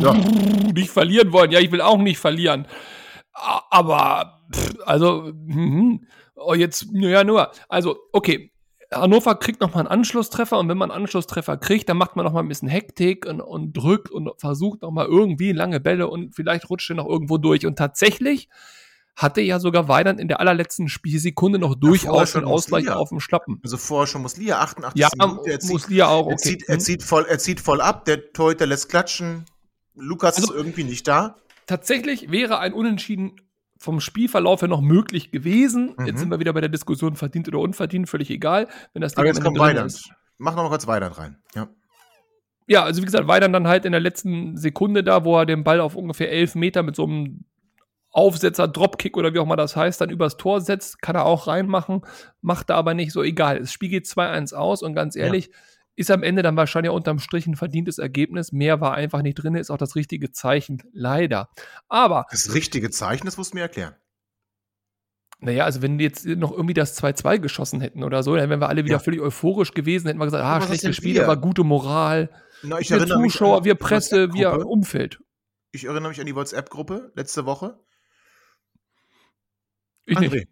Ja. 0.00 0.14
Nicht 0.74 0.90
verlieren 0.90 1.32
wollen. 1.32 1.50
Ja, 1.50 1.60
ich 1.60 1.72
will 1.72 1.80
auch 1.80 1.98
nicht 1.98 2.18
verlieren. 2.18 2.66
Aber, 3.32 4.40
also, 4.86 5.32
mhm. 5.34 6.06
oh, 6.36 6.54
jetzt, 6.54 6.86
ja, 6.92 7.24
nur. 7.24 7.50
Also, 7.68 7.98
okay. 8.12 8.50
Hannover 8.92 9.34
kriegt 9.34 9.60
nochmal 9.60 9.80
einen 9.80 9.88
Anschlusstreffer 9.88 10.56
und 10.58 10.68
wenn 10.68 10.78
man 10.78 10.92
einen 10.92 11.02
Anschlusstreffer 11.02 11.56
kriegt, 11.56 11.88
dann 11.88 11.96
macht 11.96 12.14
man 12.14 12.24
nochmal 12.24 12.44
ein 12.44 12.48
bisschen 12.48 12.68
Hektik 12.68 13.26
und, 13.26 13.40
und 13.40 13.72
drückt 13.72 14.10
und 14.10 14.30
versucht 14.38 14.82
nochmal 14.82 15.06
irgendwie 15.06 15.50
lange 15.50 15.80
Bälle 15.80 16.08
und 16.08 16.34
vielleicht 16.34 16.70
rutscht 16.70 16.90
er 16.90 16.96
noch 16.96 17.08
irgendwo 17.08 17.38
durch. 17.38 17.66
Und 17.66 17.76
tatsächlich 17.76 18.48
hatte 19.16 19.40
ja 19.40 19.60
sogar 19.60 19.88
Weidand 19.88 20.20
in 20.20 20.28
der 20.28 20.40
allerletzten 20.40 20.88
Spielsekunde 20.88 21.58
noch 21.58 21.74
durchaus 21.74 22.34
einen 22.34 22.46
Ausgleich 22.46 22.88
auf 22.90 23.10
dem 23.10 23.20
Schlappen. 23.20 23.60
Also 23.62 23.76
vorher 23.76 24.06
schon 24.06 24.22
Muslia, 24.22 24.58
88 24.60 25.00
ja, 25.00 25.08
Minute. 25.16 25.50
Er 25.50 25.60
zieht, 25.60 25.72
Muslia 25.72 26.08
auch, 26.08 26.26
okay. 26.26 26.32
Er 26.32 26.38
zieht, 26.38 26.68
er, 26.68 26.78
zieht 26.78 27.02
voll, 27.02 27.26
er 27.28 27.38
zieht 27.38 27.60
voll 27.60 27.80
ab, 27.80 28.04
der 28.04 28.32
Torhüter 28.32 28.66
lässt 28.66 28.88
klatschen, 28.88 29.44
Lukas 29.94 30.36
also, 30.36 30.52
ist 30.52 30.58
irgendwie 30.58 30.84
nicht 30.84 31.06
da. 31.08 31.36
Tatsächlich 31.66 32.30
wäre 32.30 32.58
ein 32.58 32.72
Unentschieden 32.72 33.36
vom 33.78 34.00
Spielverlauf 34.00 34.62
her 34.62 34.68
noch 34.68 34.80
möglich 34.80 35.30
gewesen. 35.30 35.94
Mhm. 35.96 36.06
Jetzt 36.06 36.20
sind 36.20 36.30
wir 36.30 36.38
wieder 36.38 36.52
bei 36.52 36.60
der 36.60 36.70
Diskussion 36.70 37.16
verdient 37.16 37.48
oder 37.48 37.58
unverdient, 37.58 38.08
völlig 38.08 38.30
egal. 38.30 38.68
Wenn 38.92 39.02
das 39.02 39.16
Aber 39.16 39.26
jetzt 39.26 39.42
kommt 39.42 39.58
Weidand. 39.58 40.00
Mach 40.38 40.56
noch 40.56 40.64
mal 40.64 40.68
kurz 40.68 40.86
Weidand 40.86 41.18
rein. 41.18 41.38
Ja. 41.54 41.68
Ja, 42.66 42.82
also 42.82 43.02
wie 43.02 43.04
gesagt, 43.04 43.28
Weidand 43.28 43.54
dann 43.54 43.68
halt 43.68 43.84
in 43.84 43.92
der 43.92 44.00
letzten 44.00 44.56
Sekunde 44.56 45.04
da, 45.04 45.24
wo 45.24 45.38
er 45.38 45.46
den 45.46 45.64
Ball 45.64 45.80
auf 45.80 45.96
ungefähr 45.96 46.30
elf 46.30 46.54
Meter 46.54 46.82
mit 46.82 46.96
so 46.96 47.04
einem 47.04 47.44
Aufsetzer, 48.10 48.68
Dropkick 48.68 49.16
oder 49.16 49.34
wie 49.34 49.40
auch 49.40 49.44
immer 49.44 49.56
das 49.56 49.76
heißt, 49.76 50.00
dann 50.00 50.08
übers 50.08 50.36
Tor 50.36 50.60
setzt, 50.60 51.02
kann 51.02 51.16
er 51.16 51.26
auch 51.26 51.46
reinmachen, 51.46 52.02
macht 52.40 52.70
er 52.70 52.76
aber 52.76 52.94
nicht 52.94 53.12
so 53.12 53.22
egal. 53.22 53.58
Das 53.58 53.72
Spiel 53.72 53.90
geht 53.90 54.06
2-1 54.06 54.54
aus 54.54 54.82
und 54.82 54.94
ganz 54.94 55.16
ehrlich, 55.16 55.46
ja. 55.46 55.52
Ist 55.96 56.10
am 56.10 56.22
Ende 56.22 56.42
dann 56.42 56.56
wahrscheinlich 56.56 56.92
unterm 56.92 57.18
Strich 57.18 57.46
ein 57.46 57.56
verdientes 57.56 57.98
Ergebnis. 57.98 58.52
Mehr 58.52 58.80
war 58.80 58.94
einfach 58.94 59.22
nicht 59.22 59.36
drin, 59.36 59.54
ist 59.54 59.70
auch 59.70 59.78
das 59.78 59.94
richtige 59.94 60.32
Zeichen, 60.32 60.82
leider. 60.92 61.48
Aber. 61.88 62.26
Das 62.30 62.54
richtige 62.54 62.90
Zeichen, 62.90 63.26
das 63.26 63.36
musst 63.36 63.52
du 63.52 63.56
mir 63.56 63.62
erklären. 63.62 63.94
Naja, 65.40 65.64
also 65.64 65.82
wenn 65.82 65.98
die 65.98 66.04
jetzt 66.04 66.24
noch 66.24 66.52
irgendwie 66.52 66.74
das 66.74 67.00
2-2 67.00 67.38
geschossen 67.38 67.80
hätten 67.80 68.02
oder 68.02 68.22
so, 68.22 68.34
dann 68.34 68.48
wären 68.48 68.60
wir 68.60 68.68
alle 68.68 68.84
wieder 68.84 68.94
ja. 68.94 68.98
völlig 68.98 69.20
euphorisch 69.20 69.72
gewesen, 69.72 70.06
hätten 70.06 70.18
wir 70.18 70.24
gesagt, 70.24 70.44
ah, 70.44 70.60
schlechtes 70.62 70.96
Spiel, 70.96 71.20
aber 71.20 71.36
gute 71.36 71.64
Moral. 71.64 72.30
Na, 72.62 72.78
ich 72.78 72.90
wir 72.90 73.06
Zuschauer, 73.06 73.64
wir 73.64 73.74
Presse, 73.74 74.32
wir 74.32 74.66
Umfeld. 74.66 75.20
Ich 75.72 75.84
erinnere 75.84 76.08
mich 76.08 76.20
an 76.20 76.26
die 76.26 76.34
WhatsApp-Gruppe 76.34 77.12
letzte 77.14 77.44
Woche. 77.44 77.78
Ich 80.06 80.16
André. 80.16 80.30
nicht. 80.30 80.48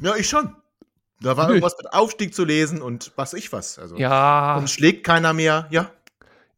Ja, 0.00 0.16
ich 0.16 0.28
schon. 0.28 0.56
Da 1.22 1.36
war 1.36 1.48
irgendwas 1.48 1.76
mit 1.76 1.92
Aufstieg 1.92 2.34
zu 2.34 2.44
lesen 2.44 2.82
und 2.82 3.12
was 3.16 3.34
ich 3.34 3.52
was. 3.52 3.78
Also, 3.78 3.96
ja. 3.96 4.56
Und 4.56 4.68
schlägt 4.70 5.04
keiner 5.04 5.32
mehr, 5.32 5.66
ja. 5.70 5.90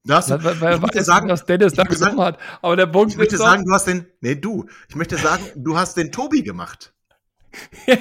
Das, 0.07 0.31
weil, 0.31 0.61
weil, 0.61 0.75
ich 0.75 0.81
möchte 0.83 1.03
sagen, 1.03 1.29
dass 1.29 1.47
Dennis 1.47 1.73
da 1.73 1.85
gesagt 1.85 2.19
hat. 2.19 2.39
Aber 2.61 2.77
der 2.77 2.87
Punkt 2.87 3.13
ich 3.13 3.19
möchte 3.19 3.39
sagen, 3.39 3.65
du 3.65 3.73
hast 3.73 3.87
den, 3.87 4.07
nee, 4.21 4.35
du. 4.35 4.67
Ich 4.89 4.97
möchte 4.97 5.17
sagen, 5.17 5.45
du 5.57 5.79
hast 5.79 5.97
den 5.97 6.13
Tobi 6.13 6.43
gemacht. 6.43 6.93
ja, 7.87 7.97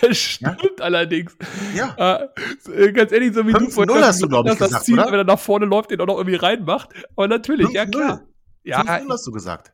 das 0.00 0.16
stimmt 0.16 0.62
ja? 0.78 0.84
allerdings. 0.84 1.36
Ja. 1.74 2.28
Äh, 2.72 2.92
ganz 2.92 3.12
ehrlich, 3.12 3.34
so 3.34 3.46
wie 3.46 3.52
du 3.52 3.68
vorhin 3.70 4.04
hast 4.04 4.22
du, 4.22 4.28
glaube 4.28 4.52
ich, 4.52 4.58
das 4.58 4.84
Ziel, 4.84 4.98
oder? 4.98 5.10
wenn 5.10 5.20
er 5.20 5.24
nach 5.24 5.38
vorne 5.38 5.66
läuft, 5.66 5.90
den 5.90 6.00
auch 6.00 6.06
noch 6.06 6.18
irgendwie 6.18 6.36
reinmacht. 6.36 6.90
Aber 7.16 7.26
natürlich, 7.28 7.70
ja 7.70 7.86
klar. 7.86 8.22
Ja, 8.62 8.84
5 8.84 9.10
hast 9.10 9.26
du 9.26 9.32
gesagt. 9.32 9.72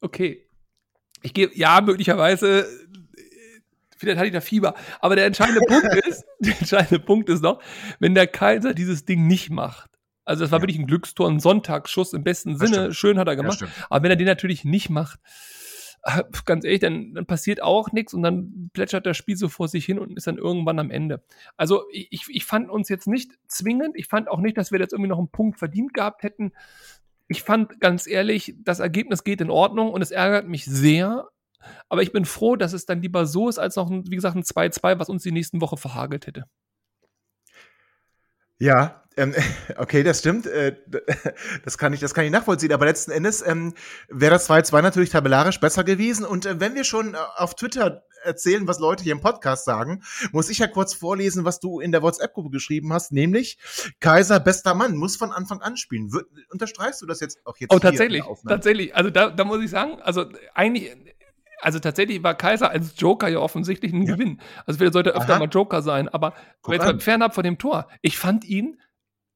Okay. 0.00 0.46
Ich 1.22 1.32
gehe, 1.32 1.50
ja, 1.54 1.80
möglicherweise, 1.80 2.66
vielleicht 4.02 4.18
hatte 4.18 4.26
ich 4.26 4.32
da 4.32 4.40
Fieber. 4.40 4.74
Aber 5.00 5.16
der 5.16 5.26
entscheidende 5.26 5.60
Punkt 5.66 5.94
ist, 6.06 6.24
der 6.40 6.58
entscheidende 6.58 6.98
Punkt 6.98 7.28
ist 7.28 7.42
noch, 7.42 7.62
wenn 8.00 8.14
der 8.14 8.26
Kaiser 8.26 8.74
dieses 8.74 9.04
Ding 9.04 9.26
nicht 9.26 9.50
macht. 9.50 9.90
Also 10.24 10.44
das 10.44 10.50
war 10.50 10.58
ja. 10.58 10.62
wirklich 10.62 10.78
ein 10.78 10.86
Glückstor, 10.86 11.28
ein 11.28 11.40
Sonntagsschuss 11.40 12.12
im 12.12 12.24
besten 12.24 12.58
Sinne. 12.58 12.92
Schön 12.92 13.18
hat 13.18 13.28
er 13.28 13.36
gemacht. 13.36 13.60
Ja, 13.60 13.68
aber 13.88 14.04
wenn 14.04 14.10
er 14.10 14.16
den 14.16 14.26
natürlich 14.26 14.64
nicht 14.64 14.90
macht, 14.90 15.20
äh, 16.04 16.22
ganz 16.44 16.64
ehrlich, 16.64 16.80
dann, 16.80 17.14
dann 17.14 17.26
passiert 17.26 17.62
auch 17.62 17.92
nichts 17.92 18.12
und 18.12 18.22
dann 18.22 18.70
plätschert 18.72 19.06
das 19.06 19.16
Spiel 19.16 19.36
so 19.36 19.48
vor 19.48 19.68
sich 19.68 19.84
hin 19.84 19.98
und 19.98 20.16
ist 20.16 20.26
dann 20.26 20.38
irgendwann 20.38 20.78
am 20.78 20.90
Ende. 20.90 21.24
Also 21.56 21.84
ich, 21.92 22.26
ich 22.28 22.44
fand 22.44 22.70
uns 22.70 22.88
jetzt 22.88 23.06
nicht 23.06 23.32
zwingend. 23.46 23.96
Ich 23.96 24.06
fand 24.06 24.28
auch 24.28 24.40
nicht, 24.40 24.56
dass 24.56 24.72
wir 24.72 24.80
jetzt 24.80 24.92
irgendwie 24.92 25.10
noch 25.10 25.18
einen 25.18 25.30
Punkt 25.30 25.58
verdient 25.58 25.94
gehabt 25.94 26.22
hätten 26.22 26.52
ich 27.32 27.42
fand 27.42 27.80
ganz 27.80 28.06
ehrlich, 28.06 28.54
das 28.58 28.78
Ergebnis 28.78 29.24
geht 29.24 29.40
in 29.40 29.50
Ordnung 29.50 29.90
und 29.90 30.02
es 30.02 30.10
ärgert 30.10 30.46
mich 30.46 30.64
sehr. 30.64 31.28
Aber 31.88 32.02
ich 32.02 32.12
bin 32.12 32.24
froh, 32.24 32.56
dass 32.56 32.72
es 32.72 32.86
dann 32.86 33.02
lieber 33.02 33.26
so 33.26 33.48
ist, 33.48 33.58
als 33.58 33.76
noch, 33.76 33.90
ein, 33.90 34.04
wie 34.10 34.16
gesagt, 34.16 34.36
ein 34.36 34.42
2-2, 34.42 34.98
was 34.98 35.08
uns 35.08 35.22
die 35.22 35.32
nächsten 35.32 35.60
Woche 35.60 35.76
verhagelt 35.76 36.26
hätte. 36.26 36.44
Ja, 38.58 39.02
ähm, 39.16 39.34
okay, 39.76 40.02
das 40.02 40.20
stimmt. 40.20 40.46
Äh, 40.46 40.76
das, 41.64 41.78
kann 41.78 41.92
ich, 41.92 42.00
das 42.00 42.14
kann 42.14 42.24
ich 42.24 42.30
nachvollziehen. 42.30 42.72
Aber 42.72 42.86
letzten 42.86 43.10
Endes 43.10 43.44
ähm, 43.46 43.74
wäre 44.08 44.32
das 44.32 44.48
2-2 44.48 44.82
natürlich 44.82 45.10
tabellarisch 45.10 45.60
besser 45.60 45.84
gewesen. 45.84 46.24
Und 46.24 46.46
äh, 46.46 46.60
wenn 46.60 46.74
wir 46.74 46.84
schon 46.84 47.14
äh, 47.14 47.18
auf 47.36 47.54
Twitter 47.54 48.04
erzählen, 48.24 48.68
was 48.68 48.78
Leute 48.78 49.02
hier 49.02 49.12
im 49.12 49.20
Podcast 49.20 49.64
sagen, 49.64 50.02
muss 50.30 50.48
ich 50.48 50.58
ja 50.58 50.68
kurz 50.68 50.94
vorlesen, 50.94 51.44
was 51.44 51.58
du 51.58 51.80
in 51.80 51.90
der 51.90 52.02
WhatsApp-Gruppe 52.02 52.50
geschrieben 52.50 52.92
hast, 52.92 53.10
nämlich 53.10 53.58
Kaiser 53.98 54.38
bester 54.38 54.74
Mann 54.74 54.96
muss 54.96 55.16
von 55.16 55.32
Anfang 55.32 55.60
an 55.60 55.76
spielen. 55.76 56.08
Unterstreichst 56.50 57.02
du 57.02 57.06
das 57.06 57.18
jetzt 57.18 57.44
auch 57.44 57.56
jetzt? 57.56 57.72
Oh, 57.72 57.80
tatsächlich, 57.80 58.22
tatsächlich. 58.46 58.94
Also 58.94 59.10
da, 59.10 59.30
da 59.30 59.44
muss 59.44 59.60
ich 59.60 59.70
sagen, 59.70 60.00
also 60.02 60.26
eigentlich 60.54 60.92
also 61.62 61.78
tatsächlich 61.78 62.22
war 62.22 62.34
Kaiser 62.34 62.70
als 62.70 62.94
Joker 62.96 63.28
ja 63.28 63.38
offensichtlich 63.38 63.92
ein 63.92 64.02
ja. 64.02 64.14
Gewinn. 64.14 64.40
Also 64.66 64.78
vielleicht 64.78 64.94
sollte 64.94 65.10
er 65.10 65.16
öfter 65.16 65.34
Aha. 65.34 65.38
mal 65.38 65.48
Joker 65.48 65.80
sein, 65.82 66.08
aber 66.08 66.34
Guck 66.60 66.74
jetzt 66.74 66.84
mal 66.84 66.98
fernab 66.98 67.34
von 67.34 67.44
dem 67.44 67.58
Tor. 67.58 67.88
Ich 68.02 68.18
fand 68.18 68.44
ihn, 68.44 68.80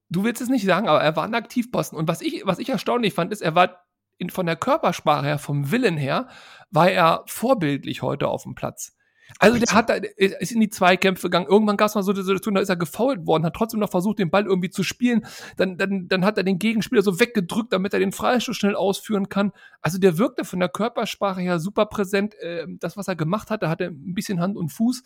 du 0.09 0.25
willst 0.25 0.43
es 0.43 0.49
nicht 0.49 0.65
sagen, 0.65 0.89
aber 0.89 1.01
er 1.01 1.15
war 1.17 1.25
ein 1.25 1.35
Aktivposten. 1.35 1.97
Und 1.97 2.09
was 2.09 2.21
ich, 2.21 2.43
was 2.45 2.59
ich 2.59 2.69
erstaunlich 2.69 3.15
fand, 3.15 3.33
ist, 3.33 3.43
er 3.43 3.55
war 3.55 3.87
in, 4.19 4.31
von 4.31 4.47
der 4.47 4.57
Körpersprache 4.57 5.27
her, 5.27 5.39
vom 5.39 5.71
Willen 5.71 5.97
her, 5.97 6.29
war 6.71 6.91
er 6.91 7.23
vorbildlich 7.27 8.03
heute 8.03 8.29
auf 8.29 8.43
dem 8.43 8.55
Platz. 8.55 8.95
Also 9.39 9.59
der 9.59 9.75
hat 9.75 9.91
da, 9.91 9.95
ist 9.95 10.53
in 10.53 10.61
die 10.61 10.71
Zweikämpfe 10.71 11.27
gegangen. 11.27 11.47
Irgendwann 11.49 11.77
gab 11.77 11.89
es 11.89 11.95
mal 11.95 12.03
so 12.03 12.12
eine 12.12 12.23
Situation, 12.23 12.55
da 12.55 12.61
ist 12.61 12.69
er 12.69 12.77
gefault 12.77 13.27
worden, 13.27 13.45
hat 13.45 13.55
trotzdem 13.55 13.81
noch 13.81 13.91
versucht, 13.91 14.19
den 14.19 14.31
Ball 14.31 14.47
irgendwie 14.47 14.71
zu 14.71 14.83
spielen. 14.83 15.27
Dann, 15.57 15.77
dann, 15.77 16.09
dann 16.09 16.25
hat 16.25 16.39
er 16.39 16.45
den 16.45 16.59
Gegenspieler 16.59 17.03
so 17.03 17.21
weggedrückt, 17.21 17.73
damit 17.73 17.93
er 17.93 18.01
den 18.01 18.12
Freistoß 18.12 18.57
schnell 18.57 18.77
ausführen 18.77 19.29
kann. 19.29 19.53
Also 19.83 19.99
der 19.99 20.19
wirkte 20.19 20.45
von 20.45 20.61
der 20.61 20.69
Körpersprache 20.69 21.41
her 21.41 21.59
super 21.59 21.87
präsent. 21.87 22.35
Äh, 22.41 22.67
das, 22.81 22.97
was 22.97 23.09
er 23.09 23.17
gemacht 23.17 23.51
hat, 23.51 23.62
da 23.62 23.69
hat 23.69 23.81
er 23.81 23.89
ein 23.89 24.15
bisschen 24.15 24.41
Hand 24.41 24.57
und 24.57 24.71
Fuß. 24.71 25.03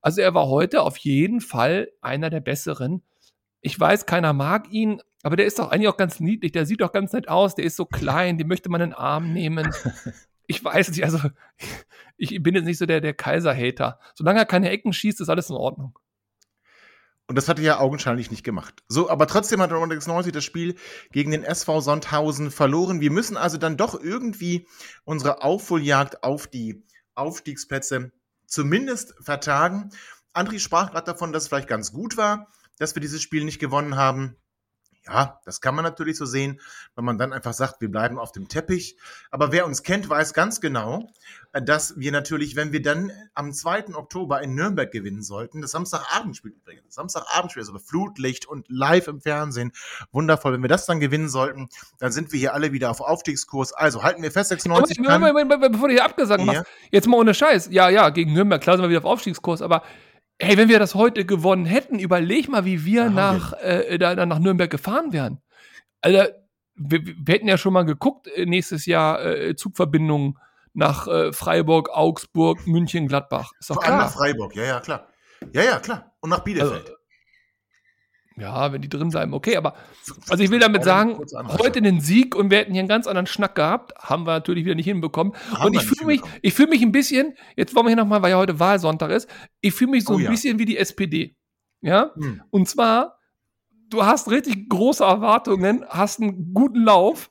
Also 0.00 0.20
er 0.20 0.34
war 0.34 0.48
heute 0.48 0.82
auf 0.82 0.96
jeden 0.98 1.40
Fall 1.40 1.90
einer 2.00 2.30
der 2.30 2.40
besseren. 2.40 3.02
Ich 3.60 3.78
weiß, 3.78 4.06
keiner 4.06 4.32
mag 4.32 4.70
ihn, 4.70 5.02
aber 5.22 5.36
der 5.36 5.46
ist 5.46 5.58
doch 5.58 5.70
eigentlich 5.70 5.88
auch 5.88 5.96
ganz 5.96 6.20
niedlich. 6.20 6.52
Der 6.52 6.66
sieht 6.66 6.80
doch 6.80 6.92
ganz 6.92 7.12
nett 7.12 7.28
aus. 7.28 7.56
Der 7.56 7.64
ist 7.64 7.76
so 7.76 7.84
klein, 7.84 8.38
den 8.38 8.46
möchte 8.46 8.68
man 8.68 8.80
in 8.80 8.90
den 8.90 8.96
Arm 8.96 9.32
nehmen. 9.32 9.68
ich 10.46 10.64
weiß 10.64 10.90
nicht, 10.90 11.04
also 11.04 11.18
ich 12.16 12.42
bin 12.42 12.54
jetzt 12.54 12.64
nicht 12.64 12.78
so 12.78 12.86
der, 12.86 13.00
der 13.00 13.14
Kaiser-Hater. 13.14 14.00
Solange 14.14 14.40
er 14.40 14.46
keine 14.46 14.70
Ecken 14.70 14.92
schießt, 14.92 15.20
ist 15.20 15.28
alles 15.28 15.50
in 15.50 15.56
Ordnung. 15.56 15.98
Und 17.28 17.34
das 17.36 17.48
hat 17.48 17.58
er 17.58 17.64
ja 17.64 17.80
augenscheinlich 17.80 18.30
nicht 18.30 18.44
gemacht. 18.44 18.84
So, 18.86 19.10
aber 19.10 19.26
trotzdem 19.26 19.60
hat 19.60 19.72
Romantics 19.72 20.06
90 20.06 20.32
das 20.32 20.44
Spiel 20.44 20.76
gegen 21.10 21.32
den 21.32 21.42
SV 21.42 21.80
Sonthausen 21.80 22.52
verloren. 22.52 23.00
Wir 23.00 23.10
müssen 23.10 23.36
also 23.36 23.58
dann 23.58 23.76
doch 23.76 24.00
irgendwie 24.00 24.68
unsere 25.04 25.42
Aufholjagd 25.42 26.22
auf 26.22 26.46
die 26.46 26.84
Aufstiegsplätze 27.16 28.12
zumindest 28.46 29.14
vertagen. 29.20 29.90
André 30.34 30.60
sprach 30.60 30.92
gerade 30.92 31.06
davon, 31.06 31.32
dass 31.32 31.44
es 31.44 31.48
vielleicht 31.48 31.68
ganz 31.68 31.92
gut 31.92 32.16
war, 32.16 32.48
dass 32.78 32.94
wir 32.94 33.00
dieses 33.00 33.22
Spiel 33.22 33.44
nicht 33.44 33.58
gewonnen 33.58 33.96
haben. 33.96 34.36
Ja, 35.08 35.40
das 35.44 35.60
kann 35.60 35.76
man 35.76 35.84
natürlich 35.84 36.16
so 36.16 36.24
sehen, 36.24 36.60
wenn 36.96 37.04
man 37.04 37.16
dann 37.16 37.32
einfach 37.32 37.52
sagt, 37.52 37.80
wir 37.80 37.90
bleiben 37.90 38.18
auf 38.18 38.32
dem 38.32 38.48
Teppich. 38.48 38.96
Aber 39.30 39.52
wer 39.52 39.64
uns 39.64 39.84
kennt, 39.84 40.08
weiß 40.08 40.34
ganz 40.34 40.60
genau, 40.60 41.08
äh, 41.52 41.62
dass 41.62 41.96
wir 41.96 42.10
natürlich, 42.10 42.56
wenn 42.56 42.72
wir 42.72 42.82
dann 42.82 43.12
am 43.34 43.52
2. 43.52 43.94
Oktober 43.94 44.42
in 44.42 44.54
Nürnberg 44.54 44.90
gewinnen 44.90 45.22
sollten, 45.22 45.60
das 45.60 45.70
Samstagabendspiel 45.70 46.52
übrigens, 46.52 46.94
Samstagabendspiel, 46.94 47.62
also 47.62 47.78
Flutlicht 47.78 48.46
und 48.46 48.66
live 48.68 49.06
im 49.06 49.20
Fernsehen, 49.20 49.70
wundervoll. 50.10 50.54
Wenn 50.54 50.62
wir 50.62 50.68
das 50.68 50.86
dann 50.86 50.98
gewinnen 50.98 51.28
sollten, 51.28 51.68
dann 51.98 52.10
sind 52.10 52.32
wir 52.32 52.40
hier 52.40 52.54
alle 52.54 52.72
wieder 52.72 52.90
auf 52.90 53.00
Aufstiegskurs. 53.00 53.72
Also 53.72 54.02
halten 54.02 54.22
wir 54.22 54.32
fest, 54.32 54.48
96 54.48 54.98
Moment, 54.98 55.20
Moment, 55.20 55.48
Moment, 55.48 55.72
bevor 55.72 55.88
du 55.88 55.94
hier 55.94 56.04
abgesagt 56.04 56.40
ja. 56.40 56.46
machst, 56.46 56.64
jetzt 56.90 57.06
mal 57.06 57.18
ohne 57.18 57.32
Scheiß. 57.32 57.68
Ja, 57.70 57.88
ja, 57.90 58.10
gegen 58.10 58.32
Nürnberg, 58.32 58.60
klar 58.60 58.76
sind 58.76 58.84
wir 58.84 58.90
wieder 58.90 59.00
auf 59.00 59.04
Aufstiegskurs, 59.04 59.62
aber 59.62 59.82
Hey, 60.38 60.58
wenn 60.58 60.68
wir 60.68 60.78
das 60.78 60.94
heute 60.94 61.24
gewonnen 61.24 61.64
hätten, 61.64 61.98
überleg 61.98 62.48
mal, 62.48 62.64
wie 62.64 62.84
wir 62.84 63.04
Ja, 63.04 63.10
nach, 63.10 63.52
äh, 63.54 63.98
da, 63.98 64.26
nach 64.26 64.38
Nürnberg 64.38 64.70
gefahren 64.70 65.12
wären. 65.12 65.40
Alter, 66.02 66.34
wir, 66.74 67.00
wir 67.04 67.34
hätten 67.34 67.48
ja 67.48 67.56
schon 67.56 67.72
mal 67.72 67.84
geguckt, 67.84 68.28
äh, 68.28 68.44
nächstes 68.44 68.84
Jahr 68.86 69.24
äh, 69.24 69.56
Zugverbindungen 69.56 70.38
nach 70.74 71.08
äh, 71.08 71.32
Freiburg, 71.32 71.88
Augsburg, 71.90 72.66
München, 72.66 73.08
Gladbach. 73.08 73.52
Ist 73.58 73.70
doch 73.70 73.76
Vor 73.76 73.84
allem 73.84 73.96
nach 73.96 74.12
klar. 74.12 74.18
Freiburg, 74.18 74.54
ja, 74.54 74.64
ja, 74.64 74.80
klar. 74.80 75.08
Ja, 75.52 75.62
ja, 75.62 75.78
klar. 75.78 76.12
Und 76.20 76.30
nach 76.30 76.40
Bielefeld. 76.40 76.82
Also, 76.82 76.96
ja, 78.38 78.70
wenn 78.72 78.82
die 78.82 78.88
drin 78.88 79.08
bleiben, 79.08 79.32
okay, 79.32 79.56
aber 79.56 79.74
also 80.28 80.42
ich 80.42 80.50
will 80.50 80.58
damit 80.58 80.84
sagen, 80.84 81.18
heute 81.58 81.80
den 81.80 82.00
Sieg 82.00 82.34
und 82.34 82.50
wir 82.50 82.58
hätten 82.58 82.72
hier 82.72 82.80
einen 82.80 82.88
ganz 82.88 83.06
anderen 83.06 83.26
Schnack 83.26 83.54
gehabt, 83.54 83.94
haben 83.98 84.26
wir 84.26 84.32
natürlich 84.32 84.64
wieder 84.64 84.74
nicht 84.74 84.84
hinbekommen. 84.86 85.32
Haben 85.52 85.66
und 85.68 85.74
ich 85.74 85.84
fühle 85.84 86.04
mich, 86.06 86.20
ich 86.42 86.52
fühle 86.54 86.68
mich 86.68 86.82
ein 86.82 86.92
bisschen, 86.92 87.34
jetzt 87.56 87.74
wollen 87.74 87.86
wir 87.86 87.90
hier 87.90 87.96
nochmal, 87.96 88.20
weil 88.22 88.30
ja 88.32 88.36
heute 88.36 88.58
Wahlsonntag 88.60 89.10
ist, 89.10 89.28
ich 89.60 89.72
fühle 89.72 89.92
mich 89.92 90.04
so 90.04 90.14
Oh 90.14 90.16
ein 90.18 90.24
ja. 90.24 90.30
bisschen 90.30 90.58
wie 90.58 90.64
die 90.66 90.76
SPD. 90.76 91.34
Ja? 91.80 92.10
Hm. 92.14 92.42
Und 92.50 92.68
zwar, 92.68 93.18
du 93.88 94.04
hast 94.04 94.30
richtig 94.30 94.68
große 94.68 95.02
Erwartungen, 95.02 95.84
hast 95.88 96.20
einen 96.20 96.52
guten 96.52 96.82
Lauf. 96.84 97.30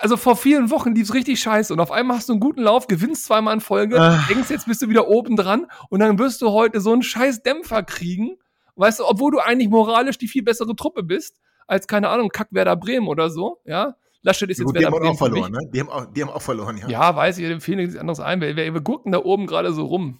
Also 0.00 0.16
vor 0.16 0.36
vielen 0.36 0.70
Wochen 0.70 0.94
lief 0.94 1.08
es 1.08 1.14
richtig 1.14 1.40
scheiße 1.40 1.72
und 1.72 1.80
auf 1.80 1.90
einmal 1.90 2.16
hast 2.16 2.28
du 2.28 2.32
einen 2.32 2.40
guten 2.40 2.62
Lauf, 2.62 2.86
gewinnst 2.86 3.24
zweimal 3.24 3.52
in 3.54 3.60
Folge, 3.60 4.00
Ah. 4.00 4.24
denkst, 4.28 4.48
jetzt 4.48 4.66
bist 4.66 4.80
du 4.80 4.88
wieder 4.88 5.08
oben 5.08 5.36
dran 5.36 5.66
und 5.90 6.00
dann 6.00 6.18
wirst 6.18 6.40
du 6.40 6.50
heute 6.50 6.80
so 6.80 6.92
einen 6.92 7.02
scheiß 7.02 7.42
Dämpfer 7.42 7.82
kriegen, 7.82 8.36
weißt 8.76 9.00
du, 9.00 9.06
obwohl 9.06 9.32
du 9.32 9.38
eigentlich 9.38 9.68
moralisch 9.68 10.18
die 10.18 10.28
viel 10.28 10.42
bessere 10.42 10.74
Truppe 10.76 11.02
bist, 11.02 11.36
als, 11.66 11.86
keine 11.86 12.08
Ahnung, 12.08 12.28
Kack 12.30 12.48
Werder 12.50 12.76
Bremen 12.76 13.08
oder 13.08 13.30
so, 13.30 13.60
ja. 13.64 13.96
Laschet 14.22 14.50
ist 14.50 14.58
Ja, 14.58 14.64
jetzt 14.66 14.72
die 14.76 14.82
Werder 14.82 14.86
haben 14.88 15.00
Bremen 15.00 15.14
auch 15.14 15.18
für 15.18 15.30
mich. 15.30 15.42
verloren, 15.44 15.52
ne? 15.52 15.70
Die 15.72 15.80
haben 15.80 15.88
auch, 15.88 16.06
die 16.12 16.22
haben 16.22 16.30
auch 16.30 16.42
verloren, 16.42 16.76
ja. 16.76 16.88
Ja, 16.88 17.16
weiß 17.16 17.38
ich, 17.38 17.46
dem 17.48 17.60
fehlt 17.60 17.78
nichts 17.78 17.96
anderes 17.96 18.20
ein. 18.20 18.40
Wir, 18.40 18.54
wir, 18.56 18.74
wir 18.74 18.80
gucken 18.82 19.12
da 19.12 19.18
oben 19.18 19.46
gerade 19.46 19.72
so 19.72 19.84
rum. 19.86 20.18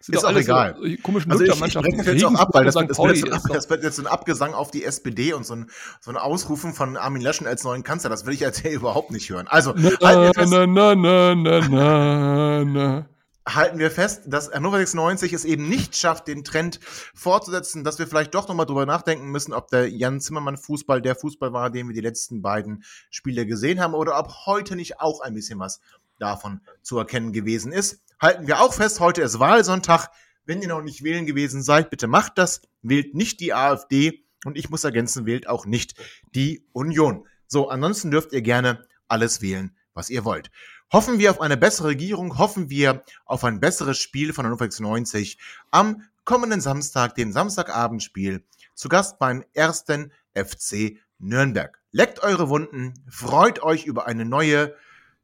Sind 0.00 0.16
Ist 0.16 0.24
auch 0.24 0.36
egal. 0.36 0.76
So, 0.78 0.86
so 0.86 0.96
komische 1.02 1.30
Also 1.30 1.44
ich, 1.44 1.50
ich 1.50 1.74
breche 1.74 1.96
das 1.96 2.06
jetzt 2.06 2.24
auch 2.26 2.34
ab, 2.34 2.48
weil 2.52 2.64
das, 2.66 2.74
das, 2.74 2.98
wird 2.98 3.16
jetzt, 3.16 3.48
doch- 3.48 3.54
das 3.54 3.70
wird 3.70 3.82
jetzt 3.84 3.98
ein 3.98 4.06
Abgesang 4.06 4.52
auf 4.52 4.70
die 4.70 4.84
SPD 4.84 5.32
und 5.32 5.46
so 5.46 5.54
ein, 5.54 5.70
so 6.00 6.10
ein 6.10 6.18
Ausrufen 6.18 6.74
von 6.74 6.98
Armin 6.98 7.22
Laschet 7.22 7.46
als 7.46 7.64
neuen 7.64 7.82
Kanzler. 7.84 8.10
Das 8.10 8.26
will 8.26 8.34
ich 8.34 8.40
jetzt 8.40 8.60
hier 8.60 8.72
überhaupt 8.72 9.10
nicht 9.12 9.30
hören. 9.30 9.46
Also, 9.48 9.72
Na, 9.76 9.90
fest, 10.32 10.52
na, 10.52 10.66
na, 10.66 10.94
na, 10.94 11.34
na, 11.34 11.68
na, 11.68 12.64
na. 12.64 13.06
Halten 13.46 13.78
wir 13.78 13.90
fest, 13.90 14.22
dass 14.26 14.50
Hannover 14.50 14.78
96 14.78 15.32
es 15.32 15.44
eben 15.44 15.68
nicht 15.68 15.96
schafft, 15.96 16.28
den 16.28 16.44
Trend 16.44 16.80
fortzusetzen, 17.14 17.84
dass 17.84 17.98
wir 17.98 18.06
vielleicht 18.06 18.34
doch 18.34 18.48
nochmal 18.48 18.66
drüber 18.66 18.86
nachdenken 18.86 19.30
müssen, 19.30 19.52
ob 19.52 19.68
der 19.68 19.88
Jan 19.90 20.20
Zimmermann 20.20 20.56
Fußball 20.56 21.02
der 21.02 21.14
Fußball 21.14 21.52
war, 21.52 21.70
den 21.70 21.88
wir 21.88 21.94
die 21.94 22.00
letzten 22.00 22.42
beiden 22.42 22.84
Spiele 23.10 23.46
gesehen 23.46 23.80
haben, 23.80 23.94
oder 23.94 24.18
ob 24.18 24.46
heute 24.46 24.76
nicht 24.76 25.00
auch 25.00 25.20
ein 25.20 25.34
bisschen 25.34 25.58
was 25.58 25.80
davon 26.18 26.60
zu 26.82 26.98
erkennen 26.98 27.32
gewesen 27.32 27.72
ist. 27.72 28.00
Halten 28.20 28.46
wir 28.46 28.60
auch 28.60 28.72
fest, 28.72 29.00
heute 29.00 29.22
ist 29.22 29.38
Wahlsonntag. 29.38 30.08
Wenn 30.46 30.62
ihr 30.62 30.68
noch 30.68 30.82
nicht 30.82 31.02
wählen 31.02 31.26
gewesen 31.26 31.62
seid, 31.62 31.90
bitte 31.90 32.06
macht 32.06 32.38
das. 32.38 32.62
Wählt 32.82 33.14
nicht 33.14 33.40
die 33.40 33.54
AfD 33.54 34.24
und 34.44 34.56
ich 34.56 34.70
muss 34.70 34.84
ergänzen, 34.84 35.26
wählt 35.26 35.48
auch 35.48 35.66
nicht 35.66 35.94
die 36.34 36.66
Union. 36.72 37.26
So, 37.46 37.68
ansonsten 37.68 38.10
dürft 38.10 38.32
ihr 38.32 38.42
gerne 38.42 38.86
alles 39.08 39.42
wählen, 39.42 39.76
was 39.94 40.10
ihr 40.10 40.24
wollt. 40.24 40.50
Hoffen 40.94 41.18
wir 41.18 41.32
auf 41.32 41.40
eine 41.40 41.56
bessere 41.56 41.88
Regierung, 41.88 42.38
hoffen 42.38 42.70
wir 42.70 43.02
auf 43.24 43.42
ein 43.42 43.58
besseres 43.58 43.98
Spiel 43.98 44.32
von 44.32 44.46
Hannover 44.46 44.66
96 44.66 45.38
am 45.72 46.04
kommenden 46.24 46.60
Samstag, 46.60 47.16
dem 47.16 47.32
Samstagabendspiel, 47.32 48.44
zu 48.76 48.88
Gast 48.88 49.18
beim 49.18 49.42
ersten 49.54 50.12
FC 50.34 51.00
Nürnberg. 51.18 51.80
Leckt 51.90 52.22
eure 52.22 52.48
Wunden, 52.48 52.94
freut 53.10 53.60
euch 53.60 53.86
über 53.86 54.06
eine 54.06 54.24
neue 54.24 54.76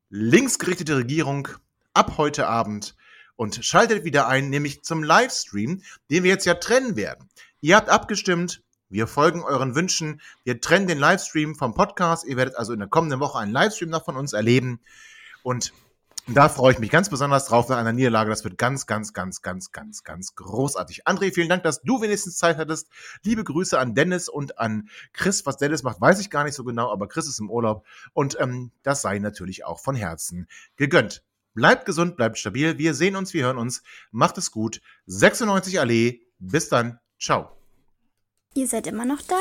linksgerichtete 0.09 0.97
Regierung 0.97 1.47
ab 1.95 2.15
heute 2.17 2.49
Abend 2.49 2.97
und 3.37 3.65
schaltet 3.65 4.03
wieder 4.03 4.27
ein, 4.27 4.51
nämlich 4.51 4.83
zum 4.83 5.05
Livestream, 5.05 5.83
den 6.11 6.25
wir 6.25 6.33
jetzt 6.33 6.47
ja 6.47 6.55
trennen 6.55 6.97
werden. 6.97 7.29
Ihr 7.61 7.77
habt 7.77 7.91
abgestimmt, 7.91 8.61
wir 8.89 9.07
folgen 9.07 9.45
euren 9.45 9.77
Wünschen, 9.77 10.21
wir 10.43 10.61
trennen 10.61 10.89
den 10.89 10.99
Livestream 10.99 11.55
vom 11.55 11.75
Podcast. 11.75 12.27
Ihr 12.27 12.37
werdet 12.37 12.57
also 12.57 12.73
in 12.73 12.81
der 12.81 12.89
kommenden 12.89 13.21
Woche 13.21 13.39
einen 13.39 13.53
Livestream 13.53 13.91
noch 13.91 14.05
von 14.05 14.17
uns 14.17 14.33
erleben. 14.33 14.81
Und 15.43 15.73
da 16.27 16.49
freue 16.49 16.73
ich 16.73 16.79
mich 16.79 16.91
ganz 16.91 17.09
besonders 17.09 17.47
drauf 17.47 17.69
nach 17.69 17.77
einer 17.77 17.93
Niederlage. 17.93 18.31
Das 18.31 18.45
wird 18.45 18.57
ganz, 18.57 18.87
ganz, 18.87 19.13
ganz, 19.13 19.43
ganz, 19.43 19.73
ganz, 19.73 20.05
ganz 20.05 20.35
großartig. 20.37 21.07
André, 21.07 21.33
vielen 21.33 21.49
Dank, 21.49 21.65
dass 21.65 21.83
du 21.83 22.01
wenigstens 22.01 22.37
Zeit 22.37 22.57
hattest. 22.57 22.89
Liebe 23.25 23.43
Grüße 23.43 23.79
an 23.79 23.95
Dennis 23.95 24.29
und 24.29 24.59
an 24.59 24.89
Chris. 25.13 25.45
Was 25.47 25.57
Dennis 25.57 25.83
macht, 25.83 26.01
weiß 26.01 26.21
ich 26.21 26.31
gar 26.31 26.45
nicht 26.45 26.55
so 26.55 26.63
genau, 26.63 26.93
aber 26.93 27.09
Chris 27.09 27.27
ist 27.27 27.41
im 27.41 27.51
Urlaub. 27.51 27.85
Und 28.13 28.37
ähm, 28.39 28.71
das 28.83 29.03
sei 29.03 29.19
natürlich 29.19 29.65
auch 29.65 29.81
von 29.81 29.97
Herzen 29.97 30.47
gegönnt. 30.77 31.25
Bleibt 31.55 31.85
gesund, 31.85 32.17
bleibt 32.17 32.39
stabil. 32.39 32.79
Wir 32.79 32.95
sehen 32.95 33.17
uns, 33.17 33.35
wir 33.35 33.45
hören 33.45 33.59
uns. 33.59 33.83
Macht 34.13 34.39
es 34.39 34.53
gut. 34.53 34.81
96 35.07 35.81
Allee. 35.81 36.21
Bis 36.39 36.69
dann. 36.69 37.01
Ciao. 37.19 37.57
Ihr 38.55 38.69
seid 38.69 38.87
immer 38.87 39.05
noch 39.05 39.23
da? 39.23 39.41